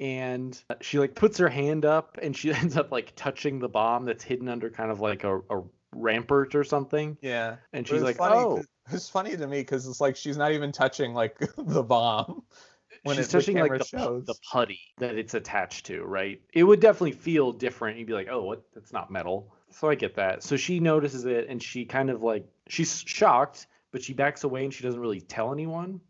and 0.00 0.60
she 0.80 0.98
like 0.98 1.14
puts 1.14 1.38
her 1.38 1.48
hand 1.48 1.84
up 1.84 2.18
and 2.20 2.36
she 2.36 2.52
ends 2.54 2.76
up 2.76 2.90
like 2.90 3.12
touching 3.16 3.58
the 3.58 3.68
bomb 3.68 4.04
that's 4.04 4.24
hidden 4.24 4.48
under 4.48 4.70
kind 4.70 4.90
of 4.90 5.00
like 5.00 5.24
a, 5.24 5.38
a 5.50 5.62
rampart 5.94 6.54
or 6.54 6.64
something. 6.64 7.16
Yeah. 7.20 7.56
and 7.72 7.86
she's 7.86 8.02
like 8.02 8.16
funny, 8.16 8.36
oh. 8.36 8.62
It's 8.90 9.08
funny 9.08 9.36
to 9.36 9.46
me 9.46 9.60
because 9.60 9.86
it's 9.86 10.00
like 10.00 10.16
she's 10.16 10.36
not 10.36 10.52
even 10.52 10.72
touching 10.72 11.14
like 11.14 11.38
the 11.56 11.82
bomb. 11.82 12.42
when 13.04 13.16
she's 13.16 13.26
it- 13.26 13.32
the 13.32 13.38
touching 13.38 13.56
like 13.56 13.64
camera 13.64 13.78
the, 13.78 13.84
shows. 13.84 14.26
the 14.26 14.34
putty 14.50 14.80
that 14.98 15.16
it's 15.16 15.34
attached 15.34 15.86
to 15.86 16.02
right? 16.02 16.40
It 16.52 16.64
would 16.64 16.80
definitely 16.80 17.12
feel 17.12 17.52
different. 17.52 17.98
You'd 17.98 18.06
be 18.06 18.14
like 18.14 18.28
oh 18.30 18.42
what? 18.42 18.62
That's 18.74 18.92
not 18.92 19.10
metal. 19.10 19.52
So 19.70 19.88
i 19.88 19.94
get 19.96 20.14
that. 20.16 20.42
So 20.42 20.56
she 20.56 20.78
notices 20.80 21.24
it 21.24 21.46
and 21.48 21.62
she 21.62 21.84
kind 21.84 22.10
of 22.10 22.22
like 22.22 22.46
she's 22.68 23.02
shocked 23.06 23.66
but 23.94 24.02
she 24.02 24.12
backs 24.12 24.42
away 24.42 24.64
and 24.64 24.74
she 24.74 24.82
doesn't 24.82 25.00
really 25.00 25.20
tell 25.20 25.52
anyone. 25.52 26.00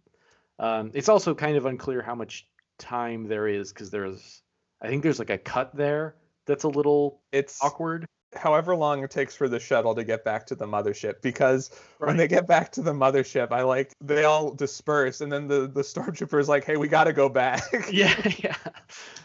Um, 0.59 0.91
it's 0.95 1.11
also 1.11 1.35
kind 1.35 1.59
of 1.59 1.67
unclear 1.67 2.01
how 2.01 2.15
much 2.15 2.47
time 2.79 3.25
there 3.27 3.47
is 3.49 3.73
because 3.73 3.91
there's 3.91 4.43
i 4.83 4.89
think 4.89 5.03
there's 5.03 5.19
like 5.19 5.31
a 5.31 5.39
cut 5.39 5.75
there 5.75 6.17
that's 6.47 6.65
a 6.65 6.69
little 6.69 7.21
It's 7.33 7.63
awkward. 7.63 8.07
however 8.37 8.75
long 8.77 9.03
it 9.05 9.11
takes 9.11 9.35
for 9.37 9.49
the 9.49 9.61
shuttle 9.61 9.95
to 9.95 10.05
get 10.05 10.25
back 10.25 10.45
to 10.47 10.55
the 10.55 10.67
mothership 10.67 11.23
because 11.23 11.71
when 11.99 12.17
they 12.17 12.27
get 12.29 12.47
back 12.47 12.73
to 12.73 12.83
the 12.83 12.93
mothership 12.93 13.53
i 13.53 13.63
like 13.63 13.93
they 14.01 14.25
all 14.25 14.51
disperse 14.53 15.21
and 15.21 15.31
then 15.33 15.47
the 15.47 15.69
the 15.69 15.83
stormtrooper 15.83 16.41
is 16.41 16.49
like 16.49 16.65
hey 16.65 16.77
we 16.77 16.89
got 16.89 17.05
to 17.05 17.13
go 17.13 17.29
back. 17.29 17.63
Yeah 17.93 18.15
yeah. 18.39 18.57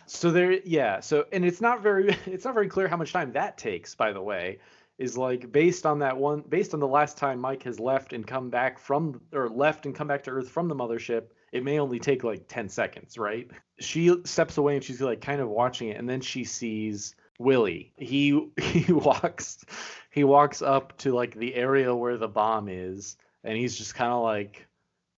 So 0.05 0.31
there 0.31 0.53
yeah 0.65 0.99
so 0.99 1.25
and 1.31 1.43
it's 1.43 1.62
not 1.62 1.81
very 1.81 2.15
it's 2.25 2.45
not 2.45 2.53
very 2.53 2.67
clear 2.67 2.88
how 2.88 2.97
much 2.97 3.12
time 3.13 3.31
that 3.33 3.57
takes 3.57 3.95
by 3.95 4.13
the 4.13 4.21
way 4.21 4.59
is 4.99 5.17
like 5.17 5.51
based 5.51 5.85
on 5.85 5.99
that 5.99 6.15
one 6.17 6.43
based 6.49 6.73
on 6.73 6.79
the 6.79 6.88
last 6.88 7.17
time 7.17 7.39
mike 7.39 7.63
has 7.63 7.79
left 7.79 8.13
and 8.13 8.27
come 8.27 8.49
back 8.49 8.77
from 8.77 9.19
or 9.33 9.49
left 9.49 9.85
and 9.85 9.95
come 9.95 10.07
back 10.07 10.23
to 10.23 10.29
earth 10.31 10.49
from 10.49 10.67
the 10.67 10.75
mothership 10.75 11.29
it 11.51 11.63
may 11.63 11.79
only 11.79 11.99
take 11.99 12.23
like 12.23 12.47
10 12.47 12.69
seconds 12.69 13.17
right? 13.17 13.49
She 13.79 14.15
steps 14.25 14.57
away 14.57 14.75
and 14.75 14.83
she's 14.83 15.01
like 15.01 15.21
kind 15.21 15.41
of 15.41 15.49
watching 15.49 15.89
it 15.89 15.97
and 15.97 16.09
then 16.09 16.21
she 16.21 16.43
sees 16.43 17.15
willie. 17.38 17.93
He 17.97 18.49
he 18.62 18.91
walks 18.91 19.63
he 20.12 20.23
walks 20.23 20.62
up 20.62 20.97
to 20.99 21.13
like 21.13 21.35
the 21.35 21.55
area 21.55 21.95
where 21.95 22.17
the 22.17 22.27
bomb 22.27 22.67
is 22.69 23.17
and 23.43 23.57
he's 23.57 23.77
just 23.77 23.95
kind 23.95 24.12
of 24.12 24.23
like 24.23 24.67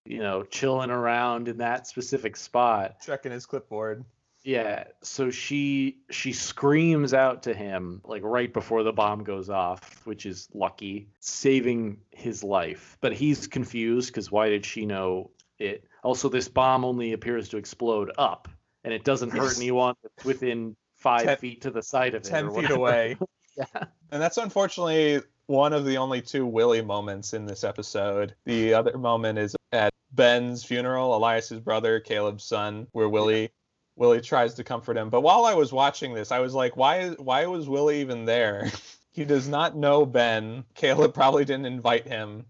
you 0.05 0.19
know 0.19 0.43
chilling 0.43 0.91
around 0.91 1.47
in 1.47 1.57
that 1.57 1.87
specific 1.87 2.35
spot. 2.35 3.01
Checking 3.05 3.31
his 3.31 3.45
clipboard. 3.45 4.05
Yeah, 4.43 4.85
so 5.03 5.29
she 5.29 5.97
she 6.09 6.33
screams 6.33 7.13
out 7.13 7.43
to 7.43 7.53
him 7.53 8.01
like 8.03 8.23
right 8.23 8.51
before 8.51 8.81
the 8.81 8.91
bomb 8.91 9.23
goes 9.23 9.49
off, 9.49 10.01
which 10.05 10.25
is 10.25 10.49
lucky, 10.53 11.09
saving 11.19 11.97
his 12.09 12.43
life. 12.43 12.97
But 13.01 13.13
he's 13.13 13.45
confused 13.45 14.09
because 14.09 14.31
why 14.31 14.49
did 14.49 14.65
she 14.65 14.87
know 14.87 15.29
it? 15.62 15.86
Also, 16.04 16.30
this 16.30 16.47
bomb 16.47 16.84
only 16.84 17.13
appears 17.13 17.50
to 17.50 17.58
explode 17.58 18.12
up, 18.17 18.47
and 18.84 18.93
it 18.93 19.04
doesn't 19.04 19.32
hurt 19.32 19.56
anyone 19.58 19.95
that's 20.02 20.26
within 20.26 20.76
five 20.95 21.24
Ten- 21.26 21.38
feet 21.38 21.62
to 21.62 21.71
the 21.71 21.82
side 21.84 22.15
of 22.15 22.24
it. 22.24 22.30
10 22.30 22.47
or 22.50 22.62
feet 22.62 22.71
away. 22.71 23.17
Yeah. 23.58 23.65
and 24.12 24.21
that's 24.21 24.38
unfortunately 24.38 25.19
one 25.47 25.74
of 25.74 25.84
the 25.84 25.97
only 25.97 26.21
two 26.21 26.45
willie 26.45 26.82
moments 26.82 27.34
in 27.34 27.45
this 27.45 27.65
episode. 27.65 28.34
The 28.45 28.74
other 28.74 28.97
moment 28.97 29.39
is 29.39 29.58
at 29.74 29.93
ben's 30.13 30.63
funeral 30.63 31.13
elias's 31.13 31.60
brother 31.60 32.00
caleb's 32.00 32.45
son 32.45 32.88
where 32.93 33.10
willie 33.10 33.52
willie 33.97 34.21
tries 34.21 34.54
to 34.54 34.63
comfort 34.63 34.95
him. 34.95 35.10
But 35.10 35.19
while 35.19 35.43
i 35.43 35.54
was 35.54 35.74
watching 35.74 36.13
this 36.13 36.32
i 36.32 36.39
was 36.39 36.54
like 36.54 36.78
why 36.78 37.10
why 37.10 37.45
was 37.47 37.67
willie 37.67 38.00
even 38.00 38.24
there? 38.24 38.71
He 39.13 39.26
does 39.26 39.50
not 39.50 39.76
know 39.76 40.06
ben. 40.06 40.63
Caleb 40.74 41.13
probably 41.13 41.43
didn't 41.43 41.65
invite 41.65 42.08
him 42.08 42.45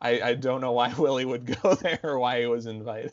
i 0.00 0.20
i 0.20 0.34
don't 0.34 0.60
know 0.60 0.72
why 0.72 0.92
willie 0.98 1.24
would 1.24 1.46
go 1.60 1.74
there 1.82 2.00
or 2.02 2.18
why 2.18 2.40
he 2.40 2.46
was 2.46 2.66
invited 2.66 3.12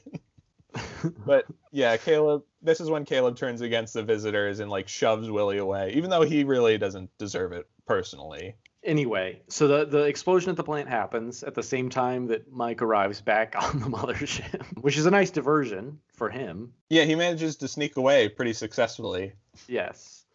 but 1.26 1.46
yeah 1.72 1.98
caleb 1.98 2.44
this 2.62 2.80
is 2.80 2.90
when 2.90 3.06
caleb 3.06 3.36
turns 3.36 3.62
against 3.62 3.94
the 3.94 4.04
visitors 4.04 4.60
and 4.60 4.72
like 4.72 4.88
shoves 4.88 5.30
willie 5.30 5.58
away 5.58 5.94
even 5.96 6.10
though 6.10 6.22
he 6.22 6.44
really 6.44 6.78
doesn't 6.78 7.10
deserve 7.18 7.52
it 7.52 7.68
personally 7.86 8.56
Anyway, 8.84 9.40
so 9.48 9.68
the 9.68 9.86
the 9.86 10.06
explosion 10.06 10.50
at 10.50 10.56
the 10.56 10.64
plant 10.64 10.90
happens 10.90 11.44
at 11.44 11.54
the 11.54 11.62
same 11.62 11.88
time 11.88 12.26
that 12.26 12.52
Mike 12.52 12.82
arrives 12.82 13.22
back 13.22 13.54
on 13.56 13.80
the 13.80 13.86
mothership, 13.86 14.64
which 14.82 14.98
is 14.98 15.06
a 15.06 15.12
nice 15.12 15.30
diversion 15.30 16.00
for 16.14 16.32
him. 16.32 16.74
yeah 16.90 17.04
he 17.04 17.14
manages 17.14 17.58
to 17.58 17.68
sneak 17.68 17.96
away 17.98 18.28
pretty 18.28 18.54
successfully 18.54 19.34
Yes. 19.68 20.26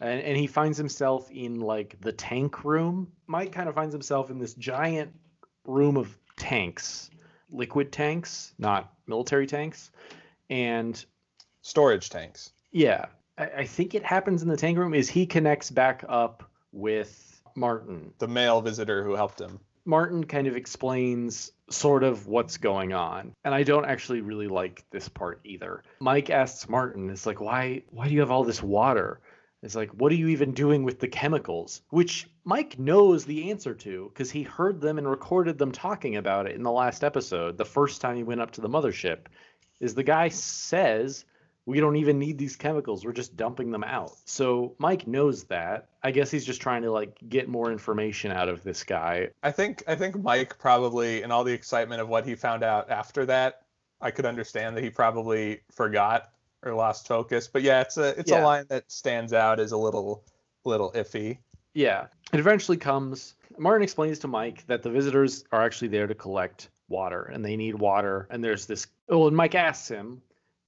And, 0.00 0.20
and 0.20 0.36
he 0.36 0.46
finds 0.46 0.78
himself 0.78 1.30
in 1.30 1.60
like 1.60 2.00
the 2.00 2.12
tank 2.12 2.64
room. 2.64 3.12
Mike 3.28 3.52
kind 3.52 3.68
of 3.68 3.74
finds 3.76 3.92
himself 3.92 4.30
in 4.30 4.38
this 4.38 4.54
giant 4.54 5.12
room 5.64 5.96
of 5.96 6.16
tanks, 6.36 7.10
liquid 7.50 7.92
tanks, 7.92 8.54
not 8.58 8.92
military 9.06 9.46
tanks. 9.46 9.90
And 10.50 11.02
storage 11.62 12.10
tanks 12.10 12.52
yeah, 12.72 13.06
I, 13.38 13.44
I 13.58 13.64
think 13.64 13.94
it 13.94 14.04
happens 14.04 14.42
in 14.42 14.48
the 14.48 14.56
tank 14.56 14.78
room 14.78 14.94
is 14.94 15.08
he 15.08 15.26
connects 15.26 15.70
back 15.70 16.04
up 16.08 16.50
with 16.72 17.40
Martin. 17.54 18.12
the 18.18 18.26
male 18.26 18.62
visitor 18.62 19.04
who 19.04 19.12
helped 19.12 19.40
him 19.40 19.60
Martin 19.84 20.24
kind 20.24 20.46
of 20.46 20.56
explains 20.56 21.50
sort 21.68 22.04
of 22.04 22.26
what's 22.28 22.56
going 22.56 22.92
on. 22.92 23.34
And 23.44 23.52
I 23.54 23.64
don't 23.64 23.84
actually 23.84 24.20
really 24.20 24.46
like 24.46 24.84
this 24.90 25.08
part 25.08 25.40
either. 25.44 25.82
Mike 25.98 26.30
asks 26.30 26.68
Martin, 26.68 27.10
it's 27.10 27.26
like, 27.26 27.40
why 27.40 27.82
why 27.90 28.06
do 28.06 28.14
you 28.14 28.20
have 28.20 28.30
all 28.30 28.44
this 28.44 28.62
water? 28.62 29.20
It's 29.62 29.76
like, 29.76 29.90
what 29.90 30.10
are 30.10 30.16
you 30.16 30.28
even 30.28 30.52
doing 30.52 30.82
with 30.82 30.98
the 30.98 31.08
chemicals? 31.08 31.82
Which 31.90 32.28
Mike 32.44 32.78
knows 32.78 33.24
the 33.24 33.50
answer 33.50 33.74
to 33.74 34.10
because 34.12 34.30
he 34.30 34.42
heard 34.42 34.80
them 34.80 34.98
and 34.98 35.08
recorded 35.08 35.56
them 35.58 35.70
talking 35.70 36.16
about 36.16 36.46
it 36.46 36.56
in 36.56 36.62
the 36.62 36.70
last 36.70 37.04
episode, 37.04 37.56
the 37.56 37.64
first 37.64 38.00
time 38.00 38.16
he 38.16 38.24
went 38.24 38.40
up 38.40 38.50
to 38.52 38.60
the 38.60 38.68
mothership. 38.68 39.26
Is 39.80 39.94
the 39.94 40.02
guy 40.02 40.28
says, 40.28 41.24
we 41.64 41.80
don't 41.80 41.96
even 41.96 42.18
need 42.18 42.38
these 42.38 42.56
chemicals. 42.56 43.04
We're 43.04 43.12
just 43.12 43.36
dumping 43.36 43.70
them 43.70 43.84
out. 43.84 44.12
So 44.24 44.74
Mike 44.78 45.06
knows 45.06 45.44
that. 45.44 45.88
I 46.02 46.10
guess 46.10 46.30
he's 46.30 46.44
just 46.44 46.60
trying 46.60 46.82
to 46.82 46.90
like 46.90 47.16
get 47.28 47.48
more 47.48 47.70
information 47.70 48.32
out 48.32 48.48
of 48.48 48.62
this 48.64 48.82
guy. 48.82 49.28
i 49.42 49.52
think 49.52 49.84
i 49.86 49.94
think 49.94 50.20
mike 50.20 50.58
probably 50.58 51.22
in 51.22 51.30
all 51.30 51.44
the 51.44 51.52
excitement 51.52 52.00
of 52.00 52.08
what 52.08 52.26
he 52.26 52.34
found 52.34 52.64
out 52.64 52.90
after 52.90 53.24
that 53.26 53.62
i 54.00 54.10
could 54.10 54.26
understand 54.26 54.76
that 54.76 54.82
he 54.82 54.90
probably 54.90 55.60
forgot 55.70 56.30
or 56.62 56.74
lost 56.74 57.08
focus. 57.08 57.48
But 57.48 57.62
yeah, 57.62 57.80
it's 57.80 57.96
a 57.96 58.18
it's 58.18 58.30
Yeah. 58.30 58.42
a 58.42 58.44
line 58.44 58.66
that 58.68 58.90
stands 58.90 59.32
out 59.32 59.60
as 59.60 59.72
a 59.72 59.76
little 59.76 60.24
little 60.64 60.92
iffy. 60.92 61.38
Yeah. 61.74 62.06
It 62.32 62.40
eventually 62.40 62.76
comes. 62.76 63.34
Martin 63.58 63.82
explains 63.82 64.18
to 64.20 64.28
Mike 64.28 64.66
that 64.66 64.82
the 64.82 64.90
visitors 64.90 65.44
are 65.52 65.62
actually 65.62 65.88
there 65.88 66.06
to 66.06 66.14
collect 66.14 66.70
water 66.88 67.22
and 67.24 67.44
they 67.44 67.56
need 67.56 67.74
water. 67.74 68.26
And 68.30 68.42
there's 68.42 68.66
this. 68.66 68.86
Oh, 69.08 69.26
and 69.26 69.36
Mike 69.36 69.54
asks 69.54 69.88
him, 69.88 70.22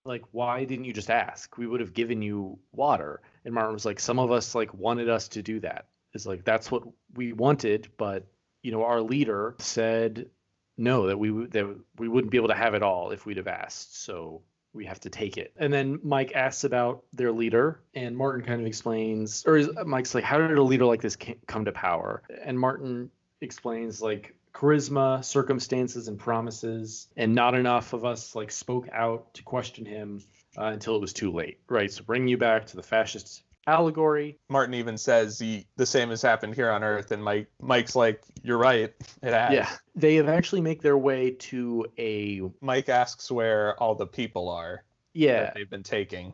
like, 0.04 0.22
why 0.32 0.64
didn't 0.64 0.84
you 0.84 0.92
just 0.92 1.10
ask? 1.10 1.56
We 1.56 1.66
would 1.66 1.80
have 1.80 1.94
given 1.94 2.20
you 2.22 2.58
water. 2.72 3.20
And 3.44 3.54
Martin 3.54 3.72
was 3.72 3.84
like, 3.86 4.00
some 4.00 4.18
of 4.18 4.32
us 4.32 4.54
like 4.54 4.72
wanted 4.74 5.08
us 5.08 5.28
to 5.28 5.42
do 5.42 5.60
that. 5.60 5.86
It's 6.12 6.26
like, 6.26 6.44
that's 6.44 6.70
what 6.70 6.82
we 7.14 7.32
wanted. 7.32 7.88
But, 7.96 8.26
you 8.62 8.72
know, 8.72 8.84
our 8.84 9.00
leader 9.00 9.54
said 9.58 10.28
no, 10.76 11.06
that 11.06 11.18
we, 11.18 11.30
would- 11.30 11.52
that 11.52 11.66
we 11.98 12.08
wouldn't 12.08 12.32
be 12.32 12.36
able 12.36 12.48
to 12.48 12.54
have 12.54 12.74
it 12.74 12.82
all 12.82 13.10
if 13.12 13.24
we'd 13.26 13.36
have 13.36 13.46
asked. 13.48 14.02
So 14.04 14.42
we 14.74 14.86
have 14.86 15.00
to 15.00 15.10
take 15.10 15.38
it. 15.38 15.52
And 15.56 15.72
then 15.72 16.00
Mike 16.02 16.32
asks 16.34 16.64
about 16.64 17.04
their 17.12 17.32
leader, 17.32 17.80
and 17.94 18.16
Martin 18.16 18.44
kind 18.44 18.60
of 18.60 18.66
explains, 18.66 19.44
or 19.46 19.60
Mike's 19.84 20.14
like, 20.14 20.24
how 20.24 20.38
did 20.38 20.58
a 20.58 20.62
leader 20.62 20.84
like 20.84 21.00
this 21.00 21.16
come 21.46 21.64
to 21.64 21.72
power? 21.72 22.22
And 22.44 22.58
Martin 22.58 23.10
explains 23.40 24.02
like 24.02 24.34
charisma, 24.52 25.24
circumstances, 25.24 26.08
and 26.08 26.18
promises, 26.18 27.08
and 27.16 27.34
not 27.34 27.54
enough 27.54 27.92
of 27.92 28.04
us 28.04 28.34
like 28.34 28.50
spoke 28.50 28.88
out 28.92 29.32
to 29.34 29.42
question 29.42 29.84
him 29.84 30.22
uh, 30.58 30.66
until 30.66 30.96
it 30.96 31.00
was 31.00 31.12
too 31.12 31.32
late, 31.32 31.58
right? 31.68 31.90
So 31.90 32.04
bring 32.04 32.28
you 32.28 32.36
back 32.36 32.66
to 32.66 32.76
the 32.76 32.82
fascist 32.82 33.42
allegory. 33.66 34.38
Martin 34.48 34.74
even 34.74 34.98
says 34.98 35.38
the 35.38 35.64
the 35.76 35.86
same 35.86 36.10
has 36.10 36.22
happened 36.22 36.54
here 36.54 36.70
on 36.70 36.82
Earth, 36.84 37.10
and 37.10 37.22
Mike 37.22 37.48
Mike's 37.60 37.96
like, 37.96 38.22
"You're 38.42 38.58
right, 38.58 38.92
it 39.22 39.32
has." 39.32 39.52
Yeah, 39.52 39.70
they 39.94 40.16
eventually 40.16 40.60
make 40.60 40.82
their 40.82 40.98
way 40.98 41.32
to 41.32 41.86
a 41.98 42.42
Mike 42.60 42.88
asks 42.88 43.30
where 43.30 43.80
all 43.82 43.94
the 43.94 44.06
people 44.06 44.48
are 44.48 44.84
yeah 45.12 45.44
that 45.44 45.54
they've 45.54 45.70
been 45.70 45.82
taking. 45.82 46.32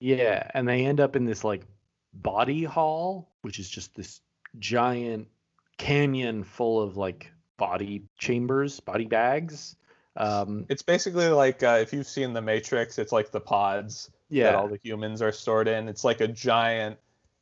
Yeah, 0.00 0.48
and 0.54 0.68
they 0.68 0.84
end 0.84 1.00
up 1.00 1.16
in 1.16 1.24
this 1.24 1.44
like 1.44 1.62
body 2.12 2.64
hall, 2.64 3.30
which 3.42 3.58
is 3.58 3.68
just 3.68 3.94
this 3.94 4.20
giant 4.58 5.28
canyon 5.78 6.44
full 6.44 6.82
of 6.82 6.96
like 6.96 7.30
body 7.56 8.04
chambers, 8.18 8.80
body 8.80 9.06
bags. 9.06 9.76
Um, 10.16 10.64
It's 10.68 10.82
basically 10.82 11.28
like 11.28 11.62
uh, 11.62 11.78
if 11.80 11.92
you've 11.92 12.06
seen 12.06 12.32
The 12.32 12.40
Matrix, 12.40 12.98
it's 12.98 13.12
like 13.12 13.30
the 13.30 13.40
pods 13.40 14.10
that 14.30 14.36
yeah, 14.36 14.54
all 14.54 14.68
the 14.68 14.78
humans 14.82 15.22
are 15.22 15.32
stored 15.32 15.68
in. 15.68 15.88
It's 15.88 16.04
like 16.04 16.20
a 16.20 16.28
giant, 16.28 16.98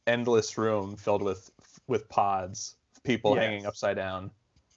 endless 0.06 0.58
room 0.58 0.96
filled 0.96 1.22
with 1.22 1.50
with 1.86 2.08
pods, 2.08 2.76
people 3.02 3.34
hanging 3.34 3.66
upside 3.66 3.96
down. 3.96 4.30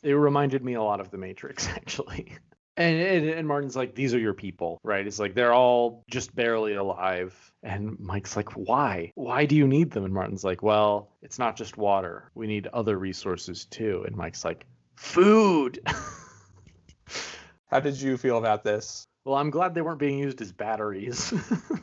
it 0.03 0.13
reminded 0.13 0.63
me 0.63 0.73
a 0.73 0.83
lot 0.83 0.99
of 0.99 1.09
The 1.11 1.17
Matrix 1.17 1.67
actually. 1.75 2.33
And, 2.75 2.99
and 2.99 3.29
and 3.29 3.47
Martin's 3.47 3.75
like, 3.75 3.95
these 3.95 4.13
are 4.13 4.19
your 4.19 4.35
people, 4.35 4.79
right? 4.83 5.05
It's 5.07 5.17
like 5.17 5.33
they're 5.33 5.53
all 5.53 6.03
just 6.11 6.35
barely 6.35 6.75
alive. 6.75 7.35
And 7.63 7.99
Mike's 7.99 8.35
like, 8.35 8.51
why? 8.51 9.11
Why 9.15 9.45
do 9.45 9.55
you 9.55 9.67
need 9.67 9.89
them? 9.89 10.05
And 10.05 10.13
Martin's 10.13 10.43
like, 10.43 10.61
well, 10.61 11.09
it's 11.23 11.39
not 11.39 11.55
just 11.57 11.75
water. 11.75 12.29
We 12.35 12.45
need 12.45 12.67
other 12.67 12.99
resources 12.99 13.65
too. 13.65 14.03
And 14.05 14.15
Mike's 14.15 14.45
like, 14.45 14.65
food. 14.95 15.79
How 17.71 17.79
did 17.79 17.99
you 17.99 18.15
feel 18.15 18.37
about 18.37 18.63
this? 18.63 19.07
Well, 19.27 19.35
I'm 19.35 19.49
glad 19.49 19.75
they 19.75 19.81
weren't 19.81 19.99
being 19.99 20.19
used 20.19 20.39
as 20.39 20.53
batteries. 20.53 21.33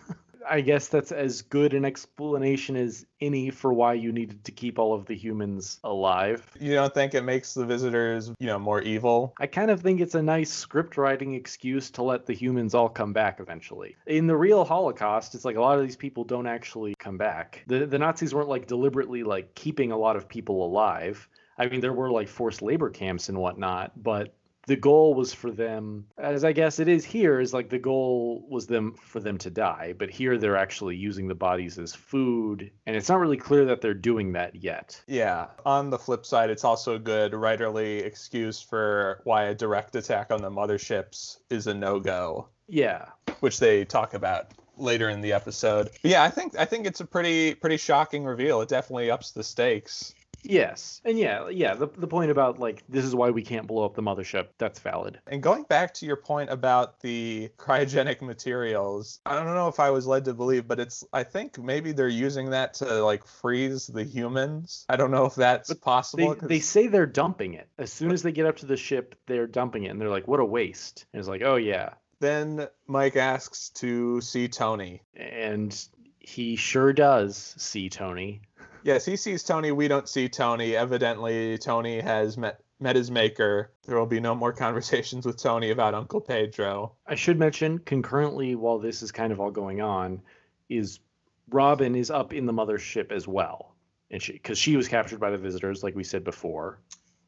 I 0.48 0.62
guess 0.62 0.88
that's 0.88 1.12
as 1.12 1.42
good 1.42 1.74
an 1.74 1.84
explanation 1.84 2.74
as 2.74 3.04
any 3.20 3.50
for 3.50 3.70
why 3.74 3.94
you 3.94 4.12
needed 4.12 4.44
to 4.46 4.52
keep 4.52 4.78
all 4.78 4.94
of 4.94 5.04
the 5.04 5.14
humans 5.14 5.78
alive. 5.84 6.42
You 6.58 6.72
don't 6.72 6.94
think 6.94 7.12
it 7.12 7.20
makes 7.20 7.52
the 7.52 7.66
visitors, 7.66 8.32
you 8.38 8.46
know, 8.46 8.58
more 8.58 8.80
evil? 8.80 9.34
I 9.38 9.46
kind 9.46 9.70
of 9.70 9.82
think 9.82 10.00
it's 10.00 10.14
a 10.14 10.22
nice 10.22 10.50
script 10.50 10.96
writing 10.96 11.34
excuse 11.34 11.90
to 11.90 12.02
let 12.02 12.24
the 12.24 12.32
humans 12.32 12.74
all 12.74 12.88
come 12.88 13.12
back 13.12 13.40
eventually. 13.40 13.94
In 14.06 14.26
the 14.26 14.36
real 14.36 14.64
Holocaust, 14.64 15.34
it's 15.34 15.44
like 15.44 15.56
a 15.56 15.60
lot 15.60 15.78
of 15.78 15.84
these 15.84 15.96
people 15.96 16.24
don't 16.24 16.46
actually 16.46 16.94
come 16.98 17.18
back. 17.18 17.62
The 17.66 17.84
the 17.84 17.98
Nazis 17.98 18.34
weren't 18.34 18.48
like 18.48 18.66
deliberately 18.66 19.22
like 19.22 19.54
keeping 19.54 19.92
a 19.92 19.98
lot 19.98 20.16
of 20.16 20.30
people 20.30 20.64
alive. 20.64 21.28
I 21.58 21.66
mean, 21.66 21.82
there 21.82 21.92
were 21.92 22.10
like 22.10 22.28
forced 22.28 22.62
labor 22.62 22.88
camps 22.88 23.28
and 23.28 23.36
whatnot, 23.36 23.92
but 24.02 24.34
the 24.66 24.76
goal 24.76 25.14
was 25.14 25.32
for 25.32 25.50
them, 25.50 26.06
as 26.18 26.44
I 26.44 26.52
guess 26.52 26.78
it 26.78 26.88
is 26.88 27.04
here, 27.04 27.40
is 27.40 27.52
like 27.52 27.68
the 27.68 27.78
goal 27.78 28.46
was 28.48 28.66
them 28.66 28.94
for 28.94 29.20
them 29.20 29.38
to 29.38 29.50
die. 29.50 29.94
But 29.96 30.10
here 30.10 30.38
they're 30.38 30.56
actually 30.56 30.96
using 30.96 31.28
the 31.28 31.34
bodies 31.34 31.78
as 31.78 31.94
food, 31.94 32.70
and 32.86 32.96
it's 32.96 33.08
not 33.08 33.20
really 33.20 33.36
clear 33.36 33.64
that 33.66 33.80
they're 33.80 33.94
doing 33.94 34.32
that 34.32 34.54
yet. 34.54 35.00
Yeah. 35.06 35.48
On 35.64 35.90
the 35.90 35.98
flip 35.98 36.26
side, 36.26 36.50
it's 36.50 36.64
also 36.64 36.94
a 36.94 36.98
good 36.98 37.32
writerly 37.32 38.04
excuse 38.04 38.60
for 38.60 39.20
why 39.24 39.44
a 39.44 39.54
direct 39.54 39.96
attack 39.96 40.30
on 40.30 40.42
the 40.42 40.50
motherships 40.50 41.38
is 41.50 41.66
a 41.66 41.74
no-go, 41.74 42.48
Yeah, 42.68 43.06
which 43.40 43.58
they 43.58 43.84
talk 43.84 44.14
about 44.14 44.52
later 44.76 45.08
in 45.08 45.20
the 45.20 45.32
episode. 45.32 45.90
But 46.02 46.10
yeah, 46.10 46.22
I 46.22 46.30
think 46.30 46.56
I 46.58 46.64
think 46.64 46.86
it's 46.86 47.00
a 47.00 47.04
pretty 47.04 47.54
pretty 47.54 47.76
shocking 47.76 48.24
reveal. 48.24 48.60
It 48.60 48.68
definitely 48.68 49.10
ups 49.10 49.32
the 49.32 49.44
stakes. 49.44 50.14
Yes, 50.44 51.00
and 51.04 51.18
yeah, 51.18 51.48
yeah. 51.48 51.74
The 51.74 51.86
the 51.86 52.06
point 52.06 52.30
about 52.30 52.58
like 52.58 52.84
this 52.88 53.04
is 53.04 53.14
why 53.14 53.30
we 53.30 53.42
can't 53.42 53.66
blow 53.66 53.84
up 53.84 53.94
the 53.94 54.02
mothership. 54.02 54.48
That's 54.58 54.78
valid. 54.78 55.18
And 55.26 55.42
going 55.42 55.64
back 55.64 55.94
to 55.94 56.06
your 56.06 56.16
point 56.16 56.50
about 56.50 57.00
the 57.00 57.50
cryogenic 57.58 58.20
materials, 58.20 59.20
I 59.26 59.34
don't 59.36 59.54
know 59.54 59.68
if 59.68 59.80
I 59.80 59.90
was 59.90 60.06
led 60.06 60.24
to 60.26 60.34
believe, 60.34 60.68
but 60.68 60.78
it's 60.78 61.04
I 61.12 61.22
think 61.22 61.58
maybe 61.58 61.92
they're 61.92 62.08
using 62.08 62.50
that 62.50 62.74
to 62.74 63.02
like 63.04 63.26
freeze 63.26 63.86
the 63.86 64.04
humans. 64.04 64.84
I 64.88 64.96
don't 64.96 65.10
know 65.10 65.24
if 65.24 65.34
that's 65.34 65.68
But 65.68 65.80
possible. 65.80 66.34
They 66.34 66.46
they 66.46 66.60
say 66.60 66.86
they're 66.86 67.06
dumping 67.06 67.54
it 67.54 67.68
as 67.78 67.92
soon 67.92 68.12
as 68.12 68.22
they 68.22 68.32
get 68.32 68.46
up 68.46 68.56
to 68.58 68.66
the 68.66 68.76
ship. 68.76 69.14
They're 69.26 69.46
dumping 69.46 69.84
it, 69.84 69.88
and 69.88 70.00
they're 70.00 70.10
like, 70.10 70.28
"What 70.28 70.40
a 70.40 70.44
waste!" 70.44 71.06
And 71.12 71.20
it's 71.20 71.28
like, 71.28 71.42
"Oh 71.42 71.56
yeah," 71.56 71.94
Then 72.20 72.68
Mike 72.86 73.16
asks 73.16 73.70
to 73.70 74.20
see 74.20 74.48
Tony. 74.48 75.02
and 75.14 75.88
he 76.26 76.56
sure 76.56 76.92
does 76.94 77.54
see 77.58 77.90
Tony. 77.90 78.40
Yes, 78.84 79.06
he 79.06 79.16
sees 79.16 79.42
Tony. 79.42 79.72
We 79.72 79.88
don't 79.88 80.06
see 80.06 80.28
Tony. 80.28 80.76
Evidently, 80.76 81.56
Tony 81.56 82.00
has 82.00 82.36
met 82.36 82.60
met 82.78 82.96
his 82.96 83.10
maker. 83.10 83.72
There 83.86 83.98
will 83.98 84.04
be 84.04 84.20
no 84.20 84.34
more 84.34 84.52
conversations 84.52 85.24
with 85.24 85.38
Tony 85.38 85.70
about 85.70 85.94
Uncle 85.94 86.20
Pedro. 86.20 86.92
I 87.06 87.14
should 87.14 87.38
mention 87.38 87.78
concurrently 87.78 88.54
while 88.54 88.78
this 88.78 89.02
is 89.02 89.10
kind 89.10 89.32
of 89.32 89.40
all 89.40 89.50
going 89.50 89.80
on, 89.80 90.20
is 90.68 91.00
Robin 91.48 91.94
is 91.94 92.10
up 92.10 92.34
in 92.34 92.44
the 92.44 92.52
mothership 92.52 93.10
as 93.10 93.26
well, 93.26 93.74
and 94.10 94.20
she 94.22 94.34
because 94.34 94.58
she 94.58 94.76
was 94.76 94.86
captured 94.86 95.18
by 95.18 95.30
the 95.30 95.38
visitors, 95.38 95.82
like 95.82 95.96
we 95.96 96.04
said 96.04 96.22
before. 96.22 96.78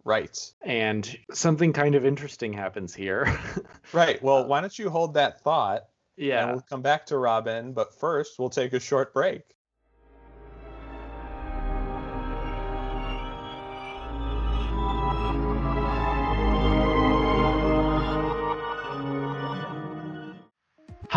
Right. 0.05 0.39
And 0.61 1.19
something 1.33 1.73
kind 1.73 1.95
of 1.95 2.05
interesting 2.05 2.53
happens 2.53 2.95
here. 2.95 3.41
Right. 3.93 4.23
Well, 4.23 4.47
why 4.47 4.61
don't 4.61 4.79
you 4.79 4.91
hold 4.91 5.15
that 5.15 5.41
thought? 5.41 5.87
And 6.19 6.27
yeah. 6.27 6.51
we'll 6.51 6.61
come 6.61 6.83
back 6.83 7.07
to 7.07 7.17
Robin, 7.17 7.73
but 7.73 7.95
first 7.95 8.39
we'll 8.39 8.51
take 8.51 8.73
a 8.73 8.81
short 8.81 9.15
break. 9.15 9.56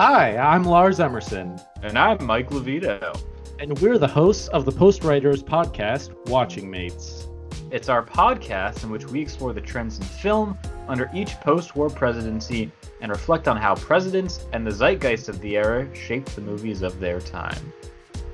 Hi, 0.01 0.37
I'm 0.37 0.63
Lars 0.63 1.01
Emerson, 1.01 1.59
And 1.83 1.99
I'm 1.99 2.25
Mike 2.25 2.51
Levito. 2.51 3.21
and 3.59 3.77
we're 3.79 3.97
the 3.97 4.07
hosts 4.07 4.47
of 4.47 4.63
the 4.63 4.71
Post 4.71 5.03
Writers 5.03 5.43
podcast, 5.43 6.15
Watching 6.29 6.71
Mates. 6.71 7.27
It's 7.69 7.89
our 7.89 8.01
podcast 8.01 8.85
in 8.85 8.91
which 8.91 9.05
we 9.07 9.19
explore 9.19 9.51
the 9.51 9.59
trends 9.59 9.97
in 9.97 10.05
film 10.05 10.57
under 10.87 11.11
each 11.13 11.31
post 11.41 11.75
war 11.75 11.89
presidency 11.89 12.71
and 13.01 13.11
reflect 13.11 13.49
on 13.49 13.57
how 13.57 13.75
presidents 13.75 14.45
and 14.53 14.65
the 14.65 14.71
zeitgeist 14.71 15.27
of 15.27 15.41
the 15.41 15.57
era 15.57 15.93
shaped 15.93 16.33
the 16.33 16.41
movies 16.43 16.81
of 16.81 17.01
their 17.01 17.19
time. 17.19 17.73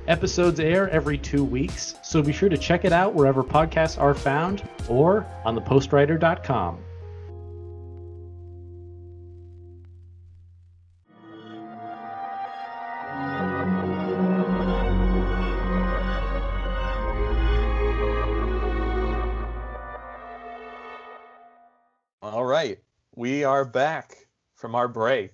Episodes 0.06 0.60
air 0.60 0.88
every 0.90 1.18
two 1.18 1.42
weeks, 1.42 1.96
so 2.00 2.22
be 2.22 2.32
sure 2.32 2.48
to 2.48 2.56
check 2.56 2.84
it 2.84 2.92
out 2.92 3.12
wherever 3.12 3.42
podcasts 3.42 4.00
are 4.00 4.14
found 4.14 4.62
or 4.88 5.26
on 5.44 5.56
thepostwriter.com. 5.56 6.78
are 23.56 23.64
back 23.64 24.28
from 24.54 24.74
our 24.74 24.86
break. 24.86 25.32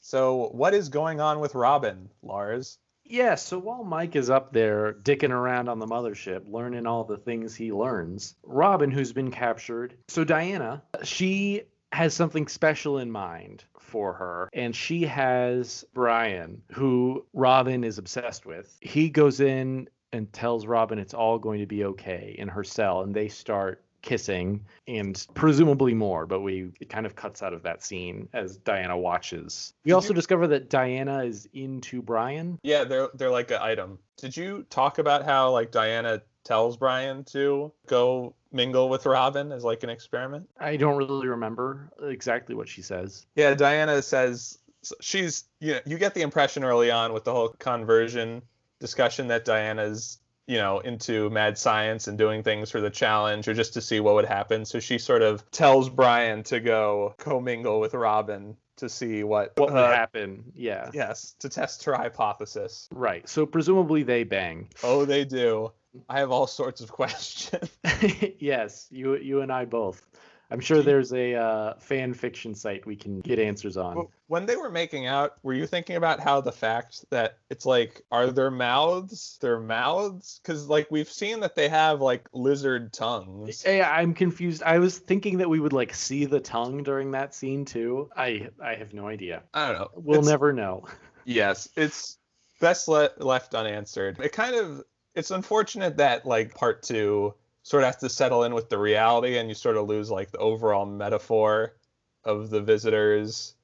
So, 0.00 0.50
what 0.52 0.74
is 0.74 0.90
going 0.90 1.22
on 1.22 1.40
with 1.40 1.54
Robin, 1.54 2.10
Lars? 2.22 2.76
Yeah, 3.02 3.34
so 3.36 3.58
while 3.58 3.82
Mike 3.82 4.14
is 4.14 4.28
up 4.28 4.52
there 4.52 4.92
dicking 4.92 5.30
around 5.30 5.70
on 5.70 5.78
the 5.78 5.86
mothership, 5.86 6.42
learning 6.46 6.86
all 6.86 7.04
the 7.04 7.16
things 7.16 7.54
he 7.54 7.72
learns, 7.72 8.34
Robin, 8.42 8.90
who's 8.90 9.14
been 9.14 9.30
captured, 9.30 9.96
so 10.08 10.22
Diana, 10.22 10.82
she 11.02 11.62
has 11.92 12.12
something 12.12 12.46
special 12.46 12.98
in 12.98 13.10
mind 13.10 13.64
for 13.78 14.12
her, 14.12 14.50
and 14.52 14.76
she 14.76 15.04
has 15.04 15.82
Brian, 15.94 16.60
who 16.72 17.24
Robin 17.32 17.84
is 17.84 17.96
obsessed 17.96 18.44
with. 18.44 18.76
He 18.82 19.08
goes 19.08 19.40
in 19.40 19.88
and 20.12 20.30
tells 20.30 20.66
Robin 20.66 20.98
it's 20.98 21.14
all 21.14 21.38
going 21.38 21.60
to 21.60 21.66
be 21.66 21.84
okay 21.84 22.34
in 22.36 22.48
her 22.48 22.64
cell, 22.64 23.00
and 23.00 23.14
they 23.14 23.28
start 23.28 23.82
kissing 24.06 24.64
and 24.88 25.26
presumably 25.34 25.92
more, 25.92 26.24
but 26.24 26.40
we 26.40 26.70
it 26.80 26.88
kind 26.88 27.04
of 27.04 27.14
cuts 27.14 27.42
out 27.42 27.52
of 27.52 27.62
that 27.64 27.82
scene 27.84 28.28
as 28.32 28.56
Diana 28.56 28.96
watches. 28.96 29.74
We 29.84 29.90
Did 29.90 29.96
also 29.96 30.08
you- 30.10 30.14
discover 30.14 30.46
that 30.46 30.70
Diana 30.70 31.24
is 31.24 31.46
into 31.52 32.00
Brian. 32.00 32.58
Yeah, 32.62 32.84
they're 32.84 33.08
they're 33.12 33.30
like 33.30 33.50
an 33.50 33.58
item. 33.60 33.98
Did 34.16 34.34
you 34.34 34.64
talk 34.70 34.98
about 34.98 35.24
how 35.24 35.50
like 35.50 35.70
Diana 35.70 36.22
tells 36.44 36.76
Brian 36.78 37.24
to 37.24 37.72
go 37.86 38.34
mingle 38.52 38.88
with 38.88 39.04
Robin 39.04 39.52
as 39.52 39.64
like 39.64 39.82
an 39.82 39.90
experiment? 39.90 40.48
I 40.58 40.76
don't 40.76 40.96
really 40.96 41.26
remember 41.26 41.90
exactly 42.00 42.54
what 42.54 42.68
she 42.68 42.80
says. 42.82 43.26
Yeah, 43.34 43.54
Diana 43.54 44.00
says 44.00 44.58
she's 45.00 45.44
you 45.60 45.72
know, 45.74 45.80
you 45.84 45.98
get 45.98 46.14
the 46.14 46.22
impression 46.22 46.62
early 46.64 46.90
on 46.92 47.12
with 47.12 47.24
the 47.24 47.32
whole 47.32 47.48
conversion 47.58 48.40
discussion 48.78 49.26
that 49.28 49.44
Diana's 49.44 50.18
you 50.46 50.58
know 50.58 50.80
into 50.80 51.28
mad 51.30 51.58
science 51.58 52.08
and 52.08 52.16
doing 52.16 52.42
things 52.42 52.70
for 52.70 52.80
the 52.80 52.90
challenge 52.90 53.48
or 53.48 53.54
just 53.54 53.74
to 53.74 53.80
see 53.80 54.00
what 54.00 54.14
would 54.14 54.24
happen. 54.24 54.64
So 54.64 54.80
she 54.80 54.98
sort 54.98 55.22
of 55.22 55.48
tells 55.50 55.88
Brian 55.88 56.42
to 56.44 56.60
go 56.60 57.14
commingle 57.18 57.80
with 57.80 57.94
Robin 57.94 58.56
to 58.76 58.88
see 58.88 59.24
what 59.24 59.52
What 59.56 59.72
would 59.72 59.78
uh, 59.78 59.92
happen? 59.92 60.44
Yeah. 60.54 60.90
Yes, 60.92 61.34
to 61.40 61.48
test 61.48 61.84
her 61.84 61.94
hypothesis. 61.94 62.88
Right. 62.92 63.28
So 63.28 63.46
presumably 63.46 64.02
they 64.02 64.24
bang. 64.24 64.68
Oh, 64.82 65.04
they 65.04 65.24
do. 65.24 65.72
I 66.08 66.18
have 66.18 66.30
all 66.30 66.46
sorts 66.46 66.80
of 66.80 66.90
questions. 67.00 67.70
yes, 68.38 68.86
you 68.90 69.16
you 69.16 69.40
and 69.40 69.52
I 69.52 69.64
both. 69.64 70.06
I'm 70.50 70.60
sure 70.60 70.82
there's 70.82 71.12
a 71.12 71.34
uh, 71.34 71.74
fan 71.78 72.14
fiction 72.14 72.54
site 72.54 72.86
we 72.86 72.94
can 72.96 73.20
get 73.20 73.38
answers 73.38 73.76
on. 73.76 74.06
When 74.28 74.46
they 74.46 74.56
were 74.56 74.70
making 74.70 75.06
out, 75.06 75.34
were 75.42 75.54
you 75.54 75.66
thinking 75.66 75.96
about 75.96 76.20
how 76.20 76.40
the 76.40 76.52
fact 76.52 77.04
that 77.10 77.38
it's 77.50 77.66
like, 77.66 78.02
are 78.12 78.28
their 78.28 78.50
mouths 78.50 79.38
their 79.40 79.58
mouths? 79.58 80.40
Because 80.42 80.68
like 80.68 80.88
we've 80.90 81.10
seen 81.10 81.40
that 81.40 81.54
they 81.56 81.68
have 81.68 82.00
like 82.00 82.28
lizard 82.32 82.92
tongues. 82.92 83.64
Yeah, 83.66 83.90
I'm 83.90 84.14
confused. 84.14 84.62
I 84.62 84.78
was 84.78 84.98
thinking 84.98 85.38
that 85.38 85.48
we 85.50 85.58
would 85.60 85.72
like 85.72 85.94
see 85.94 86.24
the 86.24 86.40
tongue 86.40 86.82
during 86.82 87.10
that 87.12 87.34
scene 87.34 87.64
too. 87.64 88.10
I 88.16 88.48
I 88.62 88.74
have 88.74 88.94
no 88.94 89.08
idea. 89.08 89.42
I 89.52 89.68
don't 89.68 89.78
know. 89.80 89.90
We'll 89.94 90.18
It's- 90.20 90.30
never 90.30 90.52
know. 90.52 90.84
Yes, 91.28 91.68
it's 91.74 92.18
best 92.60 92.86
le- 92.86 93.10
left 93.18 93.56
unanswered. 93.56 94.20
It 94.20 94.30
kind 94.30 94.54
of 94.54 94.84
it's 95.16 95.32
unfortunate 95.32 95.96
that 95.96 96.24
like 96.24 96.54
part 96.54 96.84
two 96.84 97.34
sort 97.66 97.82
of 97.82 97.88
has 97.88 97.96
to 97.96 98.08
settle 98.08 98.44
in 98.44 98.54
with 98.54 98.68
the 98.68 98.78
reality, 98.78 99.38
and 99.38 99.48
you 99.48 99.54
sort 99.54 99.76
of 99.76 99.88
lose 99.88 100.08
like 100.08 100.30
the 100.30 100.38
overall 100.38 100.86
metaphor 100.86 101.74
of 102.22 102.48
the 102.48 102.60
visitors 102.60 103.56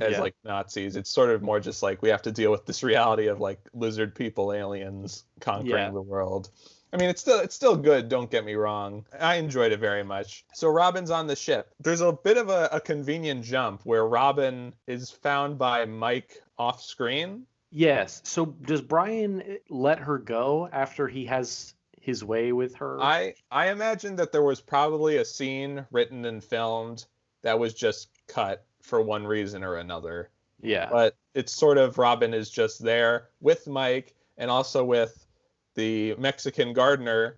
as 0.00 0.12
Yeah. 0.12 0.20
like 0.22 0.34
Nazis. 0.44 0.96
It's 0.96 1.10
sort 1.10 1.28
of 1.28 1.42
more 1.42 1.60
just 1.60 1.82
like 1.82 2.00
we 2.00 2.08
have 2.08 2.22
to 2.22 2.32
deal 2.32 2.50
with 2.50 2.64
this 2.64 2.82
reality 2.82 3.26
of 3.26 3.38
like 3.38 3.60
lizard 3.74 4.14
people, 4.14 4.54
aliens 4.54 5.24
conquering 5.40 5.72
Yeah. 5.74 5.90
the 5.90 6.00
world. 6.00 6.48
I 6.94 6.96
mean, 6.96 7.10
it's 7.10 7.20
still 7.20 7.38
it's 7.40 7.54
still 7.54 7.76
good. 7.76 8.08
Don't 8.08 8.30
get 8.30 8.46
me 8.46 8.54
wrong. 8.54 9.04
I 9.20 9.34
enjoyed 9.34 9.72
it 9.72 9.78
very 9.78 10.04
much. 10.04 10.46
So 10.54 10.68
Robin's 10.70 11.10
on 11.10 11.26
the 11.26 11.36
ship. 11.36 11.74
There's 11.80 12.00
a 12.00 12.12
bit 12.12 12.38
of 12.38 12.48
a, 12.48 12.70
a 12.72 12.80
convenient 12.80 13.44
jump 13.44 13.82
where 13.84 14.06
Robin 14.06 14.74
is 14.86 15.10
found 15.10 15.58
by 15.58 15.84
Mike 15.84 16.42
off 16.58 16.80
screen. 16.82 17.44
Yes. 17.70 18.22
So 18.24 18.46
does 18.46 18.80
Brian 18.80 19.58
let 19.68 19.98
her 19.98 20.16
go 20.16 20.66
after 20.72 21.06
he 21.08 21.26
has 21.26 21.74
his 22.00 22.24
way 22.24 22.52
with 22.52 22.74
her? 22.76 23.00
I 23.00 23.34
I 23.50 23.70
imagine 23.70 24.16
that 24.16 24.32
there 24.32 24.42
was 24.42 24.60
probably 24.60 25.18
a 25.18 25.24
scene 25.24 25.86
written 25.92 26.24
and 26.24 26.42
filmed 26.42 27.06
that 27.42 27.58
was 27.58 27.72
just 27.74 28.08
cut 28.26 28.64
for 28.82 29.00
one 29.00 29.26
reason 29.26 29.62
or 29.62 29.76
another. 29.76 30.30
yeah. 30.62 30.88
But 30.90 31.16
it's 31.34 31.52
sort 31.52 31.78
of 31.78 31.96
Robin 31.98 32.34
is 32.34 32.50
just 32.50 32.82
there 32.82 33.28
with 33.40 33.66
Mike 33.68 34.14
and 34.36 34.50
also 34.50 34.82
with 34.84 35.26
the 35.74 36.14
Mexican 36.16 36.72
gardener 36.72 37.36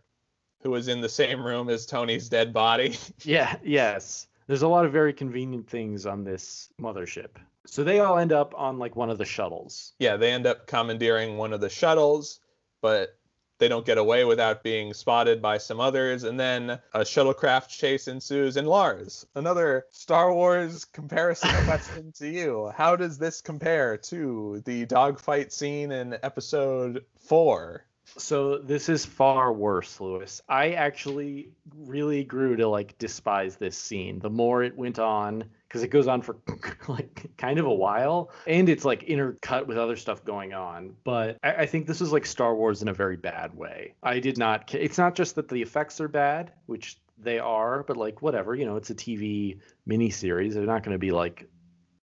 who 0.62 0.70
was 0.70 0.88
in 0.88 1.00
the 1.00 1.08
same 1.08 1.44
room 1.44 1.68
as 1.68 1.84
Tony's 1.86 2.28
dead 2.28 2.52
body. 2.52 2.96
Yeah, 3.24 3.56
yes. 3.64 4.28
There's 4.46 4.62
a 4.62 4.68
lot 4.68 4.84
of 4.84 4.92
very 4.92 5.12
convenient 5.12 5.68
things 5.68 6.06
on 6.06 6.24
this 6.24 6.70
mothership. 6.80 7.30
So 7.66 7.84
they 7.84 8.00
all 8.00 8.18
end 8.18 8.32
up 8.32 8.54
on 8.56 8.78
like 8.78 8.96
one 8.96 9.10
of 9.10 9.18
the 9.18 9.24
shuttles. 9.24 9.92
yeah, 9.98 10.16
they 10.16 10.32
end 10.32 10.46
up 10.46 10.66
commandeering 10.66 11.36
one 11.36 11.52
of 11.52 11.60
the 11.60 11.68
shuttles, 11.68 12.40
but 12.80 13.16
they 13.62 13.68
don't 13.68 13.86
get 13.86 13.96
away 13.96 14.24
without 14.24 14.64
being 14.64 14.92
spotted 14.92 15.40
by 15.40 15.56
some 15.56 15.78
others, 15.78 16.24
and 16.24 16.40
then 16.40 16.80
a 16.94 17.02
shuttlecraft 17.02 17.68
chase 17.68 18.08
ensues. 18.08 18.56
And 18.56 18.66
Lars, 18.66 19.24
another 19.36 19.86
Star 19.92 20.34
Wars 20.34 20.84
comparison 20.84 21.48
question 21.64 22.10
to 22.16 22.28
you. 22.28 22.72
How 22.74 22.96
does 22.96 23.18
this 23.18 23.40
compare 23.40 23.96
to 23.98 24.62
the 24.64 24.84
dogfight 24.86 25.52
scene 25.52 25.92
in 25.92 26.18
episode 26.24 27.04
four? 27.20 27.84
So 28.18 28.58
this 28.58 28.88
is 28.88 29.04
far 29.04 29.52
worse, 29.52 30.00
Louis. 30.00 30.40
I 30.48 30.72
actually 30.72 31.50
really 31.76 32.24
grew 32.24 32.56
to 32.56 32.68
like 32.68 32.98
despise 32.98 33.56
this 33.56 33.76
scene. 33.76 34.18
The 34.18 34.30
more 34.30 34.62
it 34.62 34.76
went 34.76 34.98
on, 34.98 35.44
because 35.68 35.82
it 35.82 35.88
goes 35.88 36.06
on 36.06 36.20
for 36.20 36.36
like 36.88 37.30
kind 37.38 37.58
of 37.58 37.66
a 37.66 37.72
while, 37.72 38.30
and 38.46 38.68
it's 38.68 38.84
like 38.84 39.06
intercut 39.06 39.66
with 39.66 39.78
other 39.78 39.96
stuff 39.96 40.24
going 40.24 40.52
on. 40.52 40.94
But 41.04 41.38
I, 41.42 41.54
I 41.54 41.66
think 41.66 41.86
this 41.86 42.00
is 42.00 42.12
like 42.12 42.26
Star 42.26 42.54
Wars 42.54 42.82
in 42.82 42.88
a 42.88 42.94
very 42.94 43.16
bad 43.16 43.54
way. 43.56 43.94
I 44.02 44.18
did 44.20 44.36
not. 44.36 44.74
It's 44.74 44.98
not 44.98 45.14
just 45.14 45.34
that 45.36 45.48
the 45.48 45.62
effects 45.62 46.00
are 46.00 46.08
bad, 46.08 46.52
which 46.66 46.98
they 47.18 47.38
are, 47.38 47.82
but 47.84 47.96
like 47.96 48.20
whatever, 48.20 48.54
you 48.54 48.66
know, 48.66 48.76
it's 48.76 48.90
a 48.90 48.94
TV 48.94 49.58
miniseries. 49.88 50.54
They're 50.54 50.66
not 50.66 50.82
going 50.82 50.94
to 50.94 50.98
be 50.98 51.12
like 51.12 51.48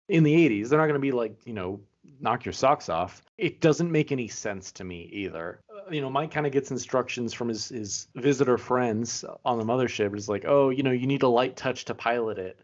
in 0.09 0.23
the 0.23 0.35
80s. 0.35 0.69
They're 0.69 0.79
not 0.79 0.87
going 0.87 0.95
to 0.95 1.01
be 1.01 1.13
like 1.13 1.37
you 1.45 1.53
know 1.53 1.81
knock 2.23 2.45
your 2.45 2.53
socks 2.53 2.89
off. 2.89 3.23
It 3.37 3.61
doesn't 3.61 3.91
make 3.91 4.13
any 4.13 4.29
sense 4.29 4.73
to 4.73 4.85
me 4.85 5.11
either. 5.13 5.61
Uh, 5.71 5.91
you 5.91 6.01
know, 6.01 6.09
Mike 6.09 6.31
kind 6.31 6.47
of 6.47 6.53
gets 6.53 6.71
instructions 6.71 7.35
from 7.35 7.49
his 7.49 7.69
his 7.69 8.09
visitor 8.15 8.57
friends 8.57 9.25
on 9.45 9.59
the 9.59 9.65
mothership. 9.65 10.15
It's 10.17 10.29
like, 10.29 10.45
oh, 10.47 10.71
you 10.71 10.83
know, 10.83 10.93
you 10.93 11.07
need 11.07 11.23
a 11.23 11.29
light 11.29 11.57
touch 11.57 11.85
to 11.87 11.95
pilot 11.95 12.39
it, 12.39 12.61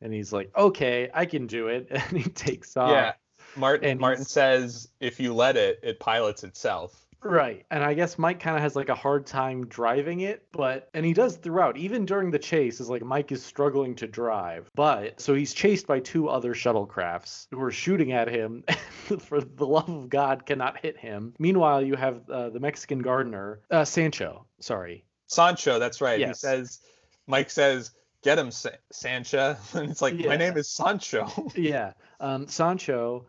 and 0.00 0.12
he's 0.12 0.32
like, 0.32 0.50
okay, 0.56 1.08
I 1.14 1.26
can 1.26 1.46
do 1.46 1.68
it, 1.68 1.86
and 1.90 2.18
he 2.18 2.28
takes 2.28 2.76
off. 2.76 2.90
yeah, 2.90 3.12
Martin 3.56 3.90
and 3.90 4.00
Martin 4.00 4.24
says 4.24 4.88
if 5.00 5.20
you 5.20 5.34
let 5.34 5.56
it, 5.56 5.80
it 5.82 6.00
pilots 6.00 6.44
itself. 6.44 7.07
Right. 7.22 7.66
And 7.70 7.82
I 7.82 7.94
guess 7.94 8.18
Mike 8.18 8.38
kind 8.40 8.56
of 8.56 8.62
has 8.62 8.76
like 8.76 8.88
a 8.88 8.94
hard 8.94 9.26
time 9.26 9.66
driving 9.66 10.20
it, 10.20 10.46
but 10.52 10.88
and 10.94 11.04
he 11.04 11.12
does 11.12 11.36
throughout, 11.36 11.76
even 11.76 12.06
during 12.06 12.30
the 12.30 12.38
chase, 12.38 12.80
is 12.80 12.88
like 12.88 13.02
Mike 13.02 13.32
is 13.32 13.44
struggling 13.44 13.94
to 13.96 14.06
drive. 14.06 14.70
But 14.74 15.20
so 15.20 15.34
he's 15.34 15.52
chased 15.52 15.86
by 15.86 15.98
two 16.00 16.28
other 16.28 16.54
shuttlecrafts 16.54 17.48
who 17.50 17.60
are 17.62 17.72
shooting 17.72 18.12
at 18.12 18.28
him 18.28 18.62
for 19.18 19.40
the 19.40 19.66
love 19.66 19.88
of 19.88 20.08
God 20.08 20.46
cannot 20.46 20.78
hit 20.78 20.96
him. 20.96 21.34
Meanwhile, 21.38 21.82
you 21.82 21.96
have 21.96 22.28
uh, 22.30 22.50
the 22.50 22.60
Mexican 22.60 23.00
gardener, 23.00 23.60
uh, 23.70 23.84
Sancho, 23.84 24.46
sorry. 24.60 25.04
Sancho, 25.26 25.78
that's 25.78 26.00
right. 26.00 26.18
He 26.18 26.24
Yes. 26.24 26.40
says, 26.40 26.80
Mike 27.26 27.50
says, 27.50 27.90
"Get 28.22 28.38
him, 28.38 28.50
Sa- 28.50 28.70
Sancha," 28.92 29.58
and 29.74 29.90
it's 29.90 30.00
like, 30.00 30.14
Yeah. 30.18 30.28
my 30.28 30.36
name 30.36 30.56
is 30.56 30.70
Sancho. 30.70 31.28
Yeah. 31.56 31.92
Um, 32.20 32.46
Sancho 32.48 33.26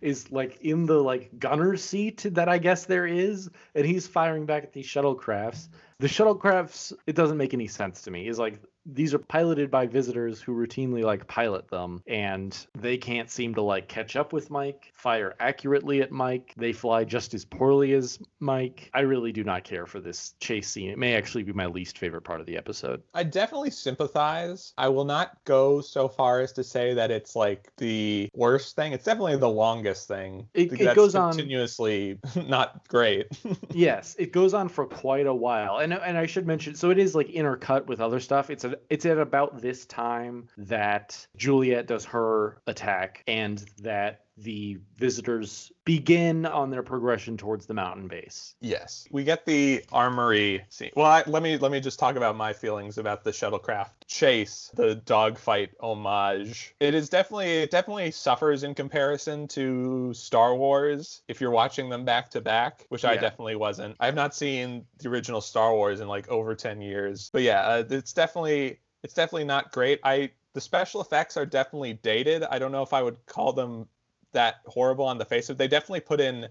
is 0.00 0.30
like 0.32 0.58
in 0.62 0.86
the 0.86 1.02
like 1.02 1.38
gunner 1.38 1.76
seat 1.76 2.26
that 2.30 2.48
I 2.48 2.58
guess 2.58 2.86
there 2.86 3.06
is, 3.06 3.50
and 3.74 3.84
he's 3.86 4.06
firing 4.06 4.46
back 4.46 4.62
at 4.62 4.72
these 4.72 4.86
shuttlecrafts. 4.86 5.68
The 5.98 6.06
shuttlecrafts, 6.06 6.92
it 7.06 7.14
doesn't 7.14 7.36
make 7.36 7.54
any 7.54 7.66
sense 7.66 8.02
to 8.02 8.10
me. 8.10 8.28
Is 8.28 8.38
like 8.38 8.60
these 8.86 9.12
are 9.14 9.18
piloted 9.18 9.70
by 9.70 9.86
visitors 9.86 10.40
who 10.40 10.52
routinely 10.52 11.02
like 11.02 11.26
pilot 11.26 11.68
them, 11.68 12.02
and 12.06 12.66
they 12.78 12.96
can't 12.96 13.30
seem 13.30 13.54
to 13.54 13.62
like 13.62 13.88
catch 13.88 14.16
up 14.16 14.32
with 14.32 14.50
Mike, 14.50 14.90
fire 14.94 15.34
accurately 15.40 16.00
at 16.02 16.10
Mike. 16.10 16.54
They 16.56 16.72
fly 16.72 17.04
just 17.04 17.34
as 17.34 17.44
poorly 17.44 17.92
as 17.92 18.18
Mike. 18.40 18.90
I 18.94 19.00
really 19.00 19.32
do 19.32 19.44
not 19.44 19.64
care 19.64 19.86
for 19.86 20.00
this 20.00 20.34
chase 20.40 20.68
scene. 20.68 20.90
It 20.90 20.98
may 20.98 21.14
actually 21.14 21.42
be 21.42 21.52
my 21.52 21.66
least 21.66 21.98
favorite 21.98 22.22
part 22.22 22.40
of 22.40 22.46
the 22.46 22.56
episode. 22.56 23.02
I 23.14 23.22
definitely 23.24 23.70
sympathize. 23.70 24.72
I 24.78 24.88
will 24.88 25.04
not 25.04 25.36
go 25.44 25.80
so 25.80 26.08
far 26.08 26.40
as 26.40 26.52
to 26.54 26.64
say 26.64 26.94
that 26.94 27.10
it's 27.10 27.36
like 27.36 27.70
the 27.76 28.28
worst 28.34 28.76
thing. 28.76 28.92
It's 28.92 29.04
definitely 29.04 29.36
the 29.36 29.48
longest 29.48 30.08
thing. 30.08 30.48
It- 30.54 30.72
it 30.80 30.94
goes 30.94 31.14
on- 31.14 31.32
continuously 31.32 32.18
not 32.48 32.86
great. 32.88 33.26
yes, 33.70 34.16
it 34.18 34.32
goes 34.32 34.54
on 34.54 34.68
for 34.68 34.86
quite 34.86 35.26
a 35.26 35.34
while, 35.34 35.78
and 35.78 35.92
and 35.92 36.16
I 36.16 36.26
should 36.26 36.46
mention, 36.46 36.74
so 36.74 36.90
it 36.90 36.98
is 36.98 37.14
like 37.14 37.28
intercut 37.28 37.86
with 37.86 38.00
other 38.00 38.20
stuff. 38.20 38.48
It's 38.50 38.64
a, 38.64 38.69
it's 38.88 39.06
at 39.06 39.18
about 39.18 39.60
this 39.60 39.86
time 39.86 40.48
that 40.56 41.26
Juliet 41.36 41.86
does 41.86 42.04
her 42.06 42.60
attack, 42.66 43.22
and 43.26 43.58
that 43.82 44.24
the 44.42 44.78
visitors 44.96 45.72
begin 45.84 46.46
on 46.46 46.70
their 46.70 46.82
progression 46.82 47.36
towards 47.36 47.66
the 47.66 47.74
mountain 47.74 48.08
base. 48.08 48.54
yes, 48.60 49.06
we 49.10 49.24
get 49.24 49.44
the 49.44 49.84
armory 49.92 50.64
scene. 50.68 50.90
Well, 50.94 51.06
I, 51.06 51.22
let 51.26 51.42
me 51.42 51.58
let 51.58 51.72
me 51.72 51.80
just 51.80 51.98
talk 51.98 52.16
about 52.16 52.36
my 52.36 52.52
feelings 52.52 52.98
about 52.98 53.24
the 53.24 53.30
shuttlecraft 53.30 53.90
chase, 54.06 54.70
the 54.74 54.94
dogfight 54.94 55.70
homage. 55.80 56.74
It 56.80 56.94
is 56.94 57.08
definitely 57.08 57.58
it 57.58 57.70
definitely 57.70 58.10
suffers 58.10 58.62
in 58.62 58.74
comparison 58.74 59.48
to 59.48 60.12
Star 60.14 60.54
Wars 60.54 61.22
if 61.28 61.40
you're 61.40 61.50
watching 61.50 61.88
them 61.88 62.04
back 62.04 62.30
to 62.30 62.40
back, 62.40 62.86
which 62.88 63.04
I 63.04 63.16
definitely 63.16 63.56
wasn't. 63.56 63.96
I 64.00 64.06
have 64.06 64.14
not 64.14 64.34
seen 64.34 64.86
the 64.98 65.08
original 65.08 65.40
Star 65.40 65.74
Wars 65.74 66.00
in 66.00 66.08
like 66.08 66.28
over 66.28 66.54
10 66.54 66.80
years. 66.80 67.30
But 67.32 67.42
yeah, 67.42 67.60
uh, 67.60 67.84
it's 67.90 68.12
definitely 68.12 68.80
it's 69.02 69.14
definitely 69.14 69.44
not 69.44 69.72
great. 69.72 70.00
I 70.04 70.30
the 70.52 70.60
special 70.60 71.00
effects 71.00 71.36
are 71.36 71.46
definitely 71.46 71.94
dated. 71.94 72.42
I 72.42 72.58
don't 72.58 72.72
know 72.72 72.82
if 72.82 72.92
I 72.92 73.02
would 73.02 73.24
call 73.26 73.52
them 73.52 73.86
that 74.32 74.56
horrible 74.66 75.04
on 75.04 75.18
the 75.18 75.24
face 75.24 75.48
of. 75.50 75.54
it. 75.56 75.58
They 75.58 75.68
definitely 75.68 76.00
put 76.00 76.20
in 76.20 76.48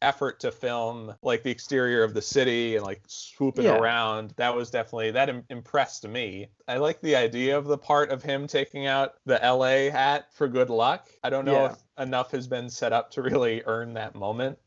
effort 0.00 0.40
to 0.40 0.50
film 0.50 1.14
like 1.22 1.44
the 1.44 1.50
exterior 1.50 2.02
of 2.02 2.12
the 2.12 2.20
city 2.22 2.74
and 2.74 2.84
like 2.84 3.00
swooping 3.06 3.64
Yeah. 3.64 3.78
around 3.78 4.34
that 4.36 4.52
was 4.52 4.68
definitely 4.68 5.12
that 5.12 5.28
Im- 5.28 5.44
impressed 5.48 6.08
me 6.08 6.48
i 6.66 6.76
like 6.78 7.00
the 7.02 7.14
idea 7.14 7.56
of 7.56 7.66
the 7.66 7.78
part 7.78 8.10
of 8.10 8.20
him 8.20 8.48
taking 8.48 8.88
out 8.88 9.14
the 9.26 9.34
la 9.40 9.68
hat 9.96 10.26
for 10.32 10.48
good 10.48 10.70
luck 10.70 11.08
i 11.22 11.30
don't 11.30 11.44
know 11.44 11.52
Yeah. 11.52 11.70
if 11.70 11.78
enough 12.02 12.32
has 12.32 12.48
been 12.48 12.68
set 12.68 12.92
up 12.92 13.12
to 13.12 13.22
really 13.22 13.62
earn 13.64 13.94
that 13.94 14.16
moment 14.16 14.58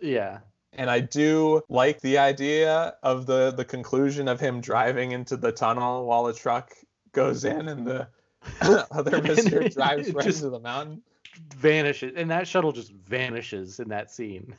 Yeah. 0.00 0.38
and 0.74 0.88
I 0.88 1.00
do 1.00 1.62
like 1.68 2.00
the 2.00 2.18
idea 2.18 2.94
of 3.02 3.26
the 3.26 3.50
the 3.50 3.64
conclusion 3.64 4.28
of 4.28 4.38
him 4.38 4.60
driving 4.60 5.10
into 5.10 5.36
the 5.36 5.50
tunnel 5.50 6.06
while 6.06 6.28
a 6.28 6.32
truck 6.34 6.72
goes 7.10 7.44
in 7.44 7.66
and 7.68 7.84
the 7.84 8.06
other 8.92 9.20
visitor 9.20 9.68
drives 9.68 10.12
right 10.12 10.24
just- 10.24 10.38
into 10.38 10.50
the 10.50 10.60
mountain. 10.60 11.02
Vanishes. 11.56 12.14
And 12.16 12.30
that 12.30 12.46
shuttle 12.46 12.72
just 12.72 12.92
vanishes 12.92 13.80
in 13.80 13.88
that 13.88 14.10
scene. 14.10 14.54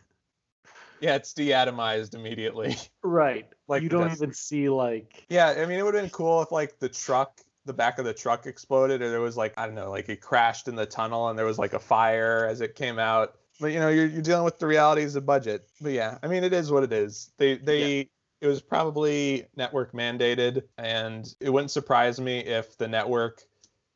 Yeah, 1.00 1.16
it's 1.16 1.34
deatomized 1.34 2.16
immediately. 2.16 2.76
Right. 3.04 3.48
Like 3.68 3.84
you 3.84 3.90
don't 3.90 4.12
even 4.12 4.34
see 4.34 4.68
like 4.68 5.26
Yeah, 5.30 5.50
I 5.50 5.68
mean 5.68 5.78
it 5.78 5.86
would 5.86 5.94
have 5.94 6.04
been 6.04 6.10
cool 6.10 6.42
if 6.42 6.52
like 6.52 6.80
the 6.80 6.90
truck 6.90 7.40
the 7.66 7.74
back 7.74 8.00
of 8.00 8.06
the 8.06 8.14
truck 8.14 8.48
exploded 8.48 9.02
or 9.04 9.12
there 9.12 9.22
was 9.22 9.38
like 9.38 9.54
I 9.58 9.68
don't 9.68 9.76
know, 9.76 9.92
like 9.92 10.10
it 10.10 10.22
crashed 10.22 10.68
in 10.68 10.76
the 10.76 10.88
tunnel 10.88 11.30
and 11.30 11.38
there 11.38 11.46
was 11.46 11.60
like 11.60 11.74
a 11.74 11.80
fire 11.80 12.48
as 12.50 12.62
it 12.62 12.74
came 12.74 12.98
out. 12.98 13.36
But 13.60 13.68
you 13.68 13.80
know, 13.80 13.90
you're 13.90 14.08
you're 14.08 14.24
dealing 14.24 14.44
with 14.44 14.58
the 14.58 14.66
realities 14.66 15.16
of 15.16 15.26
budget. 15.26 15.68
But 15.80 15.92
yeah, 15.92 16.18
I 16.24 16.28
mean 16.28 16.44
it 16.44 16.52
is 16.52 16.72
what 16.72 16.84
it 16.84 16.92
is. 16.92 17.32
They 17.38 17.58
they 17.58 18.10
it 18.42 18.48
was 18.48 18.62
probably 18.62 19.46
network 19.56 19.94
mandated 19.94 20.64
and 20.80 21.32
it 21.40 21.52
wouldn't 21.52 21.72
surprise 21.72 22.20
me 22.20 22.40
if 22.40 22.76
the 22.78 22.88
network 22.88 23.44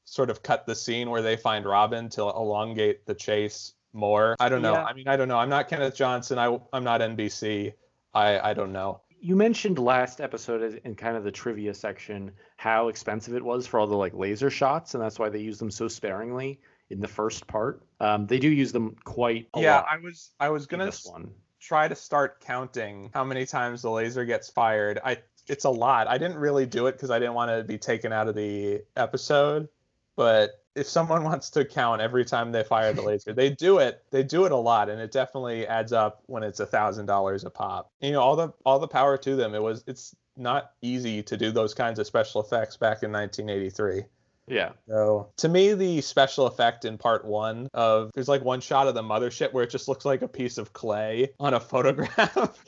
sort 0.10 0.30
of 0.30 0.42
cut 0.44 0.66
the 0.66 0.76
scene 0.76 1.10
where 1.10 1.22
they 1.22 1.38
find 1.38 1.66
Robin 1.66 2.10
to 2.10 2.22
elongate 2.22 3.06
the 3.06 3.14
chase 3.14 3.74
more. 3.94 4.36
I 4.40 4.50
don't 4.50 4.62
know. 4.62 4.74
Yeah. 4.74 4.84
I 4.86 4.94
mean, 4.94 5.08
I 5.08 5.16
don't 5.16 5.28
know. 5.28 5.38
I'm 5.38 5.50
not 5.50 5.68
Kenneth 5.68 5.96
Johnson. 5.96 6.38
I 6.40 6.60
I'm 6.74 6.84
not 6.84 7.02
NBC. 7.02 7.74
I 8.14 8.40
I 8.40 8.54
don't 8.54 8.72
know. 8.72 9.02
you 9.22 9.36
mentioned 9.36 9.78
last 9.80 10.22
episode 10.22 10.82
in 10.84 10.96
kind 10.96 11.18
of 11.18 11.24
the 11.24 11.32
trivia 11.32 11.74
section 11.74 12.32
how 12.58 12.88
expensive 12.88 13.36
it 13.36 13.44
was 13.44 13.68
for 13.68 13.80
all 13.80 13.88
the 13.88 13.96
like 13.96 14.14
laser 14.14 14.50
shots 14.50 14.94
and 14.94 15.04
that's 15.04 15.20
why 15.20 15.30
they 15.30 15.40
use 15.40 15.60
them 15.60 15.70
so 15.70 15.88
sparingly 15.88 16.60
in 16.90 17.00
the 17.00 17.08
first 17.08 17.46
part 17.46 17.84
um, 18.00 18.26
they 18.26 18.40
do 18.40 18.50
use 18.50 18.72
them 18.72 18.96
quite 19.04 19.48
a 19.56 19.62
yeah, 19.62 19.76
lot 19.76 19.86
I 19.92 19.98
was 19.98 20.32
I 20.40 20.50
was 20.50 20.66
gonna 20.66 20.86
this 20.86 21.06
one 21.06 21.32
try 21.60 21.88
to 21.88 21.96
start 21.96 22.40
counting 22.40 23.12
how 23.14 23.24
many 23.24 23.46
times 23.46 23.82
the 23.82 23.92
laser 23.92 24.26
gets 24.26 24.50
fired. 24.50 25.00
I 25.04 25.18
it's 25.48 25.66
a 25.66 25.70
lot. 25.70 26.08
I 26.08 26.18
didn't 26.18 26.38
really 26.38 26.66
do 26.66 26.88
it 26.88 26.94
because 26.94 27.10
I 27.12 27.20
didn't 27.20 27.34
want 27.34 27.52
to 27.52 27.64
be 27.64 27.78
taken 27.78 28.14
out 28.14 28.28
of 28.28 28.36
the 28.36 28.84
episode. 28.96 29.68
But 30.20 30.62
if 30.76 30.86
someone 30.86 31.24
wants 31.32 31.50
to 31.52 31.64
count 31.64 32.02
every 32.02 32.26
time 32.26 32.52
they 32.52 32.64
fire 32.64 32.92
the 32.92 33.02
laser, 33.02 33.32
they 33.32 33.52
do 33.52 33.78
it. 33.78 34.04
They 34.12 34.22
do 34.22 34.44
it 34.44 34.52
a 34.52 34.58
lot, 34.58 34.90
and 34.90 35.00
it 35.00 35.14
definitely 35.14 35.66
adds 35.66 35.94
up 35.94 36.24
when 36.26 36.44
it's 36.44 36.60
a 36.60 36.66
thousand 36.66 37.06
dollars 37.06 37.46
a 37.46 37.50
pop. 37.50 37.90
You 38.02 38.12
know, 38.12 38.20
all 38.20 38.36
the 38.36 38.50
all 38.66 38.80
the 38.80 38.88
power 38.88 39.18
to 39.18 39.36
them. 39.38 39.56
It 39.56 39.64
was 39.64 39.82
it's 39.88 40.14
not 40.36 40.72
easy 40.82 41.24
to 41.24 41.38
do 41.38 41.52
those 41.52 41.74
kinds 41.74 42.00
of 42.00 42.06
special 42.06 42.42
effects 42.42 42.76
back 42.76 43.02
in 43.02 43.14
1983. 43.14 44.04
yeah 44.48 44.72
So 44.90 45.32
to 45.38 45.48
me, 45.48 45.74
the 45.74 46.02
special 46.02 46.48
effect 46.48 46.84
in 46.84 46.98
part 46.98 47.24
one 47.24 47.70
of 47.74 48.12
there's 48.14 48.28
like 48.28 48.44
one 48.44 48.60
shot 48.60 48.88
of 48.88 48.96
the 48.96 49.04
mothership 49.04 49.54
where 49.54 49.64
it 49.64 49.70
just 49.70 49.88
looks 49.88 50.04
like 50.04 50.22
a 50.22 50.28
piece 50.28 50.58
of 50.58 50.74
clay 50.74 51.30
on 51.40 51.54
a 51.54 51.60
photograph. 51.72 52.62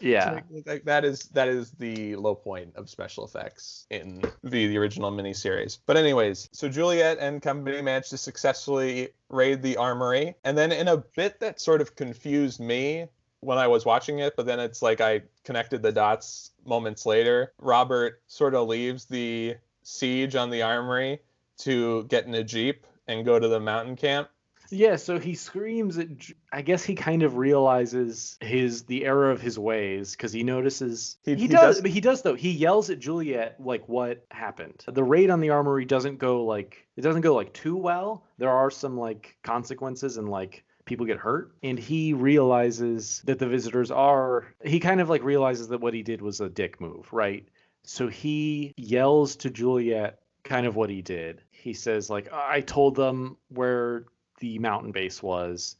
Yeah 0.00 0.40
like 0.66 0.84
that 0.84 1.04
is 1.04 1.24
that 1.28 1.48
is 1.48 1.70
the 1.72 2.16
low 2.16 2.34
point 2.34 2.74
of 2.76 2.88
special 2.88 3.24
effects 3.24 3.86
in 3.90 4.22
the, 4.42 4.66
the 4.66 4.78
original 4.78 5.10
miniseries. 5.10 5.78
But 5.86 5.96
anyways, 5.96 6.48
so 6.52 6.68
Juliet 6.68 7.18
and 7.20 7.42
company 7.42 7.80
managed 7.82 8.10
to 8.10 8.18
successfully 8.18 9.08
raid 9.28 9.62
the 9.62 9.76
armory, 9.76 10.34
and 10.44 10.56
then 10.56 10.72
in 10.72 10.88
a 10.88 10.98
bit 11.16 11.40
that 11.40 11.60
sort 11.60 11.80
of 11.80 11.96
confused 11.96 12.60
me 12.60 13.06
when 13.40 13.58
I 13.58 13.68
was 13.68 13.84
watching 13.84 14.18
it, 14.18 14.34
but 14.36 14.46
then 14.46 14.58
it's 14.58 14.82
like 14.82 15.00
I 15.00 15.22
connected 15.44 15.82
the 15.82 15.92
dots 15.92 16.50
moments 16.64 17.06
later. 17.06 17.52
Robert 17.58 18.20
sort 18.26 18.54
of 18.54 18.66
leaves 18.68 19.04
the 19.04 19.56
siege 19.82 20.34
on 20.34 20.50
the 20.50 20.62
armory 20.62 21.20
to 21.58 22.04
get 22.04 22.26
in 22.26 22.34
a 22.34 22.44
jeep 22.44 22.86
and 23.06 23.24
go 23.24 23.38
to 23.38 23.48
the 23.48 23.60
mountain 23.60 23.96
camp. 23.96 24.28
Yeah 24.70 24.96
so 24.96 25.18
he 25.18 25.34
screams 25.34 25.98
at 25.98 26.08
i 26.52 26.60
guess 26.62 26.84
he 26.84 26.94
kind 26.94 27.22
of 27.22 27.36
realizes 27.36 28.36
his 28.40 28.82
the 28.84 29.04
error 29.04 29.30
of 29.30 29.40
his 29.40 29.58
ways 29.58 30.12
because 30.12 30.32
he 30.32 30.42
notices 30.42 31.16
He- 31.24 31.34
he, 31.34 31.42
he 31.42 31.48
does, 31.48 31.76
does- 31.76 31.80
but 31.82 31.90
he 31.90 32.00
does 32.00 32.22
though. 32.22 32.34
He 32.34 32.50
yells 32.50 32.90
at 32.90 32.98
juliet 32.98 33.56
like 33.60 33.88
what 33.88 34.24
happened. 34.30 34.84
The 34.86 35.04
raid 35.04 35.30
on 35.30 35.40
the 35.40 35.50
armory 35.50 35.84
doesn't 35.84 36.18
go 36.18 36.44
like 36.44 36.86
it 36.96 37.02
doesn't 37.02 37.22
go 37.22 37.34
like 37.34 37.52
too 37.52 37.76
well. 37.76 38.24
There 38.38 38.50
are 38.50 38.70
some 38.70 38.96
like 38.98 39.36
consequences 39.42 40.16
and 40.16 40.28
like 40.28 40.64
people 40.84 41.06
get 41.06 41.18
hurt. 41.18 41.52
And 41.62 41.78
he 41.78 42.12
realizes 42.14 43.22
that 43.26 43.38
the 43.38 43.46
visitors 43.46 43.90
are 43.90 44.54
he 44.64 44.80
kind 44.80 45.00
of 45.00 45.08
like 45.08 45.22
realizes 45.22 45.68
that 45.68 45.80
what 45.80 45.94
he 45.94 46.02
did 46.02 46.22
was 46.22 46.40
a 46.40 46.48
dick 46.48 46.80
move 46.80 47.08
right? 47.12 47.46
So 47.84 48.08
he 48.08 48.74
yells 48.76 49.36
to 49.36 49.50
juliet 49.50 50.20
kind 50.44 50.66
of 50.66 50.76
what 50.76 50.90
he 50.90 51.02
did. 51.02 51.42
He 51.50 51.72
says 51.74 52.08
like 52.10 52.28
i 52.32 52.60
told 52.60 52.94
them 52.96 53.36
where 53.48 54.06
the 54.38 54.58
mountain 54.58 54.92
base 54.92 55.22
was 55.22 55.76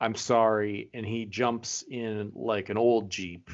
i'm 0.00 0.14
sorry 0.14 0.90
and 0.94 1.06
he 1.06 1.24
jumps 1.24 1.84
in 1.88 2.32
like 2.34 2.68
an 2.68 2.76
old 2.76 3.10
jeep 3.10 3.50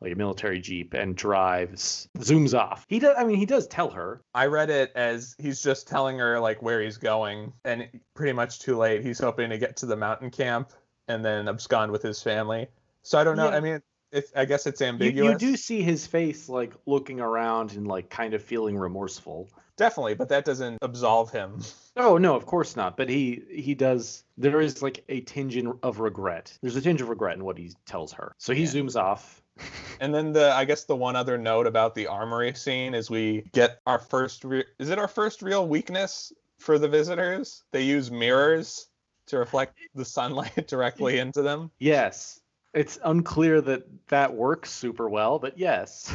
like 0.00 0.12
a 0.12 0.16
military 0.16 0.60
jeep 0.60 0.94
and 0.94 1.16
drives 1.16 2.08
zooms 2.18 2.58
off 2.58 2.86
he 2.88 2.98
does 2.98 3.14
i 3.18 3.24
mean 3.24 3.36
he 3.36 3.46
does 3.46 3.66
tell 3.66 3.90
her 3.90 4.22
I 4.34 4.46
read 4.46 4.70
it 4.70 4.92
as 4.94 5.34
he's 5.38 5.62
just 5.62 5.88
telling 5.88 6.18
her 6.18 6.38
like 6.38 6.62
where 6.62 6.80
he's 6.80 6.96
going, 6.96 7.52
and 7.64 7.88
pretty 8.14 8.32
much 8.32 8.60
too 8.60 8.76
late. 8.76 9.02
He's 9.02 9.18
hoping 9.18 9.50
to 9.50 9.58
get 9.58 9.76
to 9.78 9.86
the 9.86 9.96
mountain 9.96 10.30
camp 10.30 10.72
and 11.08 11.24
then 11.24 11.48
abscond 11.48 11.90
with 11.90 12.02
his 12.02 12.22
family. 12.22 12.68
So 13.02 13.18
I 13.18 13.24
don't 13.24 13.36
know. 13.36 13.50
Yeah. 13.50 13.56
I 13.56 13.60
mean, 13.60 13.82
it's, 14.12 14.32
I 14.34 14.44
guess 14.44 14.66
it's 14.66 14.80
you, 14.80 14.86
ambiguous. 14.86 15.32
you 15.32 15.38
do 15.50 15.56
see 15.56 15.82
his 15.82 16.06
face 16.06 16.48
like 16.48 16.74
looking 16.86 17.20
around 17.20 17.72
and 17.72 17.86
like 17.86 18.08
kind 18.08 18.34
of 18.34 18.42
feeling 18.42 18.76
remorseful 18.78 19.48
Definitely, 19.80 20.14
but 20.14 20.28
that 20.28 20.44
doesn't 20.44 20.78
absolve 20.82 21.30
him. 21.30 21.60
Oh 21.96 22.16
no, 22.18 22.36
of 22.36 22.46
course 22.46 22.76
not. 22.76 22.96
But 22.96 23.08
he 23.08 23.42
he 23.50 23.74
does. 23.74 24.22
There 24.38 24.60
is 24.60 24.80
like 24.80 25.02
a 25.08 25.20
tinge 25.22 25.56
in- 25.56 25.76
of 25.82 25.98
regret. 25.98 26.56
There's 26.62 26.76
a 26.76 26.80
tinge 26.80 27.00
of 27.02 27.08
regret 27.08 27.36
in 27.36 27.44
what 27.44 27.58
he 27.58 27.72
tells 27.84 28.12
her. 28.12 28.32
So 28.38 28.54
he 28.54 28.62
Yeah. 28.62 28.68
zooms 28.68 28.96
off. 28.96 29.42
And 30.00 30.14
then 30.14 30.32
the 30.32 30.52
I 30.52 30.64
guess 30.64 30.84
the 30.84 30.96
one 30.96 31.16
other 31.16 31.36
note 31.36 31.66
about 31.66 31.94
the 31.94 32.06
armory 32.06 32.54
scene 32.54 32.94
is 32.94 33.10
we 33.10 33.42
get 33.52 33.80
our 33.86 33.98
first 33.98 34.44
re- 34.44 34.64
is 34.78 34.88
it 34.88 34.98
our 34.98 35.08
first 35.08 35.42
real 35.42 35.66
weakness 35.66 36.32
for 36.58 36.78
the 36.78 36.88
visitors? 36.88 37.64
They 37.72 37.82
use 37.82 38.10
mirrors 38.10 38.86
to 39.26 39.38
reflect 39.38 39.76
the 39.94 40.04
sunlight 40.04 40.66
directly 40.68 41.18
into 41.18 41.42
them. 41.42 41.70
Yes, 41.80 42.40
it's 42.72 42.98
unclear 43.04 43.60
that 43.62 43.82
that 44.08 44.32
works 44.32 44.70
super 44.70 45.08
well, 45.10 45.38
but 45.40 45.58
yes. 45.58 46.14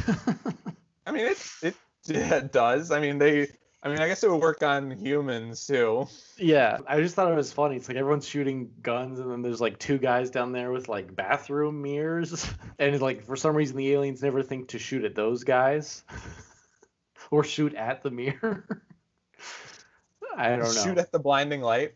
I 1.06 1.12
mean, 1.12 1.26
it 1.26 1.38
it, 1.62 1.74
it 2.14 2.52
does. 2.52 2.90
I 2.90 3.00
mean, 3.00 3.18
they. 3.18 3.48
I 3.82 3.88
mean, 3.88 4.00
I 4.00 4.08
guess 4.08 4.24
it 4.24 4.30
would 4.30 4.40
work 4.40 4.64
on 4.64 4.90
humans 4.90 5.64
too. 5.66 6.08
yeah, 6.38 6.78
I 6.88 7.00
just 7.00 7.14
thought 7.14 7.30
it 7.30 7.36
was 7.36 7.52
funny. 7.52 7.76
It's 7.76 7.88
like 7.88 7.96
everyone's 7.96 8.26
shooting 8.26 8.70
guns, 8.82 9.20
and 9.20 9.30
then 9.30 9.42
there's 9.42 9.60
like 9.60 9.78
two 9.78 9.98
guys 9.98 10.30
down 10.30 10.50
there 10.50 10.72
with 10.72 10.88
like 10.88 11.14
bathroom 11.14 11.82
mirrors, 11.82 12.50
and 12.78 12.94
it's 12.94 13.02
like 13.02 13.24
for 13.24 13.36
some 13.36 13.54
reason 13.54 13.76
the 13.76 13.92
aliens 13.92 14.22
never 14.22 14.42
think 14.42 14.68
to 14.68 14.78
shoot 14.78 15.04
at 15.04 15.14
those 15.14 15.44
guys, 15.44 16.02
or 17.30 17.44
shoot 17.44 17.74
at 17.74 18.02
the 18.02 18.10
mirror. 18.10 18.82
I 20.36 20.50
don't 20.50 20.60
know. 20.60 20.84
Shoot 20.84 20.98
at 20.98 21.12
the 21.12 21.20
blinding 21.20 21.60
light. 21.60 21.94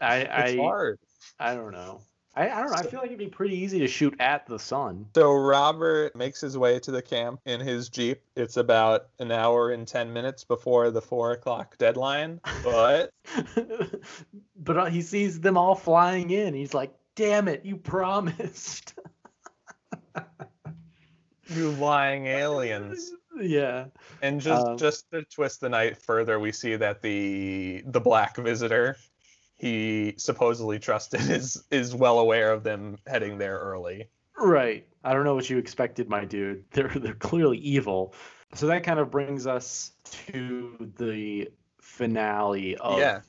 I 0.00 0.16
It's 0.18 0.52
I 0.52 0.56
hard. 0.56 0.98
I 1.38 1.54
don't 1.54 1.72
know. 1.72 2.02
I, 2.34 2.48
I 2.48 2.60
don't 2.62 2.70
know. 2.70 2.76
I 2.76 2.82
feel 2.82 3.00
like 3.00 3.08
it'd 3.08 3.18
be 3.18 3.28
pretty 3.28 3.56
easy 3.56 3.78
to 3.80 3.86
shoot 3.88 4.14
at 4.18 4.46
the 4.46 4.58
sun. 4.58 5.06
So 5.14 5.34
Robert 5.34 6.16
makes 6.16 6.40
his 6.40 6.56
way 6.56 6.78
to 6.80 6.90
the 6.90 7.02
camp 7.02 7.40
in 7.44 7.60
his 7.60 7.90
jeep. 7.90 8.22
It's 8.36 8.56
about 8.56 9.08
an 9.18 9.30
hour 9.30 9.70
and 9.72 9.86
ten 9.86 10.12
minutes 10.12 10.42
before 10.42 10.90
the 10.90 11.02
four 11.02 11.32
o'clock 11.32 11.76
deadline, 11.76 12.40
but 12.64 13.12
but 14.56 14.76
uh, 14.78 14.84
he 14.86 15.02
sees 15.02 15.40
them 15.40 15.58
all 15.58 15.74
flying 15.74 16.30
in. 16.30 16.54
He's 16.54 16.72
like, 16.72 16.94
"Damn 17.16 17.48
it, 17.48 17.66
you 17.66 17.76
promised." 17.76 18.94
you 21.48 21.70
lying 21.72 22.26
aliens. 22.26 23.12
yeah. 23.40 23.86
And 24.22 24.40
just 24.40 24.66
Um, 24.66 24.78
just 24.78 25.10
to 25.10 25.22
twist 25.24 25.60
the 25.60 25.68
night 25.68 25.98
further, 25.98 26.38
we 26.40 26.52
see 26.52 26.76
that 26.76 27.02
the 27.02 27.82
the 27.86 28.00
black 28.00 28.36
visitor 28.36 28.96
he 29.62 30.14
supposedly 30.18 30.78
trusted 30.80 31.20
is 31.30 31.62
is 31.70 31.94
well 31.94 32.18
aware 32.18 32.52
of 32.52 32.64
them 32.64 32.98
heading 33.06 33.38
there 33.38 33.58
early. 33.58 34.08
Right. 34.36 34.86
I 35.04 35.14
don't 35.14 35.24
know 35.24 35.36
what 35.36 35.48
you 35.48 35.56
expected, 35.56 36.08
my 36.08 36.24
dude. 36.24 36.64
They're 36.72 36.88
they're 36.88 37.14
clearly 37.14 37.58
evil. 37.58 38.12
So 38.54 38.66
that 38.66 38.82
kind 38.82 38.98
of 38.98 39.10
brings 39.10 39.46
us 39.46 39.92
to 40.32 40.92
the 40.98 41.48
finale 41.80 42.76
of 42.76 42.98
Yeah. 42.98 43.20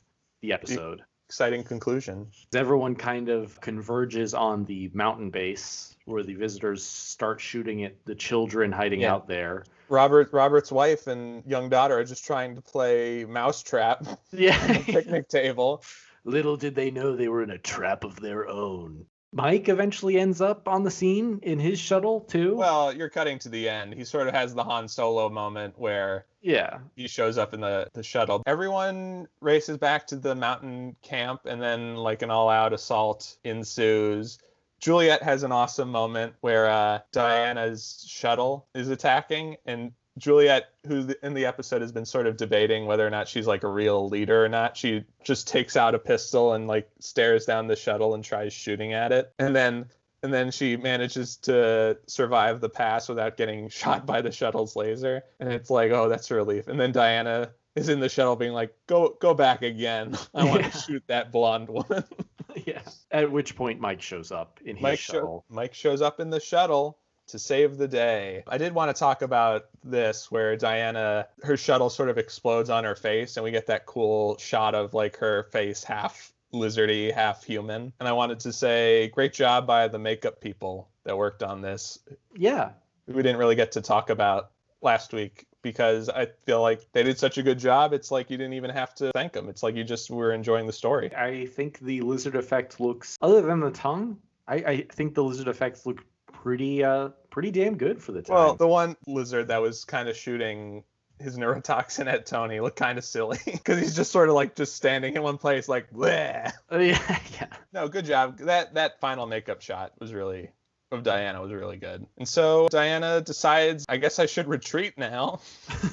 the 0.41 0.51
episode. 0.53 1.01
Exciting 1.29 1.63
conclusion. 1.63 2.27
Everyone 2.53 2.95
kind 2.95 3.29
of 3.29 3.59
converges 3.61 4.33
on 4.33 4.65
the 4.65 4.89
mountain 4.93 5.29
base 5.29 5.95
where 6.05 6.23
the 6.23 6.33
visitors 6.33 6.83
start 6.83 7.39
shooting 7.39 7.83
at 7.85 7.95
the 8.05 8.15
children 8.15 8.71
hiding 8.71 9.01
Yeah. 9.01 9.13
out 9.13 9.27
there. 9.27 9.63
Robert 9.87 10.33
Robert's 10.33 10.71
wife 10.71 11.05
and 11.07 11.45
young 11.45 11.69
daughter 11.69 11.97
are 11.97 12.03
just 12.03 12.25
trying 12.25 12.55
to 12.55 12.61
play 12.61 13.23
mousetrap 13.25 14.05
Yeah. 14.31 14.57
picnic 14.79 15.29
table. 15.29 15.83
Little 16.25 16.57
did 16.57 16.75
they 16.75 16.91
know 16.91 17.15
they 17.15 17.27
were 17.27 17.43
in 17.43 17.51
a 17.51 17.57
trap 17.57 18.03
of 18.03 18.19
their 18.19 18.47
own. 18.47 19.05
Mike 19.33 19.67
eventually 19.67 20.19
ends 20.19 20.41
up 20.41 20.67
on 20.67 20.83
the 20.83 20.91
scene 20.91 21.39
in 21.41 21.59
his 21.59 21.79
shuttle 21.79 22.21
too. 22.21 22.55
Well, 22.55 22.93
you're 22.93 23.09
cutting 23.09 23.39
to 23.39 23.49
the 23.49 23.67
end. 23.67 23.93
He 23.93 24.03
sort 24.05 24.27
of 24.27 24.33
has 24.35 24.53
the 24.53 24.63
Han 24.63 24.87
Solo 24.87 25.27
moment 25.27 25.73
where 25.77 26.25
yeah, 26.41 26.79
he 26.95 27.07
shows 27.07 27.37
up 27.37 27.53
in 27.53 27.61
the, 27.61 27.87
the 27.93 28.03
shuttle. 28.03 28.43
Everyone 28.45 29.27
races 29.39 29.77
back 29.77 30.05
to 30.07 30.17
the 30.17 30.35
mountain 30.35 30.95
camp, 31.01 31.41
and 31.45 31.61
then 31.61 31.95
like 31.95 32.21
an 32.21 32.29
all-out 32.29 32.73
assault 32.73 33.37
ensues. 33.43 34.37
Juliet 34.79 35.23
has 35.23 35.43
an 35.43 35.53
awesome 35.53 35.89
moment 35.89 36.33
where 36.41 36.69
uh, 36.69 36.99
Diana's 37.13 38.05
shuttle 38.07 38.67
is 38.75 38.89
attacking, 38.89 39.55
and 39.65 39.93
Juliet, 40.17 40.69
who 40.87 41.09
in 41.23 41.33
the 41.33 41.45
episode 41.45 41.81
has 41.81 41.91
been 41.91 42.05
sort 42.05 42.27
of 42.27 42.37
debating 42.37 42.85
whether 42.85 43.05
or 43.05 43.09
not 43.09 43.27
she's 43.27 43.47
like 43.47 43.63
a 43.63 43.67
real 43.67 44.07
leader 44.09 44.43
or 44.45 44.49
not, 44.49 44.77
she 44.77 45.03
just 45.23 45.47
takes 45.47 45.75
out 45.75 45.95
a 45.95 45.99
pistol 45.99 46.53
and 46.53 46.67
like 46.67 46.89
stares 46.99 47.45
down 47.45 47.67
the 47.67 47.75
shuttle 47.75 48.13
and 48.13 48.23
tries 48.23 48.53
shooting 48.53 48.93
at 48.93 49.11
it. 49.11 49.33
And 49.39 49.55
then 49.55 49.85
and 50.21 50.33
then 50.33 50.51
she 50.51 50.77
manages 50.77 51.35
to 51.37 51.97
survive 52.07 52.61
the 52.61 52.69
pass 52.69 53.09
without 53.09 53.35
getting 53.37 53.67
shot 53.69 54.05
by 54.05 54.21
the 54.21 54.31
shuttle's 54.31 54.75
laser. 54.75 55.23
And 55.39 55.51
it's 55.51 55.69
like, 55.69 55.91
oh, 55.91 56.07
that's 56.07 56.29
a 56.31 56.35
relief. 56.35 56.67
And 56.67 56.79
then 56.79 56.91
Diana 56.93 57.51
is 57.75 57.89
in 57.89 57.99
the 57.99 58.07
shuttle 58.07 58.35
being 58.35 58.53
like, 58.53 58.73
go 58.87 59.17
go 59.19 59.33
back 59.33 59.63
again. 59.63 60.17
I 60.35 60.45
want 60.45 60.61
Yeah. 60.61 60.69
to 60.69 60.77
shoot 60.77 61.03
that 61.07 61.31
blonde 61.31 61.69
woman. 61.69 62.03
yeah. 62.65 62.81
At 63.11 63.31
which 63.31 63.55
point 63.55 63.79
Mike 63.79 64.01
shows 64.01 64.31
up 64.31 64.59
in 64.63 64.75
his 64.75 64.83
Mike, 64.83 64.99
shuttle. 64.99 65.43
show, 65.49 65.53
Mike 65.55 65.73
shows 65.73 66.01
up 66.01 66.19
in 66.19 66.29
the 66.29 66.39
shuttle 66.39 66.99
to 67.33 67.39
save 67.39 67.77
the 67.77 67.87
day. 67.87 68.43
I 68.47 68.59
did 68.59 68.73
want 68.73 68.95
to 68.95 68.99
talk 68.99 69.23
about 69.23 69.65
this 69.83 70.29
where 70.29 70.55
Diana, 70.55 71.27
her 71.41 71.57
shuttle 71.57 71.89
sort 71.89 72.09
of 72.09 72.19
explodes 72.19 72.69
on 72.69 72.83
her 72.83 72.93
face, 72.93 73.37
and 73.37 73.43
we 73.43 73.49
get 73.49 73.65
that 73.67 73.87
cool 73.87 74.37
shot 74.37 74.75
of 74.75 74.93
like 74.93 75.17
her 75.17 75.43
face 75.51 75.83
half 75.83 76.31
lizardy, 76.53 77.11
half 77.11 77.43
human. 77.43 77.91
And 77.99 78.07
I 78.07 78.11
wanted 78.11 78.39
to 78.41 78.53
say, 78.53 79.07
great 79.07 79.33
job 79.33 79.65
by 79.65 79.87
the 79.87 79.97
makeup 79.97 80.41
people 80.41 80.89
that 81.05 81.17
worked 81.17 81.41
on 81.41 81.61
this. 81.61 81.97
Yeah. 82.35 82.69
We 83.07 83.23
didn't 83.23 83.37
really 83.37 83.55
get 83.55 83.71
to 83.71 83.81
talk 83.81 84.11
about 84.11 84.51
last 84.83 85.11
week 85.11 85.47
because 85.63 86.09
I 86.09 86.27
feel 86.45 86.61
like 86.61 86.85
they 86.91 87.01
did 87.01 87.17
such 87.17 87.39
a 87.39 87.43
good 87.43 87.57
job. 87.57 87.93
It's 87.93 88.11
like 88.11 88.29
you 88.29 88.37
didn't 88.37 88.53
even 88.53 88.69
have 88.69 88.93
to 88.95 89.11
thank 89.13 89.33
them. 89.33 89.49
It's 89.49 89.63
like 89.63 89.75
you 89.75 89.83
just 89.83 90.11
were 90.11 90.33
enjoying 90.33 90.67
the 90.67 90.73
story. 90.73 91.11
I 91.15 91.47
think 91.47 91.79
the 91.79 92.01
lizard 92.01 92.35
effect 92.35 92.79
looks 92.79 93.17
other 93.23 93.41
than 93.41 93.59
the 93.59 93.71
tongue, 93.71 94.19
I, 94.47 94.55
I 94.55 94.81
think 94.91 95.15
the 95.15 95.23
lizard 95.23 95.47
effects 95.47 95.85
look 95.85 96.05
pretty 96.43 96.83
uh 96.83 97.09
pretty 97.29 97.51
damn 97.51 97.77
good 97.77 98.01
for 98.03 98.11
the 98.11 98.21
time. 98.21 98.35
Well, 98.35 98.55
the 98.55 98.67
one 98.67 98.97
lizard 99.07 99.47
that 99.47 99.61
was 99.61 99.85
kind 99.85 100.09
of 100.09 100.17
shooting 100.17 100.83
his 101.19 101.37
neurotoxin 101.37 102.07
at 102.11 102.25
Tony 102.25 102.59
looked 102.59 102.75
kind 102.77 102.97
of 102.97 103.05
silly 103.05 103.39
because 103.45 103.79
he's 103.79 103.95
just 103.95 104.11
sort 104.11 104.27
of 104.27 104.35
like 104.35 104.55
just 104.55 104.75
standing 104.75 105.15
in 105.15 105.23
one 105.23 105.37
place, 105.37 105.69
like, 105.69 105.89
Bleh. 105.91 106.51
Uh, 106.71 106.79
yeah, 106.79 107.19
yeah. 107.33 107.47
no, 107.71 107.87
good 107.87 108.03
job. 108.05 108.39
That 108.39 108.73
that 108.73 108.99
final 108.99 109.25
makeup 109.25 109.61
shot 109.61 109.93
was 109.99 110.13
really 110.13 110.49
of 110.91 111.01
Diana 111.03 111.41
was 111.41 111.51
really 111.53 111.77
good. 111.77 112.05
And 112.17 112.27
so 112.27 112.67
Diana 112.69 113.21
decides, 113.21 113.85
I 113.87 113.97
guess 113.97 114.19
I 114.19 114.25
should 114.27 114.47
retreat 114.47 114.97
now, 114.97 115.39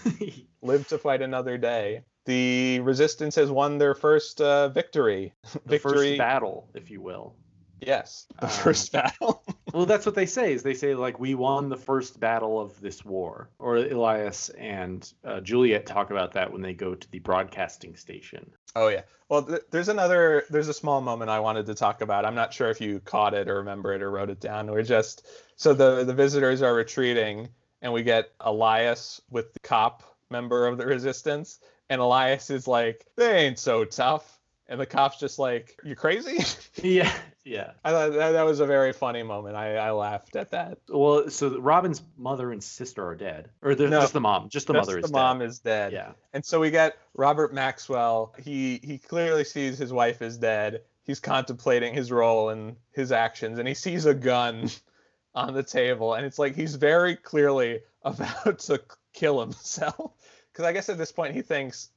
live 0.62 0.88
to 0.88 0.98
fight 0.98 1.22
another 1.22 1.56
day. 1.58 2.02
The 2.26 2.80
resistance 2.80 3.36
has 3.36 3.50
won 3.50 3.78
their 3.78 3.94
first 3.94 4.40
uh, 4.42 4.68
victory. 4.68 5.32
the 5.52 5.60
victory, 5.64 5.92
first 6.10 6.18
battle, 6.18 6.68
if 6.74 6.90
you 6.90 7.00
will. 7.00 7.34
yes, 7.80 8.26
the 8.40 8.44
Um, 8.46 8.50
first 8.50 8.92
battle. 8.92 9.39
Well, 9.72 9.86
that's 9.86 10.06
what 10.06 10.14
they 10.14 10.26
say. 10.26 10.52
Is 10.52 10.62
they 10.62 10.74
say 10.74 10.94
like 10.94 11.18
we 11.18 11.34
won 11.34 11.68
the 11.68 11.76
first 11.76 12.18
battle 12.18 12.60
of 12.60 12.80
this 12.80 13.04
war. 13.04 13.50
Or 13.58 13.76
Elias 13.76 14.48
and 14.50 15.10
uh, 15.24 15.40
Juliet 15.40 15.86
talk 15.86 16.10
about 16.10 16.32
that 16.32 16.52
when 16.52 16.62
they 16.62 16.74
go 16.74 16.94
to 16.94 17.10
the 17.10 17.18
broadcasting 17.20 17.96
station. 17.96 18.50
Oh 18.74 18.88
yeah. 18.88 19.02
Well, 19.28 19.44
th- 19.44 19.62
there's 19.70 19.88
another. 19.88 20.44
There's 20.50 20.68
a 20.68 20.74
small 20.74 21.00
moment 21.00 21.30
I 21.30 21.40
wanted 21.40 21.66
to 21.66 21.74
talk 21.74 22.00
about. 22.02 22.24
I'm 22.24 22.34
not 22.34 22.52
sure 22.52 22.68
if 22.68 22.80
you 22.80 23.00
caught 23.00 23.34
it 23.34 23.48
or 23.48 23.56
remember 23.56 23.92
it 23.94 24.02
or 24.02 24.10
wrote 24.10 24.30
it 24.30 24.40
down. 24.40 24.70
We're 24.70 24.82
just 24.82 25.26
so 25.56 25.72
the 25.72 26.04
the 26.04 26.14
visitors 26.14 26.62
are 26.62 26.74
retreating, 26.74 27.48
and 27.82 27.92
we 27.92 28.02
get 28.02 28.30
Elias 28.40 29.20
with 29.30 29.52
the 29.52 29.60
cop 29.60 30.02
member 30.30 30.66
of 30.66 30.78
the 30.78 30.86
resistance, 30.86 31.60
and 31.88 32.00
Elias 32.00 32.50
is 32.50 32.66
like, 32.66 33.06
"They 33.16 33.46
ain't 33.46 33.58
so 33.58 33.84
tough," 33.84 34.40
and 34.68 34.80
the 34.80 34.86
cop's 34.86 35.18
just 35.18 35.38
like, 35.38 35.78
"You 35.84 35.94
crazy?" 35.94 36.44
Yeah, 36.82 37.12
yeah. 37.44 37.72
I 37.84 37.90
thought 37.90 38.12
that, 38.12 38.30
that 38.32 38.42
was 38.42 38.60
a 38.60 38.66
very 38.66 38.92
funny 38.92 39.22
moment. 39.22 39.56
I, 39.56 39.76
I 39.76 39.90
laughed 39.92 40.36
at 40.36 40.50
that. 40.50 40.78
Well, 40.88 41.30
so 41.30 41.58
Robin's 41.58 42.02
mother 42.18 42.52
and 42.52 42.62
sister 42.62 43.06
are 43.06 43.14
dead, 43.14 43.50
or 43.62 43.74
the, 43.74 43.88
No. 43.88 44.00
just 44.00 44.12
the 44.12 44.20
mom. 44.20 44.48
Just 44.48 44.66
the 44.66 44.74
Just 44.74 44.86
mother 44.88 44.98
is 44.98 45.06
the 45.06 45.12
mom 45.12 45.38
dead. 45.40 45.48
is 45.48 45.58
dead. 45.58 45.92
Yeah. 45.92 46.12
And 46.32 46.44
so 46.44 46.60
we 46.60 46.70
get 46.70 46.96
Robert 47.14 47.52
Maxwell. 47.54 48.34
He 48.38 48.80
he 48.82 48.98
clearly 48.98 49.44
sees 49.44 49.78
his 49.78 49.92
wife 49.92 50.22
is 50.22 50.38
dead. 50.38 50.82
He's 51.02 51.18
contemplating 51.20 51.94
his 51.94 52.12
role 52.12 52.50
and 52.50 52.76
his 52.92 53.10
actions, 53.12 53.58
and 53.58 53.66
he 53.66 53.74
sees 53.74 54.04
a 54.06 54.14
gun 54.14 54.68
on 55.34 55.54
the 55.54 55.62
table, 55.62 56.14
and 56.14 56.26
it's 56.26 56.38
like 56.38 56.54
he's 56.54 56.74
very 56.74 57.16
clearly 57.16 57.80
about 58.02 58.58
to 58.60 58.80
kill 59.12 59.40
himself. 59.40 60.12
Because 60.52 60.64
I 60.66 60.72
guess 60.72 60.88
at 60.88 60.98
this 60.98 61.12
point 61.12 61.34
he 61.34 61.42
thinks 61.42 61.88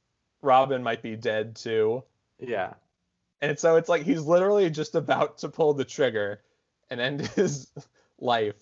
Robin 0.42 0.82
might 0.82 1.02
be 1.02 1.16
dead 1.16 1.56
too, 1.56 2.02
Yeah. 2.38 2.74
And 3.50 3.58
so 3.58 3.76
it's 3.76 3.88
like 3.88 4.02
he's 4.02 4.22
literally 4.22 4.70
just 4.70 4.94
about 4.94 5.38
to 5.38 5.48
pull 5.48 5.74
the 5.74 5.84
trigger 5.84 6.40
and 6.90 7.00
end 7.00 7.20
his 7.36 7.70
life 8.18 8.56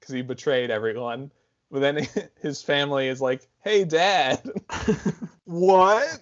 because 0.00 0.14
he 0.14 0.22
betrayed 0.22 0.70
everyone. 0.70 1.30
But 1.70 1.80
then 1.80 2.06
his 2.42 2.62
family 2.62 3.08
is 3.08 3.20
like, 3.20 3.46
"Hey, 3.62 3.84
Dad." 3.84 4.42
What? 5.50 6.20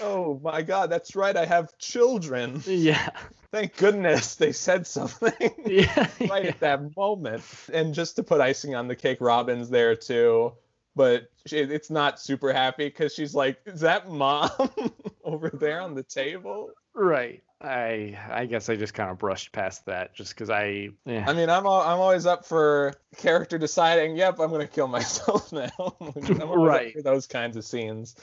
oh 0.00 0.40
my 0.40 0.62
god, 0.62 0.88
that's 0.88 1.16
right. 1.16 1.36
I 1.36 1.46
have 1.46 1.76
children. 1.78 2.62
yeah. 2.64 3.08
Thank 3.50 3.76
goodness 3.76 4.36
they 4.36 4.52
said 4.52 4.86
something 4.86 5.52
Yeah. 5.66 6.08
right 6.20 6.46
at 6.46 6.60
that 6.60 6.96
moment. 6.96 7.42
And 7.72 7.92
just 7.92 8.14
to 8.16 8.22
put 8.22 8.40
icing 8.40 8.76
on 8.76 8.86
the 8.86 8.94
cake, 8.94 9.18
Robin's 9.20 9.68
there 9.70 9.96
too. 9.96 10.52
But 10.96 11.28
she, 11.46 11.58
it's 11.58 11.90
not 11.90 12.20
super 12.20 12.52
happy 12.52 12.86
because 12.86 13.14
she's 13.14 13.34
like, 13.34 13.58
Is 13.66 13.80
that 13.80 14.08
mom 14.08 14.50
over 15.24 15.50
there 15.50 15.80
on 15.80 15.94
the 15.94 16.02
table? 16.04 16.70
Right. 16.94 17.42
I 17.60 18.16
I 18.30 18.44
guess 18.46 18.68
I 18.68 18.76
just 18.76 18.94
kind 18.94 19.10
of 19.10 19.18
brushed 19.18 19.50
past 19.52 19.86
that 19.86 20.14
just 20.14 20.34
because 20.34 20.50
I 20.50 20.90
yeah. 21.06 21.24
I 21.26 21.32
mean, 21.32 21.48
I'm 21.48 21.64
al- 21.66 21.80
I'm 21.80 21.98
always 21.98 22.26
up 22.26 22.44
for 22.44 22.92
character 23.16 23.56
deciding, 23.58 24.16
yep, 24.16 24.38
I'm 24.38 24.50
gonna 24.50 24.66
kill 24.66 24.86
myself 24.98 25.52
now. 25.52 25.70
I'm 26.00 26.50
Right. 26.60 26.88
up 26.88 26.92
for 26.92 27.02
those 27.02 27.26
kinds 27.26 27.56
of 27.56 27.64
scenes. 27.64 28.14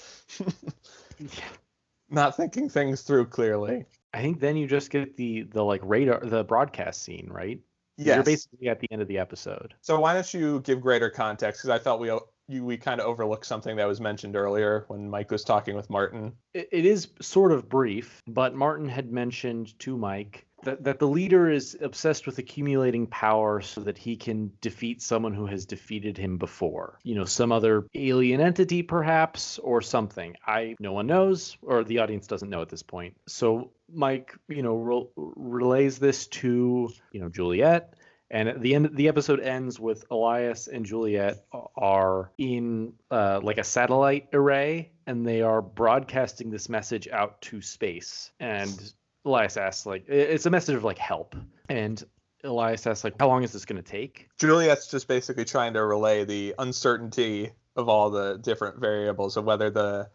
Not 2.10 2.36
thinking 2.36 2.70
things 2.70 3.02
through 3.02 3.28
clearly. 3.28 3.86
I 4.14 4.22
think 4.22 4.40
then 4.40 4.58
you 4.58 4.68
just 4.68 4.90
get 4.90 5.16
the 5.18 5.44
the 5.44 5.64
like 5.64 5.82
radar 5.84 6.20
the 6.22 6.44
broadcast 6.44 7.04
scene, 7.04 7.28
right? 7.32 7.60
Yes. 7.98 8.16
You're 8.16 8.24
basically 8.24 8.68
at 8.70 8.80
the 8.80 8.88
end 8.92 9.02
of 9.02 9.08
the 9.08 9.18
episode. 9.18 9.74
So 9.82 10.00
why 10.00 10.14
don't 10.14 10.34
you 10.34 10.60
give 10.62 10.82
greater 10.82 11.10
context? 11.10 11.62
Because 11.62 11.70
I 11.70 11.80
felt 11.82 12.00
we 12.02 12.10
you, 12.52 12.66
we 12.66 12.78
kind 12.78 13.00
of 13.00 13.08
overlooked 13.08 13.46
something 13.46 13.76
that 13.78 13.88
was 13.88 14.02
mentioned 14.02 14.36
earlier 14.36 14.86
when 14.88 15.10
Mike 15.10 15.32
was 15.32 15.44
talking 15.44 15.76
with 15.76 15.90
Martin. 15.90 16.34
It, 16.54 16.70
it 16.72 16.86
is 16.86 17.10
sort 17.22 17.52
of 17.52 17.70
brief, 17.70 18.22
but 18.28 18.56
Martin 18.56 18.90
had 18.90 19.12
mentioned 19.12 19.78
to 19.80 19.98
Mike 19.98 20.46
that, 20.64 20.84
that 20.84 21.00
the 21.00 21.08
leader 21.08 21.50
is 21.50 21.78
obsessed 21.82 22.26
with 22.26 22.38
accumulating 22.38 23.08
power 23.08 23.62
so 23.62 23.82
that 23.82 23.98
he 23.98 24.16
can 24.16 24.52
defeat 24.62 25.02
someone 25.02 25.34
who 25.34 25.46
has 25.48 25.66
defeated 25.66 26.18
him 26.18 26.38
before. 26.38 27.00
You 27.04 27.16
know, 27.16 27.26
some 27.26 27.52
other 27.52 27.88
alien 27.96 28.42
entity 28.42 28.84
perhaps 28.84 29.60
or 29.60 29.82
something. 29.82 30.36
I 30.46 30.76
no 30.80 30.94
one 30.94 31.08
knows 31.08 31.58
or 31.62 31.84
the 31.84 32.00
audience 32.00 32.28
doesn't 32.28 32.50
know 32.50 32.62
at 32.62 32.70
this 32.70 32.84
point. 32.84 33.16
So 33.28 33.72
Mike, 33.92 34.36
you 34.48 34.64
know, 34.64 34.76
rel 34.76 35.10
relays 35.16 36.00
this 36.00 36.28
to, 36.28 36.90
you 37.12 37.20
know, 37.20 37.30
Juliet 37.30 37.94
and 38.32 38.62
the 38.62 38.76
end, 38.76 38.90
the 38.94 39.10
episode 39.10 39.42
ends 39.42 39.78
with 39.78 40.06
Elias 40.10 40.68
and 40.68 40.86
Juliet 40.86 41.46
are 41.76 42.32
in 42.38 42.94
uh, 43.12 43.42
like 43.44 43.58
a 43.58 43.64
satellite 43.64 44.30
array, 44.32 44.92
and 45.06 45.28
they 45.28 45.42
are 45.42 45.62
broadcasting 45.62 46.50
this 46.50 46.70
message 46.70 47.10
out 47.10 47.42
to 47.42 47.62
space. 47.62 48.32
And 48.40 48.94
Elias 49.26 49.58
asks, 49.58 49.86
like, 49.86 50.06
it's 50.08 50.46
a 50.46 50.50
message 50.50 50.76
of 50.76 50.86
like 50.86 50.98
help. 50.98 51.36
And 51.68 52.02
Elias 52.46 52.88
asks, 52.88 53.04
like, 53.04 53.16
how 53.20 53.28
long 53.28 53.44
is 53.44 53.52
this 53.52 53.66
going 53.66 53.84
to 53.84 53.90
take? 53.90 54.30
Juliet's 54.38 54.88
just 54.88 55.10
basically 55.10 55.44
trying 55.46 55.74
to 55.74 55.84
relay 55.84 56.24
the 56.24 56.56
uncertainty 56.58 57.52
of 57.76 57.90
all 57.90 58.10
the 58.10 58.38
different 58.38 58.80
variables 58.80 59.36
of 59.36 59.44
whether 59.44 59.70
the 59.70 60.10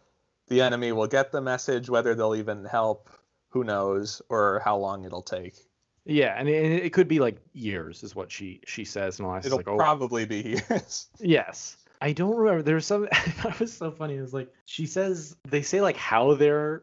the 0.48 0.62
enemy 0.62 0.92
will 0.92 1.06
get 1.06 1.32
the 1.32 1.40
message, 1.42 1.90
whether 1.90 2.14
they'll 2.14 2.34
even 2.34 2.64
help, 2.64 3.10
who 3.48 3.62
knows, 3.62 4.22
or 4.30 4.62
how 4.64 4.76
long 4.78 5.04
it'll 5.04 5.20
take. 5.20 5.65
Yeah, 6.06 6.34
and 6.38 6.48
it, 6.48 6.84
it 6.84 6.92
could 6.92 7.08
be 7.08 7.18
like 7.18 7.36
years, 7.52 8.02
is 8.02 8.14
what 8.14 8.30
she 8.30 8.60
she 8.66 8.84
says. 8.84 9.18
And 9.18 9.44
It'll 9.44 9.58
like, 9.58 9.68
oh, 9.68 9.76
probably 9.76 10.24
be 10.24 10.40
years. 10.70 11.08
Yes. 11.20 11.76
I 12.00 12.12
don't 12.12 12.36
remember. 12.36 12.62
There's 12.62 12.86
some. 12.86 13.08
that 13.42 13.58
was 13.58 13.72
so 13.72 13.90
funny. 13.90 14.16
It 14.16 14.20
was 14.20 14.34
like 14.34 14.52
she 14.66 14.86
says 14.86 15.36
they 15.48 15.62
say 15.62 15.80
like 15.80 15.96
how 15.96 16.34
they're 16.34 16.82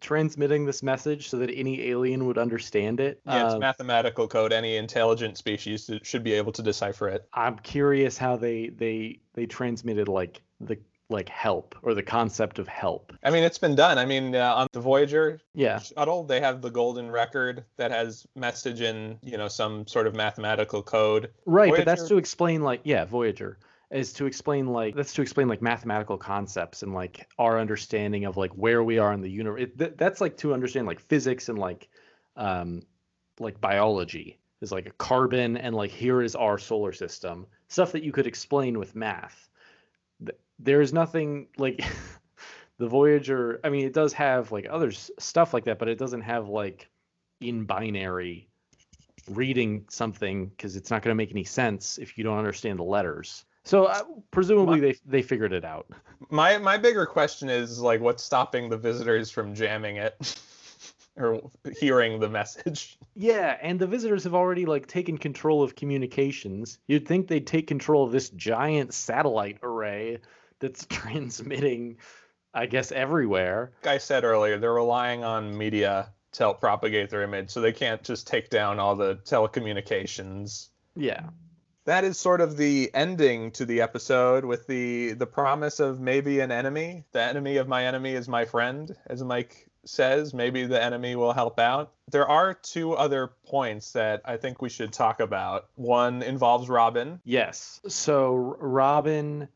transmitting 0.00 0.64
this 0.66 0.82
message 0.82 1.28
so 1.28 1.38
that 1.38 1.50
any 1.50 1.88
alien 1.90 2.26
would 2.26 2.38
understand 2.38 2.98
it. 2.98 3.20
yeah, 3.24 3.44
it's 3.44 3.54
Um, 3.54 3.60
mathematical 3.60 4.26
code. 4.26 4.52
Any 4.52 4.76
intelligent 4.76 5.38
species 5.38 5.88
should 6.02 6.24
be 6.24 6.32
able 6.32 6.50
to 6.52 6.62
decipher 6.62 7.08
it. 7.08 7.28
I'm 7.32 7.56
curious 7.58 8.18
how 8.18 8.36
they 8.36 8.68
they 8.68 9.20
they 9.34 9.46
transmitted 9.46 10.08
like 10.08 10.42
the 10.60 10.76
like 11.12 11.28
help 11.28 11.74
or 11.82 11.94
the 11.94 12.02
concept 12.02 12.58
of 12.58 12.66
help. 12.66 13.12
I 13.22 13.30
mean, 13.30 13.44
it's 13.44 13.58
been 13.58 13.74
done. 13.74 13.98
I 13.98 14.04
mean, 14.04 14.34
uh, 14.34 14.54
on 14.54 14.66
the 14.72 14.80
Voyager 14.80 15.40
Yeah. 15.54 15.78
shuttle, 15.78 16.24
they 16.24 16.40
have 16.40 16.62
the 16.62 16.70
golden 16.70 17.10
record 17.10 17.64
that 17.76 17.90
has 17.90 18.26
message 18.34 18.80
in, 18.80 19.18
you 19.22 19.38
know, 19.38 19.48
some 19.48 19.86
sort 19.86 20.06
of 20.06 20.14
mathematical 20.14 20.82
code. 20.82 21.30
Right, 21.46 21.72
but 21.74 21.84
that's 21.84 22.08
to 22.08 22.16
explain 22.16 22.62
like 22.62 22.80
yeah, 22.84 23.04
Voyager 23.04 23.58
is 23.90 24.12
to 24.14 24.26
explain 24.26 24.66
like 24.68 24.96
that's 24.96 25.12
to 25.14 25.22
explain 25.22 25.48
like 25.48 25.60
mathematical 25.60 26.16
concepts 26.16 26.82
and 26.82 26.94
like 26.94 27.28
our 27.38 27.60
understanding 27.60 28.24
of 28.24 28.36
like 28.36 28.50
where 28.52 28.82
we 28.82 28.98
are 28.98 29.12
in 29.12 29.20
the 29.20 29.30
universe. 29.30 29.62
It, 29.62 29.78
th- 29.78 29.94
that's 29.96 30.20
like 30.20 30.36
to 30.38 30.54
understand 30.54 30.86
like 30.86 30.98
physics 31.00 31.48
and 31.48 31.58
like 31.58 31.88
um 32.36 32.82
like 33.38 33.60
biology 33.60 34.38
is 34.62 34.72
like 34.72 34.86
a 34.86 34.92
carbon 34.92 35.56
and 35.56 35.74
like 35.74 35.90
here 35.90 36.22
is 36.22 36.34
our 36.34 36.56
solar 36.56 36.92
system 36.92 37.46
stuff 37.68 37.92
that 37.92 38.02
you 38.02 38.12
could 38.12 38.26
explain 38.26 38.78
with 38.78 38.94
math. 38.94 39.48
Th- 40.62 40.64
There 40.64 40.80
is 40.80 40.92
nothing 40.92 41.48
like 41.56 41.84
the 42.78 42.88
Voyager. 42.88 43.60
I 43.64 43.68
mean, 43.68 43.86
it 43.86 43.92
does 43.92 44.12
have 44.14 44.52
like 44.52 44.66
other 44.70 44.90
stuff 44.90 45.54
like 45.54 45.64
that, 45.64 45.78
but 45.78 45.88
it 45.88 45.98
doesn't 45.98 46.22
have 46.22 46.48
like 46.48 46.88
in 47.40 47.64
binary 47.64 48.48
reading 49.30 49.84
something 49.88 50.46
because 50.46 50.76
it's 50.76 50.90
not 50.90 51.02
going 51.02 51.10
to 51.10 51.16
make 51.16 51.30
any 51.30 51.44
sense 51.44 51.98
if 51.98 52.18
you 52.18 52.24
don't 52.24 52.38
understand 52.38 52.78
the 52.78 52.84
letters. 52.84 53.44
So 53.64 53.84
uh, 53.84 54.02
presumably 54.32 54.80
they 54.80 54.96
they 55.06 55.22
figured 55.22 55.52
it 55.52 55.64
out. 55.64 55.86
My 56.30 56.58
my 56.58 56.78
bigger 56.78 57.06
question 57.06 57.48
is 57.48 57.80
like, 57.80 58.00
what's 58.00 58.22
stopping 58.24 58.68
the 58.68 58.76
visitors 58.76 59.30
from 59.30 59.54
jamming 59.54 59.96
it 59.96 60.40
or 61.16 61.50
hearing 61.78 62.20
the 62.20 62.28
message? 62.28 62.98
Yeah, 63.14 63.58
and 63.60 63.78
the 63.78 63.86
visitors 63.86 64.24
have 64.24 64.34
already 64.34 64.66
like 64.66 64.86
taken 64.86 65.18
control 65.18 65.62
of 65.62 65.74
communications. 65.76 66.78
You'd 66.86 67.06
think 67.06 67.28
they'd 67.28 67.46
take 67.46 67.66
control 67.66 68.04
of 68.04 68.12
this 68.12 68.30
giant 68.30 68.94
satellite 68.94 69.58
array 69.62 70.18
that's 70.62 70.86
transmitting, 70.88 71.98
I 72.54 72.64
guess, 72.64 72.90
everywhere. 72.90 73.72
Like 73.84 73.94
I 73.94 73.98
said 73.98 74.24
earlier, 74.24 74.58
they're 74.58 74.72
relying 74.72 75.22
on 75.22 75.58
media 75.58 76.08
to 76.32 76.42
help 76.44 76.60
propagate 76.60 77.10
their 77.10 77.22
image, 77.22 77.50
so 77.50 77.60
they 77.60 77.72
can't 77.72 78.02
just 78.02 78.26
take 78.26 78.48
down 78.48 78.78
all 78.78 78.96
the 78.96 79.16
telecommunications. 79.16 80.68
Yeah. 80.96 81.24
That 81.84 82.04
is 82.04 82.18
sort 82.18 82.40
of 82.40 82.56
the 82.56 82.90
ending 82.94 83.50
to 83.52 83.66
the 83.66 83.82
episode 83.82 84.44
with 84.44 84.66
the 84.68 85.14
the 85.14 85.26
promise 85.26 85.80
of 85.80 86.00
maybe 86.00 86.38
an 86.40 86.52
enemy. 86.52 87.04
The 87.10 87.22
enemy 87.22 87.56
of 87.56 87.66
my 87.66 87.84
enemy 87.86 88.14
is 88.14 88.28
my 88.28 88.44
friend, 88.44 88.96
as 89.06 89.22
Mike 89.24 89.68
says. 89.84 90.32
Maybe 90.32 90.64
the 90.64 90.82
enemy 90.82 91.16
will 91.16 91.32
help 91.32 91.58
out. 91.58 91.92
There 92.08 92.28
are 92.28 92.54
two 92.54 92.92
other 92.92 93.32
points 93.46 93.92
that 93.92 94.22
I 94.24 94.36
think 94.36 94.62
we 94.62 94.68
should 94.68 94.92
talk 94.92 95.18
about. 95.18 95.66
One 95.74 96.22
involves 96.22 96.68
Robin. 96.68 97.20
Yes. 97.24 97.80
So 97.88 98.34
Robin 98.60 99.48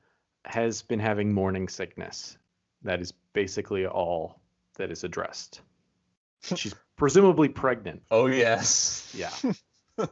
has 0.47 0.83
been 0.83 1.01
having 1.01 1.33
morning 1.33 1.69
sickness. 1.69 2.39
That 2.83 3.01
is 3.01 3.13
basically 3.33 3.87
all 3.87 4.41
that 4.77 4.91
is 4.91 5.05
addressed. 5.05 5.61
She's 6.41 6.75
presumably 6.97 7.49
pregnant. 7.49 8.03
Oh 8.11 8.27
yes. 8.27 9.13
Yeah. 9.17 9.33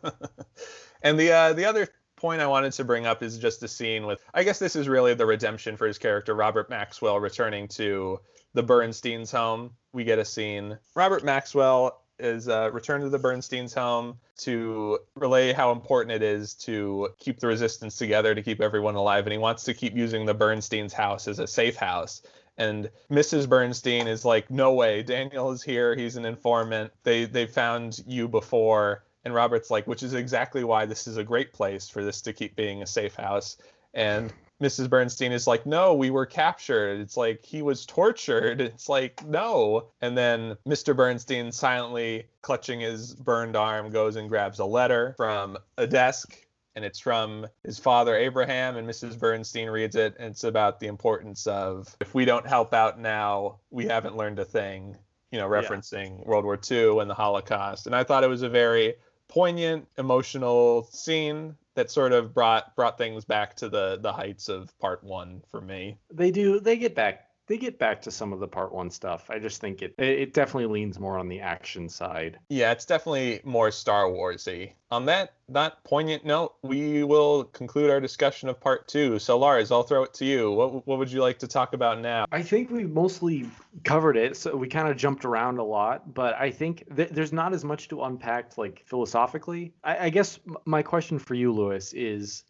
and 1.03 1.18
the 1.18 1.32
uh, 1.32 1.53
the 1.53 1.64
other 1.64 1.89
point 2.16 2.41
I 2.41 2.47
wanted 2.47 2.72
to 2.72 2.85
bring 2.85 3.07
up 3.07 3.22
is 3.22 3.39
just 3.39 3.61
the 3.61 3.68
scene 3.68 4.07
with. 4.07 4.22
I 4.32 4.43
guess 4.43 4.59
this 4.59 4.76
is 4.76 4.89
really 4.89 5.14
the 5.14 5.26
redemption 5.26 5.76
for 5.76 5.87
his 5.87 5.99
character, 5.99 6.35
Robert 6.35 6.70
Maxwell, 6.70 7.20
returning 7.20 7.68
to 7.68 8.20
the 8.55 8.62
Bernstein's 8.62 9.30
home. 9.30 9.72
We 9.93 10.05
get 10.05 10.18
a 10.18 10.24
scene. 10.24 10.78
Robert 10.95 11.24
Maxwell 11.24 12.04
is 12.19 12.49
uh, 12.49 12.71
returned 12.73 13.03
to 13.03 13.11
the 13.11 13.19
Bernstein's 13.19 13.75
home 13.75 14.19
to 14.39 14.99
relay 15.15 15.53
how 15.53 15.73
important 15.73 16.12
it 16.12 16.23
is 16.23 16.55
to 16.55 17.09
keep 17.19 17.41
the 17.41 17.47
resistance 17.47 17.97
together, 17.97 18.35
to 18.35 18.43
keep 18.43 18.61
everyone 18.61 18.95
alive, 18.95 19.27
and 19.27 19.33
he 19.33 19.39
wants 19.39 19.65
to 19.65 19.75
keep 19.75 19.97
using 19.97 20.25
the 20.25 20.35
Bernstein's 20.35 20.93
house 20.93 21.27
as 21.29 21.39
a 21.39 21.47
safe 21.47 21.77
house. 21.77 22.23
And 22.57 22.91
Mrs. 23.11 23.49
Bernstein 23.49 24.07
is 24.07 24.25
like, 24.25 24.51
"No 24.51 24.75
way, 24.75 25.03
Daniel 25.03 25.51
is 25.51 25.62
here. 25.62 25.97
He's 25.97 26.17
an 26.17 26.25
informant. 26.25 26.93
They 27.03 27.25
they 27.25 27.47
found 27.47 27.99
you 28.07 28.29
before." 28.29 29.05
And 29.25 29.35
Robert's 29.35 29.71
like, 29.71 29.87
"Which 29.87 30.03
is 30.03 30.15
exactly 30.15 30.62
why 30.62 30.87
this 30.87 31.07
is 31.07 31.17
a 31.17 31.25
great 31.25 31.53
place 31.53 31.89
for 31.89 32.05
this 32.05 32.21
to 32.23 32.33
keep 32.33 32.55
being 32.55 32.83
a 32.83 32.87
safe 32.87 33.17
house." 33.17 33.57
And 33.93 34.33
Mrs. 34.63 34.89
Bernstein 34.89 35.33
is 35.33 35.47
like, 35.47 35.67
no, 35.67 35.95
we 35.95 36.11
were 36.11 36.27
captured. 36.27 37.01
It's 37.01 37.17
like 37.17 37.45
he 37.45 37.61
was 37.63 37.85
tortured. 37.87 38.61
It's 38.75 38.89
like, 38.89 39.25
no. 39.27 39.89
And 40.01 40.17
then 40.17 40.57
Mr. 40.67 40.97
Bernstein, 40.97 41.51
silently 41.53 42.29
clutching 42.43 42.81
his 42.81 43.15
burned 43.15 43.57
arm, 43.57 43.91
goes 43.91 44.17
and 44.17 44.29
grabs 44.29 44.61
a 44.61 44.65
letter 44.65 45.15
from 45.17 45.59
a 45.77 45.87
desk. 45.87 46.37
And 46.77 46.85
it's 46.85 46.99
from 46.99 47.47
his 47.65 47.79
father, 47.79 48.17
Abraham. 48.17 48.77
And 48.77 48.89
Mrs. 48.89 49.19
Bernstein 49.19 49.69
reads 49.71 49.97
it. 49.97 50.17
And 50.19 50.31
it's 50.33 50.45
about 50.45 50.81
the 50.81 50.87
importance 50.89 51.47
of 51.47 51.95
if 52.01 52.15
we 52.15 52.25
don't 52.25 52.47
help 52.47 52.75
out 52.75 52.99
now, 52.99 53.59
we 53.71 53.87
haven't 53.87 54.17
learned 54.17 54.39
a 54.39 54.45
thing, 54.45 54.97
you 55.31 55.39
know, 55.39 55.53
Yeah. 55.53 55.63
referencing 55.63 56.25
World 56.27 56.45
War 56.45 56.59
II 56.71 56.99
and 57.01 57.11
the 57.11 57.15
Holocaust. 57.15 57.87
And 57.87 57.95
I 57.95 58.03
thought 58.05 58.25
it 58.25 58.29
was 58.29 58.43
a 58.43 58.49
very 58.49 58.95
poignant, 59.29 59.87
emotional 59.99 60.85
scene 60.93 61.57
that 61.75 61.91
sort 61.91 62.12
of 62.12 62.33
brought 62.33 62.75
brought 62.77 62.99
things 62.99 63.25
back 63.25 63.55
to 63.57 63.68
the 63.68 63.99
the 64.01 64.12
heights 64.12 64.49
of 64.49 64.77
part 64.79 65.03
one 65.03 65.43
for 65.51 65.61
me. 65.61 65.99
They 66.12 66.31
do 66.31 66.61
they 66.61 66.77
get 66.77 66.95
back 66.95 67.24
they 67.47 67.59
get 67.59 67.78
back 67.78 68.03
to 68.03 68.11
some 68.11 68.32
of 68.32 68.40
the 68.40 68.49
part 68.49 68.72
1 68.72 68.90
stuff. 68.90 69.28
I 69.30 69.38
just 69.38 69.61
think 69.61 69.82
it 69.82 69.95
it 69.99 70.09
it 70.09 70.32
definitely 70.34 70.66
leans 70.66 70.99
more 70.99 71.18
on 71.18 71.28
the 71.28 71.40
action 71.40 71.88
side. 71.88 72.38
Yeah, 72.49 72.72
it's 72.72 72.86
definitely 72.86 73.40
more 73.45 73.70
Star 73.70 74.05
Warsy. 74.05 74.72
On 74.90 75.07
that 75.07 75.34
that 75.49 75.84
poignant 75.84 76.24
note, 76.24 76.55
we 76.62 77.05
will 77.05 77.45
conclude 77.45 77.90
our 77.90 78.01
discussion 78.01 78.49
of 78.49 78.61
part 78.61 78.88
two. 78.88 79.18
So 79.18 79.38
Lars, 79.38 79.70
I'll 79.70 79.82
throw 79.82 80.05
it 80.05 80.14
to 80.14 80.24
you. 80.24 80.51
What 80.53 80.86
what 80.86 80.99
would 80.99 81.12
you 81.12 81.20
like 81.20 81.38
to 81.40 81.49
talk 81.49 81.74
about 81.74 82.01
now? 82.01 82.26
I 82.32 82.42
think 82.42 82.70
we 82.70 82.84
mostly 82.84 83.49
covered 83.84 84.16
it, 84.16 84.36
so 84.36 84.57
we 84.57 84.68
kind 84.68 84.88
of 84.88 84.97
jumped 84.97 85.24
around 85.24 85.59
a 85.59 85.64
lot. 85.64 86.14
But 86.14 86.34
I 86.34 86.51
think 86.51 86.84
th- 86.97 87.11
there's 87.11 87.32
not 87.32 87.53
as 87.53 87.64
much 87.64 87.88
to 87.88 88.03
unpack, 88.05 88.57
like 88.57 88.82
philosophically. 88.86 89.74
I, 89.82 90.07
I 90.07 90.11
guess 90.11 90.38
my 90.64 90.82
question 90.82 91.18
for 91.18 91.34
you, 91.34 91.53
Louis, 91.53 91.92
is: 91.92 92.45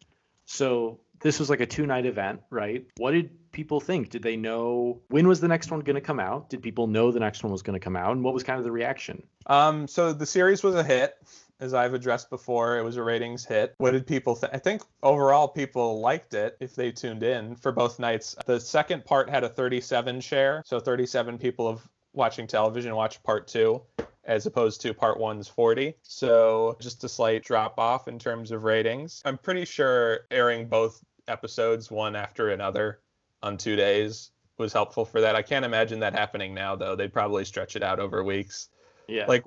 so 0.45 0.99
this 1.21 1.39
was 1.39 1.49
like 1.49 1.59
a 1.59 1.65
two-night 1.65 2.05
event, 2.05 2.41
right? 2.49 2.85
What 2.97 3.11
did 3.11 3.31
people 3.55 3.79
think? 3.79 4.09
Did 4.09 4.21
they 4.21 4.35
know 4.35 5.01
when 5.07 5.27
was 5.27 5.39
the 5.39 5.47
next 5.47 5.71
one 5.71 5.79
going 5.79 5.95
to 5.95 6.01
come 6.01 6.19
out? 6.19 6.49
Did 6.49 6.61
people 6.61 6.87
know 6.87 7.09
the 7.09 7.21
next 7.21 7.41
one 7.41 7.51
was 7.51 7.63
going 7.63 7.73
to 7.73 7.83
come 7.83 7.95
out, 7.95 8.11
and 8.11 8.23
what 8.23 8.33
was 8.33 8.43
kind 8.43 8.59
of 8.59 8.65
the 8.65 8.71
reaction? 8.71 9.23
Um, 9.47 9.87
so 9.87 10.11
the 10.11 10.25
series 10.25 10.61
was 10.61 10.75
a 10.75 10.83
hit, 10.83 11.15
as 11.61 11.73
I've 11.73 11.93
addressed 11.93 12.29
before. 12.29 12.77
It 12.77 12.83
was 12.83 12.97
a 12.97 13.03
ratings 13.03 13.45
hit. 13.45 13.73
What 13.77 13.91
did 13.91 14.05
people 14.05 14.35
think? 14.35 14.53
I 14.53 14.57
think 14.57 14.83
overall 15.01 15.47
people 15.47 16.01
liked 16.01 16.33
it 16.33 16.57
if 16.59 16.75
they 16.75 16.91
tuned 16.91 17.23
in 17.23 17.55
for 17.55 17.71
both 17.71 17.97
nights. 17.97 18.35
The 18.45 18.59
second 18.59 19.05
part 19.05 19.29
had 19.29 19.45
a 19.45 19.49
37 19.49 20.19
share, 20.19 20.61
so 20.65 20.79
37 20.79 21.37
people 21.37 21.67
of 21.67 21.87
watching 22.13 22.47
television 22.47 22.93
watched 22.93 23.23
part 23.23 23.47
two. 23.47 23.81
As 24.27 24.47
opposed 24.47 24.81
to 24.81 24.91
part 24.91 25.19
one's 25.19 25.47
40. 25.47 25.93
So 26.01 26.75
just 26.81 27.03
a 27.03 27.09
slight 27.09 27.43
drop 27.43 27.79
off 27.79 28.07
in 28.07 28.17
terms 28.17 28.49
of 28.49 28.63
ratings. 28.63 29.21
I'm 29.23 29.37
pretty 29.37 29.65
sure 29.65 30.21
airing 30.31 30.67
both 30.67 30.99
episodes 31.27 31.91
one 31.91 32.15
after 32.15 32.49
another 32.49 33.01
on 33.45 33.57
two 33.57 33.75
days 33.75 34.31
was 34.57 34.73
helpful 34.73 35.05
for 35.05 35.21
that. 35.21 35.35
I 35.35 35.41
can't 35.41 35.65
imagine 35.65 35.99
that 35.99 36.13
happening 36.13 36.53
now, 36.53 36.75
though. 36.75 36.95
They'd 36.95 37.13
probably 37.13 37.45
stretch 37.45 37.75
it 37.75 37.83
out 37.83 37.99
over 37.99 38.23
weeks. 38.23 38.69
Yeah, 39.07 39.27
like 39.27 39.43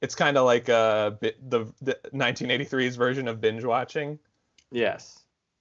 it's 0.00 0.14
kind 0.14 0.36
of 0.38 0.46
like 0.46 0.68
uh 0.68 1.10
the, 1.20 1.72
the 1.82 1.98
1983's 2.14 2.96
version 2.96 3.28
of 3.28 3.40
binge 3.40 3.64
watching. 3.64 4.18
Yes, 4.70 5.20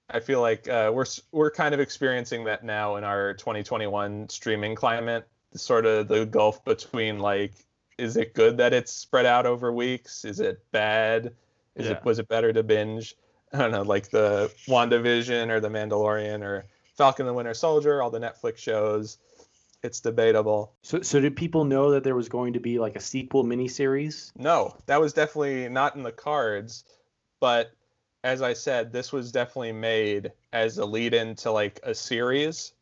i 0.10 0.20
feel 0.20 0.40
like 0.42 0.68
uh, 0.70 0.90
we're 0.94 1.06
we're 1.32 1.52
kind 1.52 1.74
of 1.74 1.80
experiencing 1.82 2.46
that 2.46 2.64
now 2.64 2.96
in 2.96 3.04
our 3.04 3.34
2021 3.34 4.30
streaming 4.30 4.74
climate. 4.76 5.28
Sort 5.54 5.86
of 5.86 6.08
the 6.08 6.26
gulf 6.26 6.64
between 6.64 7.20
like 7.20 7.54
is 7.98 8.16
it 8.16 8.34
good 8.34 8.58
that 8.58 8.74
it's 8.74 8.92
spread 8.94 9.26
out 9.26 9.46
over 9.46 9.72
weeks? 9.74 10.24
Is 10.24 10.40
it 10.40 10.64
bad? 10.72 11.34
Is 11.76 11.88
Yeah. 11.88 11.94
it 11.94 12.06
was 12.06 12.20
it 12.20 12.30
better 12.30 12.54
to 12.54 12.64
binge? 12.64 13.16
I 13.54 13.58
don't 13.58 13.72
know 13.72 13.82
like 13.82 14.10
the 14.12 14.50
wandavision 14.68 15.50
or 15.50 15.60
the 15.60 15.68
mandalorian 15.70 16.42
or 16.42 16.66
falcon 17.02 17.26
and 17.26 17.30
the 17.30 17.34
winter 17.34 17.54
soldier 17.54 18.02
all 18.02 18.10
the 18.10 18.20
netflix 18.20 18.58
shows 18.58 19.18
it's 19.84 20.00
debatable 20.00 20.74
So, 20.84 21.02
so 21.02 21.20
did 21.20 21.36
people 21.36 21.64
know 21.66 21.92
that 21.92 22.04
there 22.04 22.16
was 22.16 22.30
going 22.30 22.54
to 22.54 22.60
be 22.60 22.78
like 22.78 22.96
a 22.96 23.00
sequel 23.00 23.44
miniseries? 23.44 24.32
No, 24.38 24.78
that 24.86 25.02
was 25.02 25.12
definitely 25.14 25.68
not 25.70 25.96
in 25.96 26.04
the 26.04 26.12
cards. 26.12 26.84
But 27.40 27.72
as 28.24 28.44
I 28.44 28.54
said, 28.54 28.94
this 28.94 29.12
was 29.12 29.32
definitely 29.32 29.72
made 29.72 30.32
as 30.54 30.78
a 30.78 30.86
lead 30.86 31.16
in 31.16 31.36
to 31.38 31.52
like 31.52 31.80
a 31.82 31.96
series. 31.96 32.74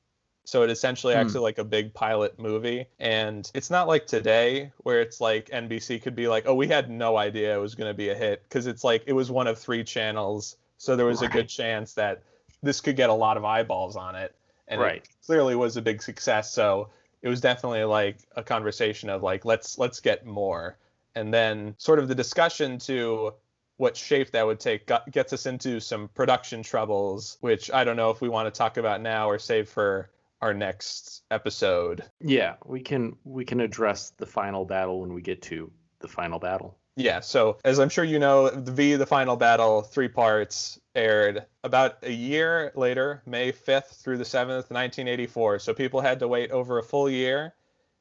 So 0.44 0.64
it 0.64 0.70
essentially 0.70 1.14
Hmm. 1.14 1.22
acts 1.22 1.36
like 1.36 1.58
a 1.58 1.64
big 1.64 1.94
pilot 1.94 2.38
movie. 2.38 2.88
And 3.00 3.50
it's 3.54 3.70
not 3.70 3.88
like 3.88 4.06
today 4.06 4.74
where 4.80 5.00
it's 5.00 5.22
like 5.22 5.50
NBC 5.52 6.02
could 6.02 6.16
be 6.16 6.28
like, 6.28 6.44
oh, 6.48 6.56
we 6.56 6.68
had 6.68 6.90
no 6.90 7.16
idea 7.16 7.56
it 7.56 7.62
was 7.62 7.76
going 7.76 7.90
to 7.90 7.98
be 7.98 8.10
a 8.10 8.16
hit. 8.16 8.44
Because 8.44 8.68
it's 8.68 8.84
like 8.84 9.04
it 9.08 9.14
was 9.14 9.32
one 9.32 9.48
of 9.48 9.58
three 9.58 9.86
channels. 9.86 10.58
So 10.78 10.98
there 10.98 11.06
was 11.06 11.22
a 11.22 11.30
good 11.30 11.48
chance 11.48 11.94
that 11.94 12.24
this 12.62 12.82
could 12.82 12.96
get 12.96 13.10
a 13.10 13.14
lot 13.14 13.38
of 13.38 13.46
eyeballs 13.46 13.96
on 13.96 14.16
it. 14.16 14.36
And 14.68 14.80
Right. 14.80 14.98
it 14.98 15.10
clearly 15.26 15.56
was 15.56 15.78
a 15.78 15.82
big 15.82 16.02
success. 16.02 16.52
So 16.52 16.90
it 17.22 17.30
was 17.30 17.42
definitely 17.42 17.84
like 17.84 18.20
a 18.36 18.44
conversation 18.44 19.10
of 19.10 19.24
like, 19.24 19.46
let's 19.46 19.78
let's 19.78 20.00
get 20.00 20.26
more 20.26 20.78
and 21.16 21.34
then 21.34 21.76
sort 21.78 22.00
of 22.00 22.08
the 22.08 22.16
discussion 22.16 22.78
to 22.78 23.34
what 23.78 23.98
shape 23.98 24.30
that 24.32 24.46
would 24.46 24.60
take 24.60 24.86
got, 24.86 25.10
gets 25.12 25.34
us 25.34 25.46
into 25.46 25.80
some 25.80 26.08
production 26.10 26.62
troubles 26.62 27.38
which 27.42 27.72
i 27.72 27.84
don't 27.84 27.96
know 27.96 28.12
if 28.12 28.22
we 28.22 28.30
want 28.30 28.46
to 28.46 28.56
talk 28.56 28.78
about 28.78 29.02
now 29.02 29.28
or 29.28 29.40
save 29.40 29.68
for 29.68 30.12
our 30.42 30.54
next 30.54 31.24
episode. 31.32 32.04
Yeah, 32.22 32.56
we 32.66 32.82
can 32.82 33.16
we 33.24 33.46
can 33.46 33.60
address 33.60 34.12
the 34.18 34.26
final 34.26 34.66
battle 34.66 35.02
when 35.02 35.14
we 35.14 35.22
get 35.22 35.42
to 35.44 35.72
the 36.00 36.08
final 36.08 36.40
battle. 36.40 36.78
Yeah, 36.96 37.20
so 37.22 37.58
as 37.64 37.80
I'm 37.80 37.90
sure 37.90 38.04
you 38.04 38.20
know, 38.20 38.50
the 38.50 38.72
V 38.72 38.96
the 38.96 39.06
Final 39.06 39.36
Battle, 39.36 39.82
three 39.82 40.08
parts, 40.08 40.80
aired 41.04 41.46
about 41.64 41.98
a 42.04 42.12
year 42.12 42.72
later, 42.76 43.22
May 43.26 43.52
5th 43.52 44.02
through 44.04 44.18
the 44.18 44.24
7th, 44.26 44.70
1984. 44.70 45.60
So 45.60 45.74
people 45.74 46.02
had 46.02 46.20
to 46.20 46.28
wait 46.28 46.52
over 46.52 46.78
a 46.78 46.84
full 46.84 47.10
year. 47.10 47.54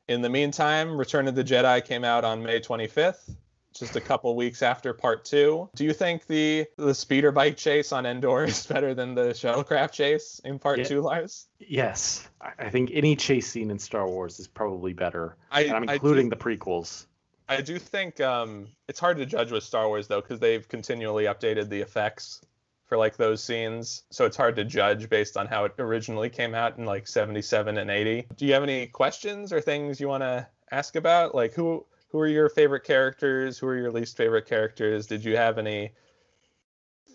In 0.08 0.20
the 0.22 0.28
meantime, 0.28 0.96
Return 0.98 1.28
of 1.28 1.34
the 1.34 1.44
Jedi 1.44 1.84
came 1.84 2.02
out 2.04 2.24
on 2.24 2.42
May 2.42 2.60
25th, 2.60 3.34
just 3.74 3.94
a 3.94 4.00
couple 4.00 4.34
weeks 4.34 4.62
after 4.62 4.92
part 4.94 5.24
two. 5.24 5.68
Do 5.76 5.84
you 5.84 5.92
think 5.92 6.26
the 6.26 6.66
the 6.76 6.94
speeder 6.94 7.30
bike 7.30 7.56
chase 7.56 7.92
on 7.92 8.04
Endor 8.06 8.44
is 8.48 8.66
better 8.66 8.94
than 8.94 9.14
the 9.14 9.26
shuttlecraft 9.28 9.92
chase 9.92 10.40
in 10.44 10.58
part 10.58 10.78
Yeah. 10.78 10.84
two, 10.84 11.00
Lars? 11.02 11.46
Yes, 11.60 12.28
I 12.40 12.70
think 12.70 12.90
any 12.92 13.14
chase 13.16 13.46
scene 13.48 13.70
in 13.70 13.78
Star 13.78 14.08
Wars 14.08 14.40
is 14.40 14.48
probably 14.48 14.92
better. 14.94 15.36
I, 15.52 15.62
And 15.64 15.72
I'm 15.76 15.86
do- 15.86 15.92
including 15.92 16.30
the 16.30 16.36
prequels. 16.36 17.06
I 17.50 17.60
do 17.62 17.78
think 17.78 18.20
um, 18.20 18.68
it's 18.88 19.00
hard 19.00 19.16
to 19.18 19.24
judge 19.26 19.52
with 19.52 19.62
Star 19.62 19.86
Wars 19.88 20.06
though 20.08 20.20
because 20.20 20.40
they've 20.40 20.66
continually 20.68 21.24
updated 21.24 21.68
the 21.70 21.80
effects 21.80 22.40
for 22.88 22.96
like 22.96 23.16
those 23.16 23.44
scenes, 23.44 24.02
so 24.10 24.24
it's 24.24 24.36
hard 24.36 24.56
to 24.56 24.64
judge 24.64 25.10
based 25.10 25.36
on 25.36 25.46
how 25.46 25.66
it 25.66 25.74
originally 25.78 26.30
came 26.30 26.54
out 26.54 26.78
in 26.78 26.86
like 26.86 27.06
77 27.06 27.76
and 27.76 27.90
80. 27.90 28.26
Do 28.36 28.46
you 28.46 28.54
have 28.54 28.62
any 28.62 28.86
questions 28.86 29.52
or 29.52 29.60
things 29.60 30.00
you 30.00 30.08
want 30.08 30.22
to 30.22 30.46
ask 30.72 30.96
about? 30.96 31.34
Like 31.34 31.52
who 31.52 31.84
who 32.10 32.18
are 32.18 32.26
your 32.26 32.48
favorite 32.48 32.84
characters? 32.84 33.58
Who 33.58 33.66
are 33.66 33.76
your 33.76 33.92
least 33.92 34.16
favorite 34.16 34.46
characters? 34.46 35.06
Did 35.06 35.22
you 35.22 35.36
have 35.36 35.58
any 35.58 35.92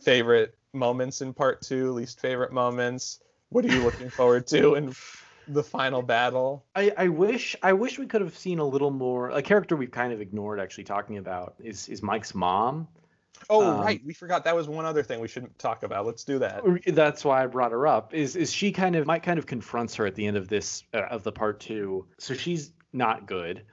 favorite 0.03 0.55
moments 0.73 1.21
in 1.21 1.33
part 1.33 1.61
2, 1.63 1.91
least 1.91 2.19
favorite 2.19 2.53
moments? 2.53 3.19
What 3.49 3.65
are 3.65 3.69
you 3.69 3.83
looking 3.83 4.09
forward 4.17 4.45
to 4.47 4.75
in 4.75 4.93
the 5.47 5.63
final 5.63 6.03
battle? 6.03 6.65
I, 6.75 6.93
I 6.95 7.07
wish 7.07 7.55
I 7.63 7.73
wish 7.73 7.97
we 7.97 8.05
could 8.05 8.21
have 8.21 8.37
seen 8.37 8.59
a 8.59 8.65
little 8.65 8.91
more. 8.91 9.31
A 9.31 9.41
character 9.41 9.75
we've 9.75 9.91
kind 9.91 10.13
of 10.13 10.21
ignored 10.21 10.59
actually 10.59 10.83
talking 10.85 11.17
about 11.17 11.55
is 11.59 11.89
is 11.89 12.03
Mike's 12.03 12.35
mom. 12.35 12.87
Oh, 13.49 13.73
Um, 13.73 13.81
right. 13.81 14.01
We 14.05 14.13
forgot 14.13 14.43
that 14.45 14.55
was 14.55 14.67
one 14.67 14.85
other 14.85 15.03
thing 15.03 15.19
we 15.19 15.27
shouldn't 15.27 15.57
talk 15.59 15.83
about. 15.83 16.05
Let's 16.05 16.23
do 16.23 16.39
that. 16.39 16.63
That's 16.87 17.25
why 17.25 17.43
I 17.43 17.47
brought 17.47 17.71
her 17.71 17.87
up. 17.87 18.13
Is 18.13 18.35
is 18.35 18.51
she 18.51 18.71
kind 18.71 18.95
of 18.95 19.05
Mike 19.05 19.23
kind 19.23 19.39
of 19.39 19.45
confronts 19.45 19.95
her 19.95 20.05
at 20.05 20.15
the 20.15 20.25
end 20.25 20.37
of 20.37 20.47
this 20.47 20.83
uh, 20.93 21.01
of 21.09 21.23
the 21.23 21.31
part 21.31 21.59
two. 21.59 22.05
So 22.19 22.33
she's 22.33 22.71
not 22.93 23.25
good, 23.25 23.63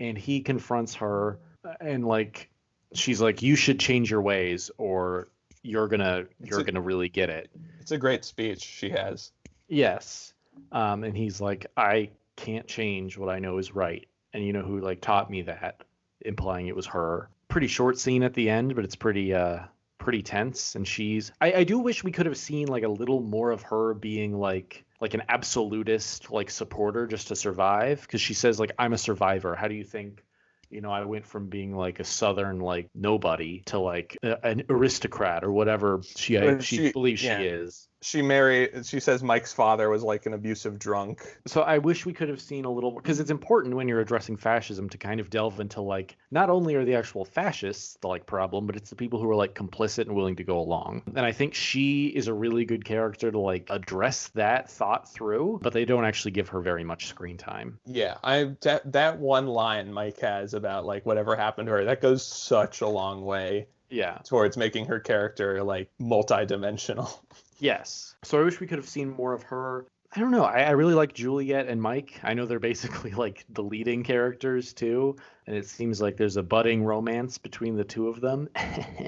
and 0.00 0.16
he 0.18 0.40
confronts 0.40 0.94
her 0.96 1.38
uh, 1.64 1.74
and 1.80 2.04
like 2.06 2.48
she's 2.94 3.20
like 3.20 3.42
you 3.42 3.56
should 3.56 3.78
change 3.78 4.10
your 4.10 4.22
ways 4.22 4.70
or 4.78 5.28
you're 5.62 5.88
gonna 5.88 6.24
you're 6.42 6.64
gonna 6.64 6.80
really 6.80 7.08
get 7.08 7.30
it. 7.30 7.50
It's 7.80 7.92
a 7.92 7.98
great 7.98 8.24
speech 8.24 8.62
she 8.62 8.90
has. 8.90 9.30
Yes. 9.68 10.34
Um, 10.70 11.04
and 11.04 11.16
he's 11.16 11.40
like, 11.40 11.66
I 11.76 12.10
can't 12.36 12.66
change 12.66 13.16
what 13.16 13.28
I 13.28 13.38
know 13.38 13.58
is 13.58 13.74
right. 13.74 14.06
And 14.34 14.44
you 14.44 14.52
know 14.52 14.62
who 14.62 14.80
like 14.80 15.00
taught 15.00 15.30
me 15.30 15.42
that, 15.42 15.82
implying 16.22 16.66
it 16.66 16.76
was 16.76 16.86
her. 16.86 17.28
Pretty 17.52 17.66
short 17.66 17.98
scene 17.98 18.22
at 18.22 18.34
the 18.34 18.48
end, 18.48 18.74
but 18.74 18.84
it's 18.84 18.96
pretty 18.96 19.34
uh 19.34 19.60
pretty 19.98 20.22
tense. 20.22 20.74
And 20.74 20.88
she's 20.88 21.30
I, 21.40 21.52
I 21.52 21.64
do 21.64 21.78
wish 21.78 22.02
we 22.02 22.10
could 22.10 22.26
have 22.26 22.36
seen 22.36 22.68
like 22.68 22.82
a 22.82 22.88
little 22.88 23.20
more 23.20 23.50
of 23.50 23.62
her 23.62 23.94
being 23.94 24.38
like 24.38 24.84
like 25.00 25.14
an 25.14 25.22
absolutist 25.28 26.30
like 26.30 26.50
supporter 26.50 27.06
just 27.06 27.28
to 27.28 27.36
survive. 27.36 28.08
Cause 28.08 28.20
she 28.20 28.34
says 28.34 28.58
like 28.58 28.72
I'm 28.78 28.94
a 28.94 28.98
survivor. 28.98 29.54
How 29.54 29.68
do 29.68 29.74
you 29.74 29.84
think 29.84 30.24
you 30.70 30.80
know, 30.80 30.90
I 30.90 31.04
went 31.04 31.26
from 31.26 31.48
being 31.48 31.76
like 31.76 32.00
a 32.00 32.04
southern 32.04 32.58
like 32.58 32.88
nobody 32.94 33.60
to 33.66 33.78
like 33.78 34.16
a, 34.22 34.44
an 34.44 34.64
aristocrat 34.70 35.44
or 35.44 35.52
whatever 35.52 36.00
she 36.16 36.38
she, 36.60 36.60
she- 36.60 36.92
believes 36.92 37.22
yeah. 37.22 37.38
she 37.38 37.44
is. 37.44 37.88
She 38.02 38.20
married. 38.20 38.84
She 38.84 38.98
says 39.00 39.22
Mike's 39.22 39.52
father 39.52 39.88
was 39.88 40.02
like 40.02 40.26
an 40.26 40.34
abusive 40.34 40.78
drunk. 40.78 41.38
So 41.46 41.62
I 41.62 41.78
wish 41.78 42.04
we 42.04 42.12
could 42.12 42.28
have 42.28 42.40
seen 42.40 42.64
a 42.64 42.70
little 42.70 42.90
because 42.90 43.20
it's 43.20 43.30
important 43.30 43.76
when 43.76 43.86
you're 43.88 44.00
addressing 44.00 44.36
fascism 44.36 44.88
to 44.90 44.98
kind 44.98 45.20
of 45.20 45.30
delve 45.30 45.60
into 45.60 45.80
like 45.80 46.16
not 46.32 46.50
only 46.50 46.74
are 46.74 46.84
the 46.84 46.96
actual 46.96 47.24
fascists 47.24 47.96
the 48.00 48.08
like 48.08 48.26
problem, 48.26 48.66
but 48.66 48.74
it's 48.76 48.90
the 48.90 48.96
people 48.96 49.20
who 49.20 49.30
are 49.30 49.36
like 49.36 49.54
complicit 49.54 50.06
and 50.06 50.14
willing 50.16 50.36
to 50.36 50.44
go 50.44 50.58
along. 50.58 51.02
And 51.14 51.24
I 51.24 51.30
think 51.32 51.54
she 51.54 52.06
is 52.08 52.26
a 52.26 52.34
really 52.34 52.64
good 52.64 52.84
character 52.84 53.30
to 53.30 53.38
like 53.38 53.68
address 53.70 54.28
that 54.34 54.68
thought 54.68 55.08
through, 55.12 55.60
but 55.62 55.72
they 55.72 55.84
don't 55.84 56.04
actually 56.04 56.32
give 56.32 56.48
her 56.48 56.60
very 56.60 56.82
much 56.84 57.06
screen 57.06 57.36
time. 57.36 57.78
Yeah, 57.86 58.16
I 58.24 58.56
that 58.62 58.90
that 58.92 59.18
one 59.20 59.46
line 59.46 59.92
Mike 59.92 60.18
has 60.20 60.54
about 60.54 60.84
like 60.84 61.06
whatever 61.06 61.36
happened 61.36 61.66
to 61.66 61.72
her. 61.72 61.84
That 61.84 62.00
goes 62.00 62.26
such 62.26 62.80
a 62.80 62.88
long 62.88 63.24
way 63.24 63.68
Yeah. 63.90 64.18
towards 64.24 64.56
making 64.56 64.86
her 64.86 64.98
character 64.98 65.62
like 65.62 65.88
multi-dimensional. 65.98 67.08
Yes. 67.62 68.16
So 68.24 68.40
I 68.40 68.44
wish 68.44 68.58
we 68.58 68.66
could 68.66 68.78
have 68.78 68.88
seen 68.88 69.10
more 69.10 69.32
of 69.32 69.44
her. 69.44 69.86
I 70.16 70.18
don't 70.18 70.32
know. 70.32 70.42
I, 70.42 70.62
I 70.62 70.70
really 70.70 70.94
like 70.94 71.14
Juliet 71.14 71.68
and 71.68 71.80
Mike. 71.80 72.18
I 72.24 72.34
know 72.34 72.44
they're 72.44 72.58
basically 72.72 73.12
like 73.12 73.44
the 73.50 73.62
leading 73.62 74.02
characters 74.02 74.72
too, 74.72 75.14
and 75.46 75.54
it 75.56 75.68
seems 75.68 76.02
like 76.02 76.16
there's 76.16 76.36
a 76.36 76.42
budding 76.42 76.82
romance 76.82 77.38
between 77.38 77.76
the 77.76 77.84
two 77.84 78.08
of 78.08 78.20
them. 78.20 78.48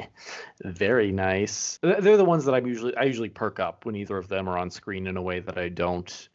Very 0.65 1.11
nice. 1.11 1.81
They're 1.83 2.17
the 2.17 2.25
ones 2.25 2.45
that 2.45 2.55
I'm 2.55 2.69
usually 2.69 2.97
I 2.97 3.03
usually 3.03 3.29
perk 3.29 3.59
up 3.59 3.87
when 3.87 3.97
either 3.97 4.17
of 4.17 4.29
them 4.29 4.49
are 4.49 4.57
on 4.57 4.71
screen 4.71 5.09
in 5.09 5.17
a 5.17 5.23
way 5.23 5.41
that 5.41 5.59
I 5.59 5.69
don't 5.69 6.29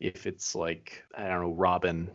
if 0.00 0.26
it's 0.26 0.54
like 0.54 1.04
I 1.14 1.28
don't 1.28 1.42
know 1.42 1.52
Robin 1.52 2.10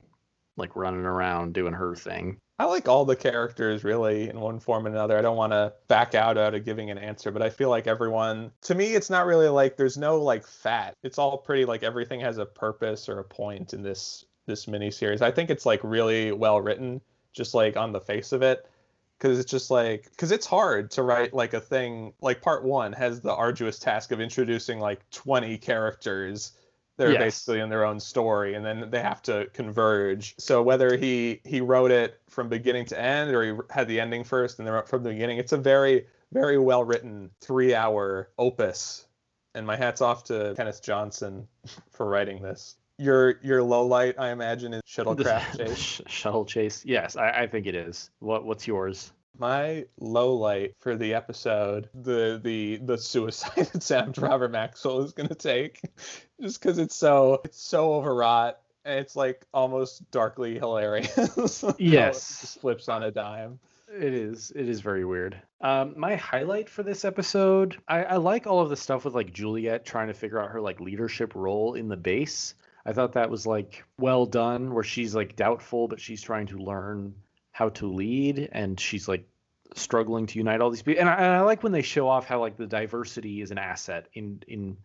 like 0.57 0.76
running 0.76 1.05
around 1.05 1.53
doing 1.53 1.74
her 1.74 1.95
thing. 1.95 2.39
I 2.62 2.66
like 2.66 2.88
all 2.88 3.05
the 3.05 3.16
characters 3.16 3.84
really 3.84 4.30
in 4.30 4.39
one 4.39 4.59
form 4.59 4.86
or 4.86 4.89
another. 4.91 5.18
I 5.18 5.24
don't 5.24 5.36
want 5.36 5.51
to 5.51 5.74
back 5.88 6.14
out 6.14 6.38
out 6.38 6.53
of 6.53 6.64
giving 6.64 6.91
an 6.91 6.99
answer, 6.99 7.32
but 7.32 7.41
I 7.41 7.49
feel 7.49 7.72
like 7.72 7.88
everyone 7.88 8.51
to 8.62 8.76
me 8.76 8.93
it's 8.93 9.09
not 9.09 9.26
really 9.26 9.47
like 9.47 9.78
there's 9.78 9.97
no 9.97 10.22
like 10.22 10.45
fat. 10.45 10.95
It's 11.01 11.18
all 11.18 11.39
pretty 11.39 11.66
like 11.66 11.82
everything 11.82 12.20
has 12.20 12.38
a 12.38 12.45
purpose 12.45 13.09
or 13.09 13.18
a 13.18 13.24
point 13.24 13.74
in 13.74 13.82
this 13.82 14.26
this 14.45 14.68
miniseries. 14.68 15.24
I 15.24 15.32
think 15.32 15.49
it's 15.49 15.66
like 15.66 15.80
really 15.84 16.34
well 16.34 16.62
written 16.62 17.01
just 17.34 17.55
like 17.55 17.78
on 17.78 17.93
the 17.93 17.99
face 17.99 18.32
of 18.32 18.43
it 18.43 18.70
because 19.18 19.39
it's 19.39 19.49
just 19.49 19.72
like 19.72 20.12
because 20.12 20.32
it's 20.32 20.45
hard 20.45 20.91
to 20.91 21.01
write 21.01 21.34
like 21.34 21.55
a 21.55 21.59
thing 21.59 22.14
like 22.22 22.43
part 22.43 22.64
one 22.64 22.93
has 22.93 23.22
the 23.22 23.34
arduous 23.34 23.80
task 23.80 24.12
of 24.12 24.22
introducing 24.22 24.80
like 24.80 25.09
20 25.09 25.57
characters 25.57 26.51
that 26.98 27.08
are 27.08 27.12
Yes. 27.14 27.22
basically 27.22 27.60
in 27.62 27.70
their 27.70 27.86
own 27.86 28.00
story 28.00 28.54
and 28.54 28.66
then 28.66 28.89
they 28.92 29.02
have 29.02 29.22
to 29.24 29.48
converge 29.54 30.36
so 30.38 30.62
whether 30.62 30.98
he 30.98 31.42
he 31.44 31.62
wrote 31.62 31.92
it 31.92 32.20
from 32.30 32.50
beginning 32.50 32.86
to 32.86 33.00
end 33.00 33.34
or 33.34 33.44
he 33.44 33.60
had 33.70 33.88
the 33.88 34.00
ending 34.00 34.24
first 34.24 34.60
and 34.60 34.68
then 34.68 34.74
wrote 34.74 34.88
from 34.89 35.04
the 35.04 35.10
beginning 35.10 35.38
it's 35.38 35.52
a 35.54 35.58
very 35.58 36.06
very 36.32 36.58
well 36.58 36.84
written 36.84 37.30
three 37.42 37.74
hour 37.74 38.30
opus 38.38 39.08
and 39.56 39.66
my 39.66 39.76
hat's 39.76 40.02
off 40.02 40.24
to 40.26 40.54
kenneth 40.56 40.82
johnson 40.84 41.48
for 41.92 42.08
writing 42.08 42.42
this 42.42 42.76
your 42.98 43.39
your 43.42 43.64
low 43.64 43.86
light 43.86 44.16
i 44.20 44.30
imagine 44.30 44.74
is 44.74 44.82
shuttlecraft 44.88 45.58
chase 45.58 46.02
shuttle 46.08 46.46
chase. 46.46 46.84
Yes, 46.86 47.16
I, 47.16 47.30
I 47.32 47.48
think 47.48 47.66
it 47.66 47.74
is. 47.74 48.12
What 48.20 48.44
what's 48.46 48.68
yours? 48.68 49.12
My 49.38 49.86
low 50.00 50.36
light 50.36 50.76
for 50.80 50.96
the 50.96 51.14
episode, 51.14 51.90
the 51.94 52.40
the 52.44 52.78
the 52.78 52.98
suicide 52.98 53.70
attempt 53.74 54.18
Robert 54.20 54.52
Maxwell 54.52 55.02
is 55.02 55.14
gonna 55.14 55.36
take, 55.36 55.82
just 56.42 56.62
because 56.62 56.78
it's 56.78 56.96
so 56.96 57.42
it's 57.44 57.62
so 57.62 57.94
overwrought 57.94 58.60
and 58.86 59.00
it's 59.00 59.16
like 59.16 59.46
almost 59.54 60.10
darkly 60.12 60.56
hilarious. 60.56 61.64
Yes. 61.78 62.42
just 62.42 62.62
flips 62.62 62.90
on 62.90 63.04
a 63.04 63.12
dime. 63.12 63.60
It 63.94 64.14
is. 64.14 64.52
It 64.56 64.70
is 64.70 64.80
very 64.80 65.04
weird. 65.04 65.42
Um, 65.60 65.96
my 65.98 66.16
highlight 66.16 66.70
for 66.70 66.82
this 66.82 67.04
episode, 67.04 67.78
I, 67.88 68.04
I 68.04 68.16
like 68.18 68.48
all 68.48 68.62
of 68.62 68.70
the 68.70 68.78
stuff 68.78 69.06
with 69.06 69.14
like 69.14 69.34
Juliet 69.34 69.86
trying 69.86 70.08
to 70.08 70.14
figure 70.14 70.40
out 70.40 70.52
her 70.52 70.62
like 70.62 70.80
leadership 70.80 71.36
role 71.36 71.74
in 71.74 71.90
the 71.90 71.98
base. 71.98 72.56
I 72.86 72.94
thought 72.94 73.14
that 73.14 73.30
was 73.30 73.46
like 73.46 73.84
well 74.00 74.26
done, 74.26 74.74
where 74.74 74.84
she's 74.84 75.14
like 75.14 75.36
doubtful, 75.36 75.88
but 75.88 76.00
she's 76.00 76.22
trying 76.22 76.48
to 76.48 76.58
learn 76.58 77.14
how 77.52 77.70
to 77.70 77.88
lead, 77.88 78.49
and 78.52 78.80
she's 78.80 79.08
like 79.08 79.28
struggling 79.76 80.26
to 80.28 80.38
unite 80.38 80.62
all 80.62 80.70
these 80.70 80.82
people. 80.82 81.02
And 81.02 81.10
I, 81.10 81.14
and 81.16 81.36
I 81.36 81.41
like 81.41 81.64
when 81.64 81.72
they 81.72 81.82
show 81.82 82.08
off 82.08 82.26
how 82.26 82.39
like 82.39 82.58
the 82.58 82.68
diversity 82.68 83.41
is 83.41 83.52
an 83.52 83.58
asset 83.58 84.08
in 84.14 84.43
in 84.47 84.78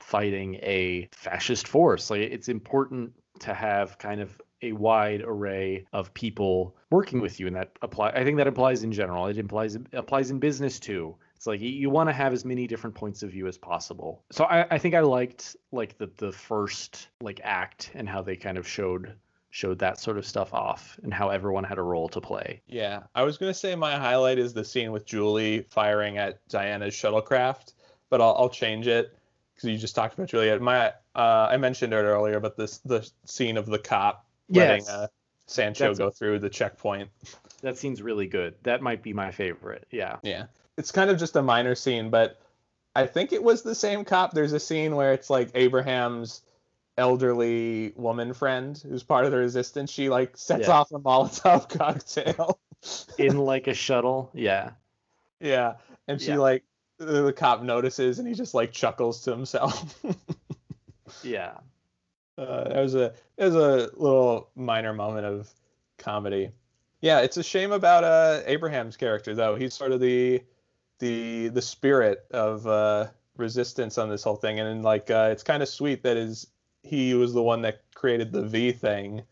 fighting 0.00 0.56
a 0.56 1.08
fascist 1.12 1.68
force. 1.68 2.10
Like 2.10 2.20
it's 2.20 2.48
important 2.48 3.12
to 3.40 3.54
have 3.54 3.98
kind 3.98 4.20
of 4.20 4.40
a 4.62 4.72
wide 4.72 5.22
array 5.24 5.86
of 5.92 6.12
people 6.14 6.76
working 6.90 7.20
with 7.20 7.38
you 7.38 7.46
and 7.46 7.56
that 7.56 7.72
apply 7.82 8.10
i 8.10 8.24
think 8.24 8.38
that 8.38 8.46
applies 8.46 8.82
in 8.82 8.92
general 8.92 9.26
it 9.26 9.36
implies 9.36 9.74
it 9.74 9.86
applies 9.92 10.30
in 10.30 10.38
business 10.38 10.80
too 10.80 11.14
it's 11.34 11.46
like 11.46 11.60
you, 11.60 11.68
you 11.68 11.90
want 11.90 12.08
to 12.08 12.12
have 12.12 12.32
as 12.32 12.44
many 12.44 12.66
different 12.66 12.96
points 12.96 13.22
of 13.22 13.30
view 13.30 13.46
as 13.46 13.58
possible 13.58 14.24
so 14.32 14.44
I, 14.44 14.66
I 14.74 14.78
think 14.78 14.94
i 14.94 15.00
liked 15.00 15.56
like 15.72 15.98
the 15.98 16.10
the 16.16 16.32
first 16.32 17.08
like 17.20 17.40
act 17.44 17.90
and 17.94 18.08
how 18.08 18.22
they 18.22 18.36
kind 18.36 18.56
of 18.56 18.66
showed 18.66 19.14
showed 19.56 19.78
that 19.78 19.98
sort 19.98 20.18
of 20.18 20.26
stuff 20.26 20.52
off 20.52 20.98
and 21.02 21.14
how 21.14 21.30
everyone 21.30 21.64
had 21.64 21.78
a 21.78 21.82
role 21.82 22.10
to 22.10 22.20
play 22.20 22.60
Yeah, 22.66 23.04
I 23.14 23.22
was 23.22 23.38
gonna 23.38 23.54
say 23.54 23.74
my 23.74 23.96
highlight 23.96 24.38
is 24.38 24.52
the 24.52 24.64
scene 24.64 24.92
with 24.92 25.06
Julie 25.06 25.62
firing 25.70 26.18
at 26.18 26.46
Diana's 26.48 26.92
shuttlecraft, 26.92 27.72
but 28.10 28.20
I'll, 28.20 28.34
I'll 28.38 28.50
change 28.50 28.86
it 28.86 29.16
because 29.54 29.70
you 29.70 29.78
just 29.78 29.94
talked 29.94 30.12
about 30.12 30.28
Juliet. 30.28 30.60
My 30.60 30.88
uh, 31.14 31.48
I 31.50 31.56
mentioned 31.56 31.94
it 31.94 31.96
earlier, 31.96 32.38
but 32.38 32.58
this 32.58 32.78
the 32.84 33.08
scene 33.24 33.56
of 33.56 33.64
the 33.64 33.78
cop 33.78 34.26
letting 34.50 34.82
Yes. 34.84 34.88
uh, 34.90 35.06
Sancho 35.46 35.84
That's- 35.84 35.98
go 35.98 36.10
through 36.10 36.40
the 36.40 36.50
checkpoint. 36.50 37.08
that 37.62 37.78
scene's 37.78 38.02
really 38.02 38.26
good 38.26 38.54
that 38.64 38.82
might 38.82 39.02
be 39.02 39.14
my 39.14 39.30
favorite 39.30 39.86
yeah 39.90 40.16
Yeah. 40.22 40.44
It's 40.76 40.92
kind 40.92 41.08
of 41.08 41.18
just 41.18 41.34
a 41.36 41.40
minor 41.42 41.74
scene, 41.74 42.10
but 42.10 42.38
I 42.94 43.06
think 43.06 43.32
it 43.32 43.42
was 43.42 43.62
the 43.62 43.74
same 43.74 44.04
cop. 44.04 44.34
There's 44.34 44.52
a 44.52 44.60
scene 44.60 44.94
where 44.94 45.14
it's 45.14 45.30
like 45.30 45.48
Abraham's 45.54 46.42
elderly 46.98 47.92
woman 47.96 48.32
friend 48.34 48.76
who's 48.88 49.02
part 49.02 49.24
of 49.26 49.30
the 49.30 49.36
resistance. 49.38 49.90
She 49.90 50.08
like 50.08 50.36
sets 50.36 50.68
Yeah. 50.68 50.74
off 50.74 50.92
a 50.92 50.98
Molotov 50.98 51.68
cocktail. 51.78 52.58
In 53.18 53.38
like 53.52 53.66
a 53.66 53.74
shuttle. 53.74 54.30
Yeah. 54.34 54.70
yeah, 55.40 55.74
and 56.08 56.20
she 56.20 56.28
Yeah. 56.28 56.38
like 56.38 56.64
the 56.98 57.32
cop 57.32 57.62
notices 57.62 58.18
and 58.18 58.26
he 58.26 58.32
just 58.34 58.54
like 58.54 58.72
chuckles 58.72 59.22
to 59.22 59.30
himself. 59.30 59.94
Yeah. 61.22 61.52
Uh, 62.38 62.64
that 62.68 62.80
was 62.82 62.94
a 62.94 63.14
it 63.36 63.44
was 63.44 63.54
a 63.54 63.90
little 63.96 64.50
minor 64.56 64.92
moment 64.92 65.24
of 65.24 65.48
comedy. 65.98 66.50
Yeah, 67.00 67.20
it's 67.20 67.36
a 67.36 67.42
shame 67.42 67.72
about 67.72 68.04
uh, 68.04 68.40
Abraham's 68.44 68.96
character 68.96 69.34
though. 69.34 69.54
He's 69.54 69.72
sort 69.72 69.92
of 69.92 70.00
the 70.00 70.42
the 70.98 71.48
the 71.48 71.62
spirit 71.62 72.26
of 72.32 72.66
uh, 72.66 73.06
resistance 73.36 73.98
on 73.98 74.10
this 74.10 74.22
whole 74.22 74.36
thing, 74.36 74.58
and 74.60 74.82
like 74.82 75.10
uh, 75.10 75.28
it's 75.32 75.42
kind 75.42 75.62
of 75.62 75.68
sweet 75.68 76.02
that 76.02 76.16
is 76.16 76.46
he 76.86 77.14
was 77.14 77.32
the 77.32 77.42
one 77.42 77.62
that 77.62 77.82
created 77.94 78.32
the 78.32 78.42
V 78.42 78.72
thing 78.72 79.22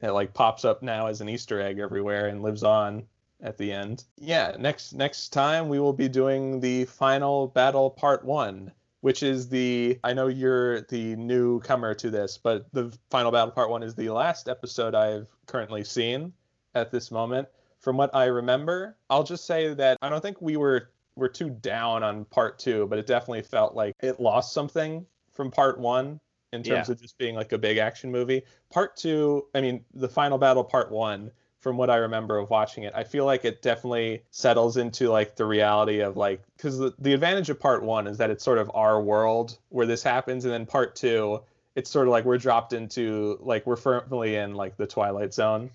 that 0.00 0.14
like 0.14 0.32
pops 0.32 0.64
up 0.64 0.82
now 0.82 1.06
as 1.06 1.20
an 1.20 1.28
Easter 1.28 1.60
egg 1.60 1.78
everywhere 1.78 2.28
and 2.28 2.42
lives 2.42 2.62
on 2.62 3.04
at 3.42 3.58
the 3.58 3.72
end. 3.72 4.04
Yeah, 4.16 4.56
next 4.58 4.92
next 4.92 5.30
time 5.30 5.68
we 5.68 5.78
will 5.78 5.92
be 5.92 6.08
doing 6.08 6.60
the 6.60 6.84
final 6.86 7.48
battle 7.48 7.90
part 7.90 8.24
one 8.24 8.72
which 9.00 9.22
is 9.22 9.48
the 9.48 9.98
I 10.04 10.12
know 10.12 10.28
you're 10.28 10.82
the 10.82 11.16
newcomer 11.16 11.94
to 11.94 12.10
this, 12.10 12.36
but 12.36 12.66
the 12.72 12.96
Final 13.10 13.32
Battle 13.32 13.50
Part 13.50 13.70
1 13.70 13.82
is 13.82 13.94
the 13.94 14.10
last 14.10 14.48
episode 14.48 14.94
I've 14.94 15.28
currently 15.46 15.84
seen 15.84 16.32
at 16.74 16.90
this 16.90 17.10
moment. 17.10 17.48
From 17.80 17.96
what 17.96 18.14
I 18.14 18.26
remember, 18.26 18.96
I'll 19.08 19.24
just 19.24 19.46
say 19.46 19.72
that 19.72 19.96
I 20.02 20.10
don't 20.10 20.20
think 20.20 20.40
we 20.40 20.56
were 20.56 20.90
were 21.16 21.28
too 21.28 21.50
down 21.50 22.02
on 22.02 22.24
part 22.26 22.58
2, 22.58 22.86
but 22.86 22.98
it 22.98 23.06
definitely 23.06 23.42
felt 23.42 23.74
like 23.74 23.94
it 24.00 24.20
lost 24.20 24.52
something 24.52 25.06
from 25.32 25.50
part 25.50 25.78
1 25.78 26.20
in 26.52 26.62
terms 26.62 26.88
Yeah. 26.88 26.92
of 26.92 27.00
just 27.00 27.18
being 27.18 27.34
like 27.34 27.52
a 27.52 27.58
big 27.58 27.78
action 27.78 28.10
movie. 28.10 28.42
Part 28.70 28.96
2, 28.96 29.46
I 29.54 29.60
mean, 29.60 29.84
the 29.94 30.08
Final 30.08 30.38
Battle 30.38 30.64
Part 30.64 30.90
1 30.90 31.30
from 31.58 31.76
what 31.76 31.90
I 31.90 31.96
remember 31.96 32.38
of 32.38 32.48
watching 32.48 32.84
it, 32.84 32.92
I 32.96 33.04
feel 33.04 33.26
like 33.26 33.44
it 33.44 33.60
definitely 33.60 34.22
settles 34.30 34.78
into 34.78 35.10
like 35.10 35.36
the 35.36 35.44
reality 35.44 36.00
of 36.00 36.16
like 36.16 36.42
because 36.56 36.78
the, 36.78 36.94
the 36.98 37.12
advantage 37.12 37.50
of 37.50 37.60
part 37.60 37.82
one 37.82 38.06
is 38.06 38.16
that 38.16 38.30
it's 38.30 38.42
sort 38.42 38.56
of 38.58 38.70
our 38.74 39.00
world 39.00 39.58
where 39.68 39.86
this 39.86 40.02
happens, 40.02 40.44
and 40.46 40.52
then 40.54 40.64
part 40.64 40.96
two, 40.96 41.42
it's 41.74 41.90
sort 41.90 42.08
of 42.08 42.12
like 42.12 42.24
we're 42.24 42.38
dropped 42.38 42.72
into 42.72 43.38
like 43.42 43.66
we're 43.66 43.76
firmly 43.76 44.36
in 44.36 44.54
like 44.54 44.76
the 44.78 44.86
Twilight 44.86 45.34
Zone 45.34 45.70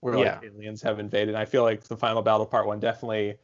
where 0.00 0.16
like 0.16 0.42
aliens 0.42 0.80
have 0.82 0.98
invaded. 0.98 1.30
And 1.30 1.38
I 1.38 1.44
feel 1.44 1.62
like 1.62 1.84
the 1.84 1.96
final 1.96 2.22
battle 2.22 2.46
part 2.46 2.66
one 2.66 2.80
definitely 2.80 3.36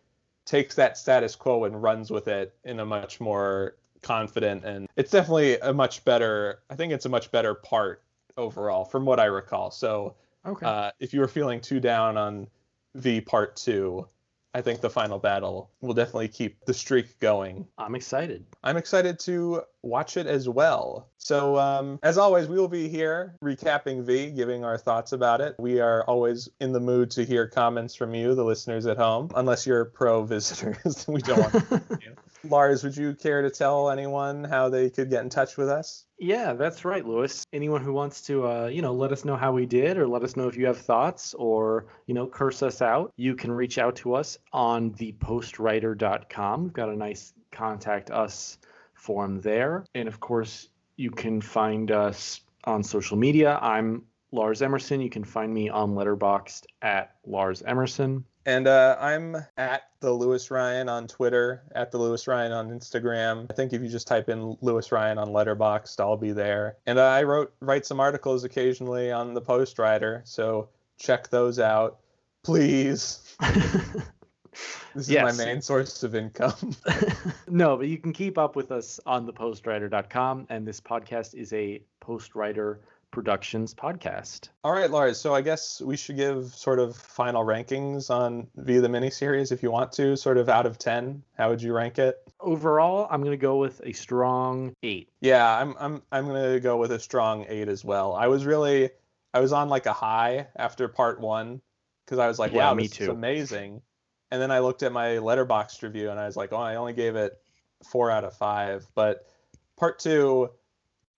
takes 0.45 0.75
that 0.77 0.97
status 0.97 1.37
quo 1.37 1.65
and 1.65 1.83
runs 1.83 2.11
with 2.11 2.27
it 2.27 2.55
in 2.65 2.81
a 2.81 2.87
much 2.87 3.21
more 3.21 3.77
confident 4.03 4.65
and 4.65 4.89
it's 4.97 5.11
definitely 5.11 5.59
a 5.61 5.73
much 5.73 6.05
better 6.05 6.61
I 6.69 6.75
think 6.77 6.93
it's 6.93 7.07
a 7.07 7.09
much 7.09 7.31
better 7.31 7.55
part 7.55 8.03
overall 8.37 8.85
from 8.85 9.05
what 9.05 9.21
I 9.21 9.27
recall. 9.27 9.71
So 9.71 10.17
Okay. 10.45 10.67
uh, 10.67 10.91
if 10.99 11.15
you 11.15 11.21
were 11.21 11.29
feeling 11.29 11.61
too 11.61 11.79
down 11.79 12.17
on 12.17 12.49
V 12.97 13.21
Part 13.21 13.55
Two, 13.57 14.09
I 14.55 14.61
think 14.61 14.81
the 14.81 14.91
final 14.91 15.19
battle 15.19 15.71
will 15.81 15.95
definitely 15.95 16.29
keep 16.29 16.65
the 16.67 16.75
streak 16.75 17.19
going. 17.21 17.67
I'm 17.79 17.95
excited. 17.95 18.45
I'm 18.65 18.77
excited 18.77 19.19
to 19.21 19.63
watch 19.83 20.17
it 20.17 20.27
as 20.27 20.49
well. 20.49 21.09
So, 21.17 21.57
um, 21.59 21.99
as 22.03 22.19
always, 22.19 22.49
we 22.49 22.57
will 22.59 22.69
be 22.69 22.89
here 22.89 23.37
recapping 23.43 24.03
V, 24.03 24.31
giving 24.33 24.65
our 24.65 24.77
thoughts 24.77 25.13
about 25.13 25.41
it. 25.41 25.55
We 25.59 25.81
are 25.81 26.05
always 26.05 26.49
in 26.61 26.73
the 26.73 26.81
mood 26.81 27.11
to 27.13 27.25
hear 27.25 27.47
comments 27.47 27.95
from 27.95 28.13
you, 28.15 28.35
the 28.35 28.45
listeners 28.45 28.85
at 28.87 28.99
home, 28.99 29.31
unless 29.37 29.67
you're 29.67 29.85
pro 29.87 30.25
visitors. 30.25 31.05
we 31.09 31.23
don't 31.23 31.39
want 31.41 31.55
you. 32.03 32.12
Lars, 32.49 32.83
would 32.83 32.97
you 32.97 33.15
care 33.15 33.43
to 33.43 33.51
tell 33.51 33.91
anyone 33.91 34.45
how 34.45 34.69
they 34.69 34.91
could 34.91 35.11
get 35.11 35.23
in 35.23 35.31
touch 35.31 35.57
with 35.57 35.69
us? 35.69 36.07
Yeah, 36.19 36.53
that's 36.53 36.85
right, 36.85 37.07
Louis. 37.07 37.45
Anyone 37.53 37.83
who 37.83 37.93
wants 37.93 38.23
to, 38.23 38.47
uh, 38.47 38.67
you 38.67 38.83
know, 38.83 38.93
let 38.93 39.13
us 39.13 39.25
know 39.25 39.37
how 39.37 39.53
we 39.53 39.67
did, 39.67 39.99
or 39.99 40.07
let 40.07 40.23
us 40.23 40.37
know 40.37 40.49
if 40.49 40.57
you 40.57 40.67
have 40.67 40.79
thoughts, 40.79 41.35
or 41.35 41.87
you 42.07 42.15
know, 42.15 42.27
curse 42.27 42.63
us 42.63 42.83
out, 42.83 43.13
you 43.17 43.35
can 43.35 43.51
reach 43.51 43.79
out 43.79 43.97
to 43.97 44.15
us 44.15 44.39
on 44.53 44.93
thepostwriter.com. 44.93 46.65
We've 46.65 46.73
got 46.73 46.89
a 46.89 46.97
nice 46.97 47.33
contact 47.51 48.11
us 48.11 48.59
form 48.95 49.41
there, 49.41 49.85
and 49.95 50.09
of 50.09 50.21
course, 50.21 50.69
you 50.97 51.11
can 51.11 51.41
find 51.41 51.91
us 51.91 52.41
on 52.65 52.83
social 52.83 53.17
media. 53.17 53.59
I'm 53.61 54.05
Lars 54.31 54.63
Emerson. 54.63 55.01
You 55.01 55.11
can 55.11 55.25
find 55.25 55.53
me 55.53 55.69
on 55.69 55.95
Letterboxd 55.95 56.65
at 56.81 57.17
Lars 57.27 57.63
Emerson. 57.63 58.25
And 58.45 58.67
uh, 58.67 58.97
I'm 59.01 59.37
at 59.57 59.83
the 60.01 60.13
Louis 60.13 60.51
Ryan 60.51 60.89
on 60.89 61.07
Twitter, 61.07 61.63
at 61.75 61.93
the 61.93 61.99
Louis 61.99 62.27
Ryan 62.27 62.53
on 62.53 62.71
Instagram. 62.71 63.47
I 63.51 63.55
think 63.55 63.73
if 63.73 63.83
you 63.83 63.89
just 63.89 64.09
type 64.09 64.29
in 64.29 64.57
Louis 64.61 64.91
Ryan 64.91 65.19
on 65.19 65.29
Letterboxd, 65.29 66.01
I'll 66.01 66.17
be 66.17 66.33
there. 66.33 66.77
And 66.87 66.99
uh, 66.99 67.05
I 67.05 67.23
wrote 67.23 67.55
write 67.61 67.87
some 67.87 68.01
articles 68.01 68.45
occasionally 68.45 69.13
on 69.13 69.35
the 69.35 69.41
Post 69.41 69.79
Writer, 69.79 70.23
so 70.25 70.69
check 70.99 71.29
those 71.29 71.59
out, 71.59 71.99
please. 72.43 73.21
This 74.95 75.05
is 75.05 75.11
Yes. 75.11 75.39
my 75.39 75.45
main 75.45 75.63
source 75.63 76.03
of 76.03 76.15
income. 76.15 76.77
no, 77.49 77.77
but 77.77 77.89
you 77.89 77.97
can 77.99 78.13
keep 78.13 78.37
up 78.37 78.57
with 78.57 78.71
us 78.71 79.01
on 79.07 79.25
the 79.25 79.33
thepostwriter.com, 79.33 80.47
and 80.51 80.67
this 80.67 80.81
podcast 80.81 81.35
is 81.35 81.53
a 81.55 81.83
Post 82.01 82.33
Postwriter 82.33 82.79
Productions 83.13 83.73
podcast. 83.75 84.49
All 84.65 84.73
right, 84.73 84.91
Lars. 84.91 85.21
So 85.21 85.35
I 85.35 85.43
guess 85.43 85.81
we 85.81 85.97
should 85.97 86.17
give 86.17 86.47
sort 86.55 86.79
of 86.81 86.97
final 86.97 87.45
rankings 87.45 88.11
on 88.11 88.49
via 88.57 88.81
the 88.81 88.89
miniseries 88.89 89.53
if 89.53 89.63
you 89.63 89.71
want 89.71 89.93
to, 89.93 90.17
sort 90.17 90.39
of 90.39 90.49
out 90.49 90.67
of 90.67 90.79
ten. 90.79 91.23
How 91.39 91.51
would 91.51 91.63
you 91.63 91.73
rank 91.75 91.99
it? 91.99 92.19
Overall, 92.41 93.07
I'm 93.11 93.21
going 93.21 93.33
to 93.33 93.37
go 93.41 93.59
with 93.59 93.81
a 93.85 93.93
strong 93.93 94.75
eight. 94.83 95.09
Yeah, 95.21 95.47
I'm 95.57 95.77
I'm 95.79 96.03
I'm 96.11 96.27
gonna 96.27 96.59
go 96.59 96.77
with 96.79 96.91
a 96.91 96.99
strong 96.99 97.47
eight 97.49 97.69
as 97.69 97.85
well. 97.85 98.15
I 98.15 98.27
was 98.27 98.45
really 98.45 98.91
I 99.35 99.41
was 99.41 99.53
on 99.53 99.69
like 99.69 99.87
a 99.87 99.93
high 99.93 100.49
after 100.57 100.89
part 100.89 101.21
one 101.21 101.61
because 102.05 102.19
I 102.19 102.27
was 102.27 102.39
like, 102.39 102.53
Yeah, 102.53 102.69
wow, 102.69 102.75
me 102.75 102.85
this 102.85 102.93
is 102.93 103.07
too. 103.07 103.13
amazing. 103.13 103.83
And 104.31 104.41
then 104.41 104.51
I 104.51 104.61
looked 104.61 104.83
at 104.83 104.93
my 104.93 105.09
Letterboxd 105.19 105.83
review 105.83 106.11
and 106.11 106.19
I 106.19 106.25
was 106.25 106.37
like, 106.37 106.53
oh, 106.53 106.57
I 106.57 106.77
only 106.77 106.95
gave 106.95 107.17
it 107.17 107.39
four 107.85 108.11
out 108.11 108.25
of 108.25 108.35
five. 108.35 108.87
But 108.95 109.27
part 109.77 109.99
two, 109.99 110.49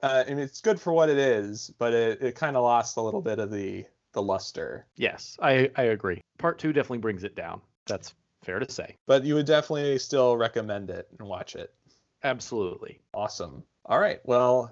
uh, 0.04 0.24
mean, 0.28 0.38
it's 0.38 0.60
good 0.60 0.78
for 0.78 0.92
what 0.92 1.08
it 1.08 1.16
is, 1.16 1.72
but 1.78 1.94
it, 1.94 2.22
it 2.22 2.34
kind 2.34 2.56
of 2.56 2.62
lost 2.62 2.98
a 2.98 3.00
little 3.00 3.22
bit 3.22 3.38
of 3.38 3.50
the 3.50 3.86
the 4.12 4.22
luster. 4.22 4.86
Yes, 4.96 5.36
I, 5.42 5.70
I 5.76 5.84
agree. 5.84 6.20
Part 6.38 6.58
two 6.58 6.72
definitely 6.72 6.98
brings 6.98 7.24
it 7.24 7.34
down. 7.34 7.60
That's 7.86 8.14
fair 8.42 8.58
to 8.58 8.70
say. 8.70 8.96
But 9.06 9.24
you 9.24 9.34
would 9.34 9.46
definitely 9.46 9.98
still 9.98 10.36
recommend 10.36 10.90
it 10.90 11.08
and 11.18 11.26
watch 11.26 11.56
it. 11.56 11.74
Absolutely. 12.22 13.00
Awesome. 13.12 13.64
All 13.86 13.98
right. 13.98 14.20
Well, 14.24 14.70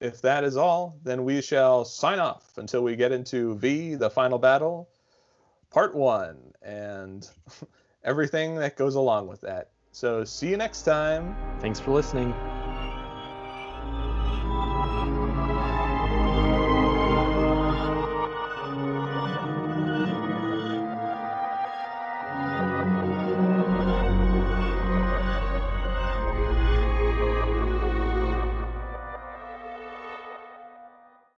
if 0.00 0.20
that 0.22 0.44
is 0.44 0.56
all, 0.56 0.98
then 1.02 1.24
we 1.24 1.40
shall 1.40 1.84
sign 1.84 2.18
off 2.18 2.58
until 2.58 2.82
we 2.82 2.94
get 2.94 3.10
into 3.10 3.56
V, 3.56 3.94
the 3.94 4.10
final 4.10 4.38
battle, 4.38 4.88
part 5.70 5.94
one, 5.94 6.52
and 6.60 7.28
everything 8.04 8.56
that 8.56 8.76
goes 8.76 8.96
along 8.96 9.28
with 9.28 9.40
that. 9.40 9.70
So, 9.92 10.24
see 10.24 10.50
you 10.50 10.56
next 10.56 10.82
time. 10.82 11.34
Thanks 11.60 11.80
for 11.80 11.92
listening. 11.92 12.34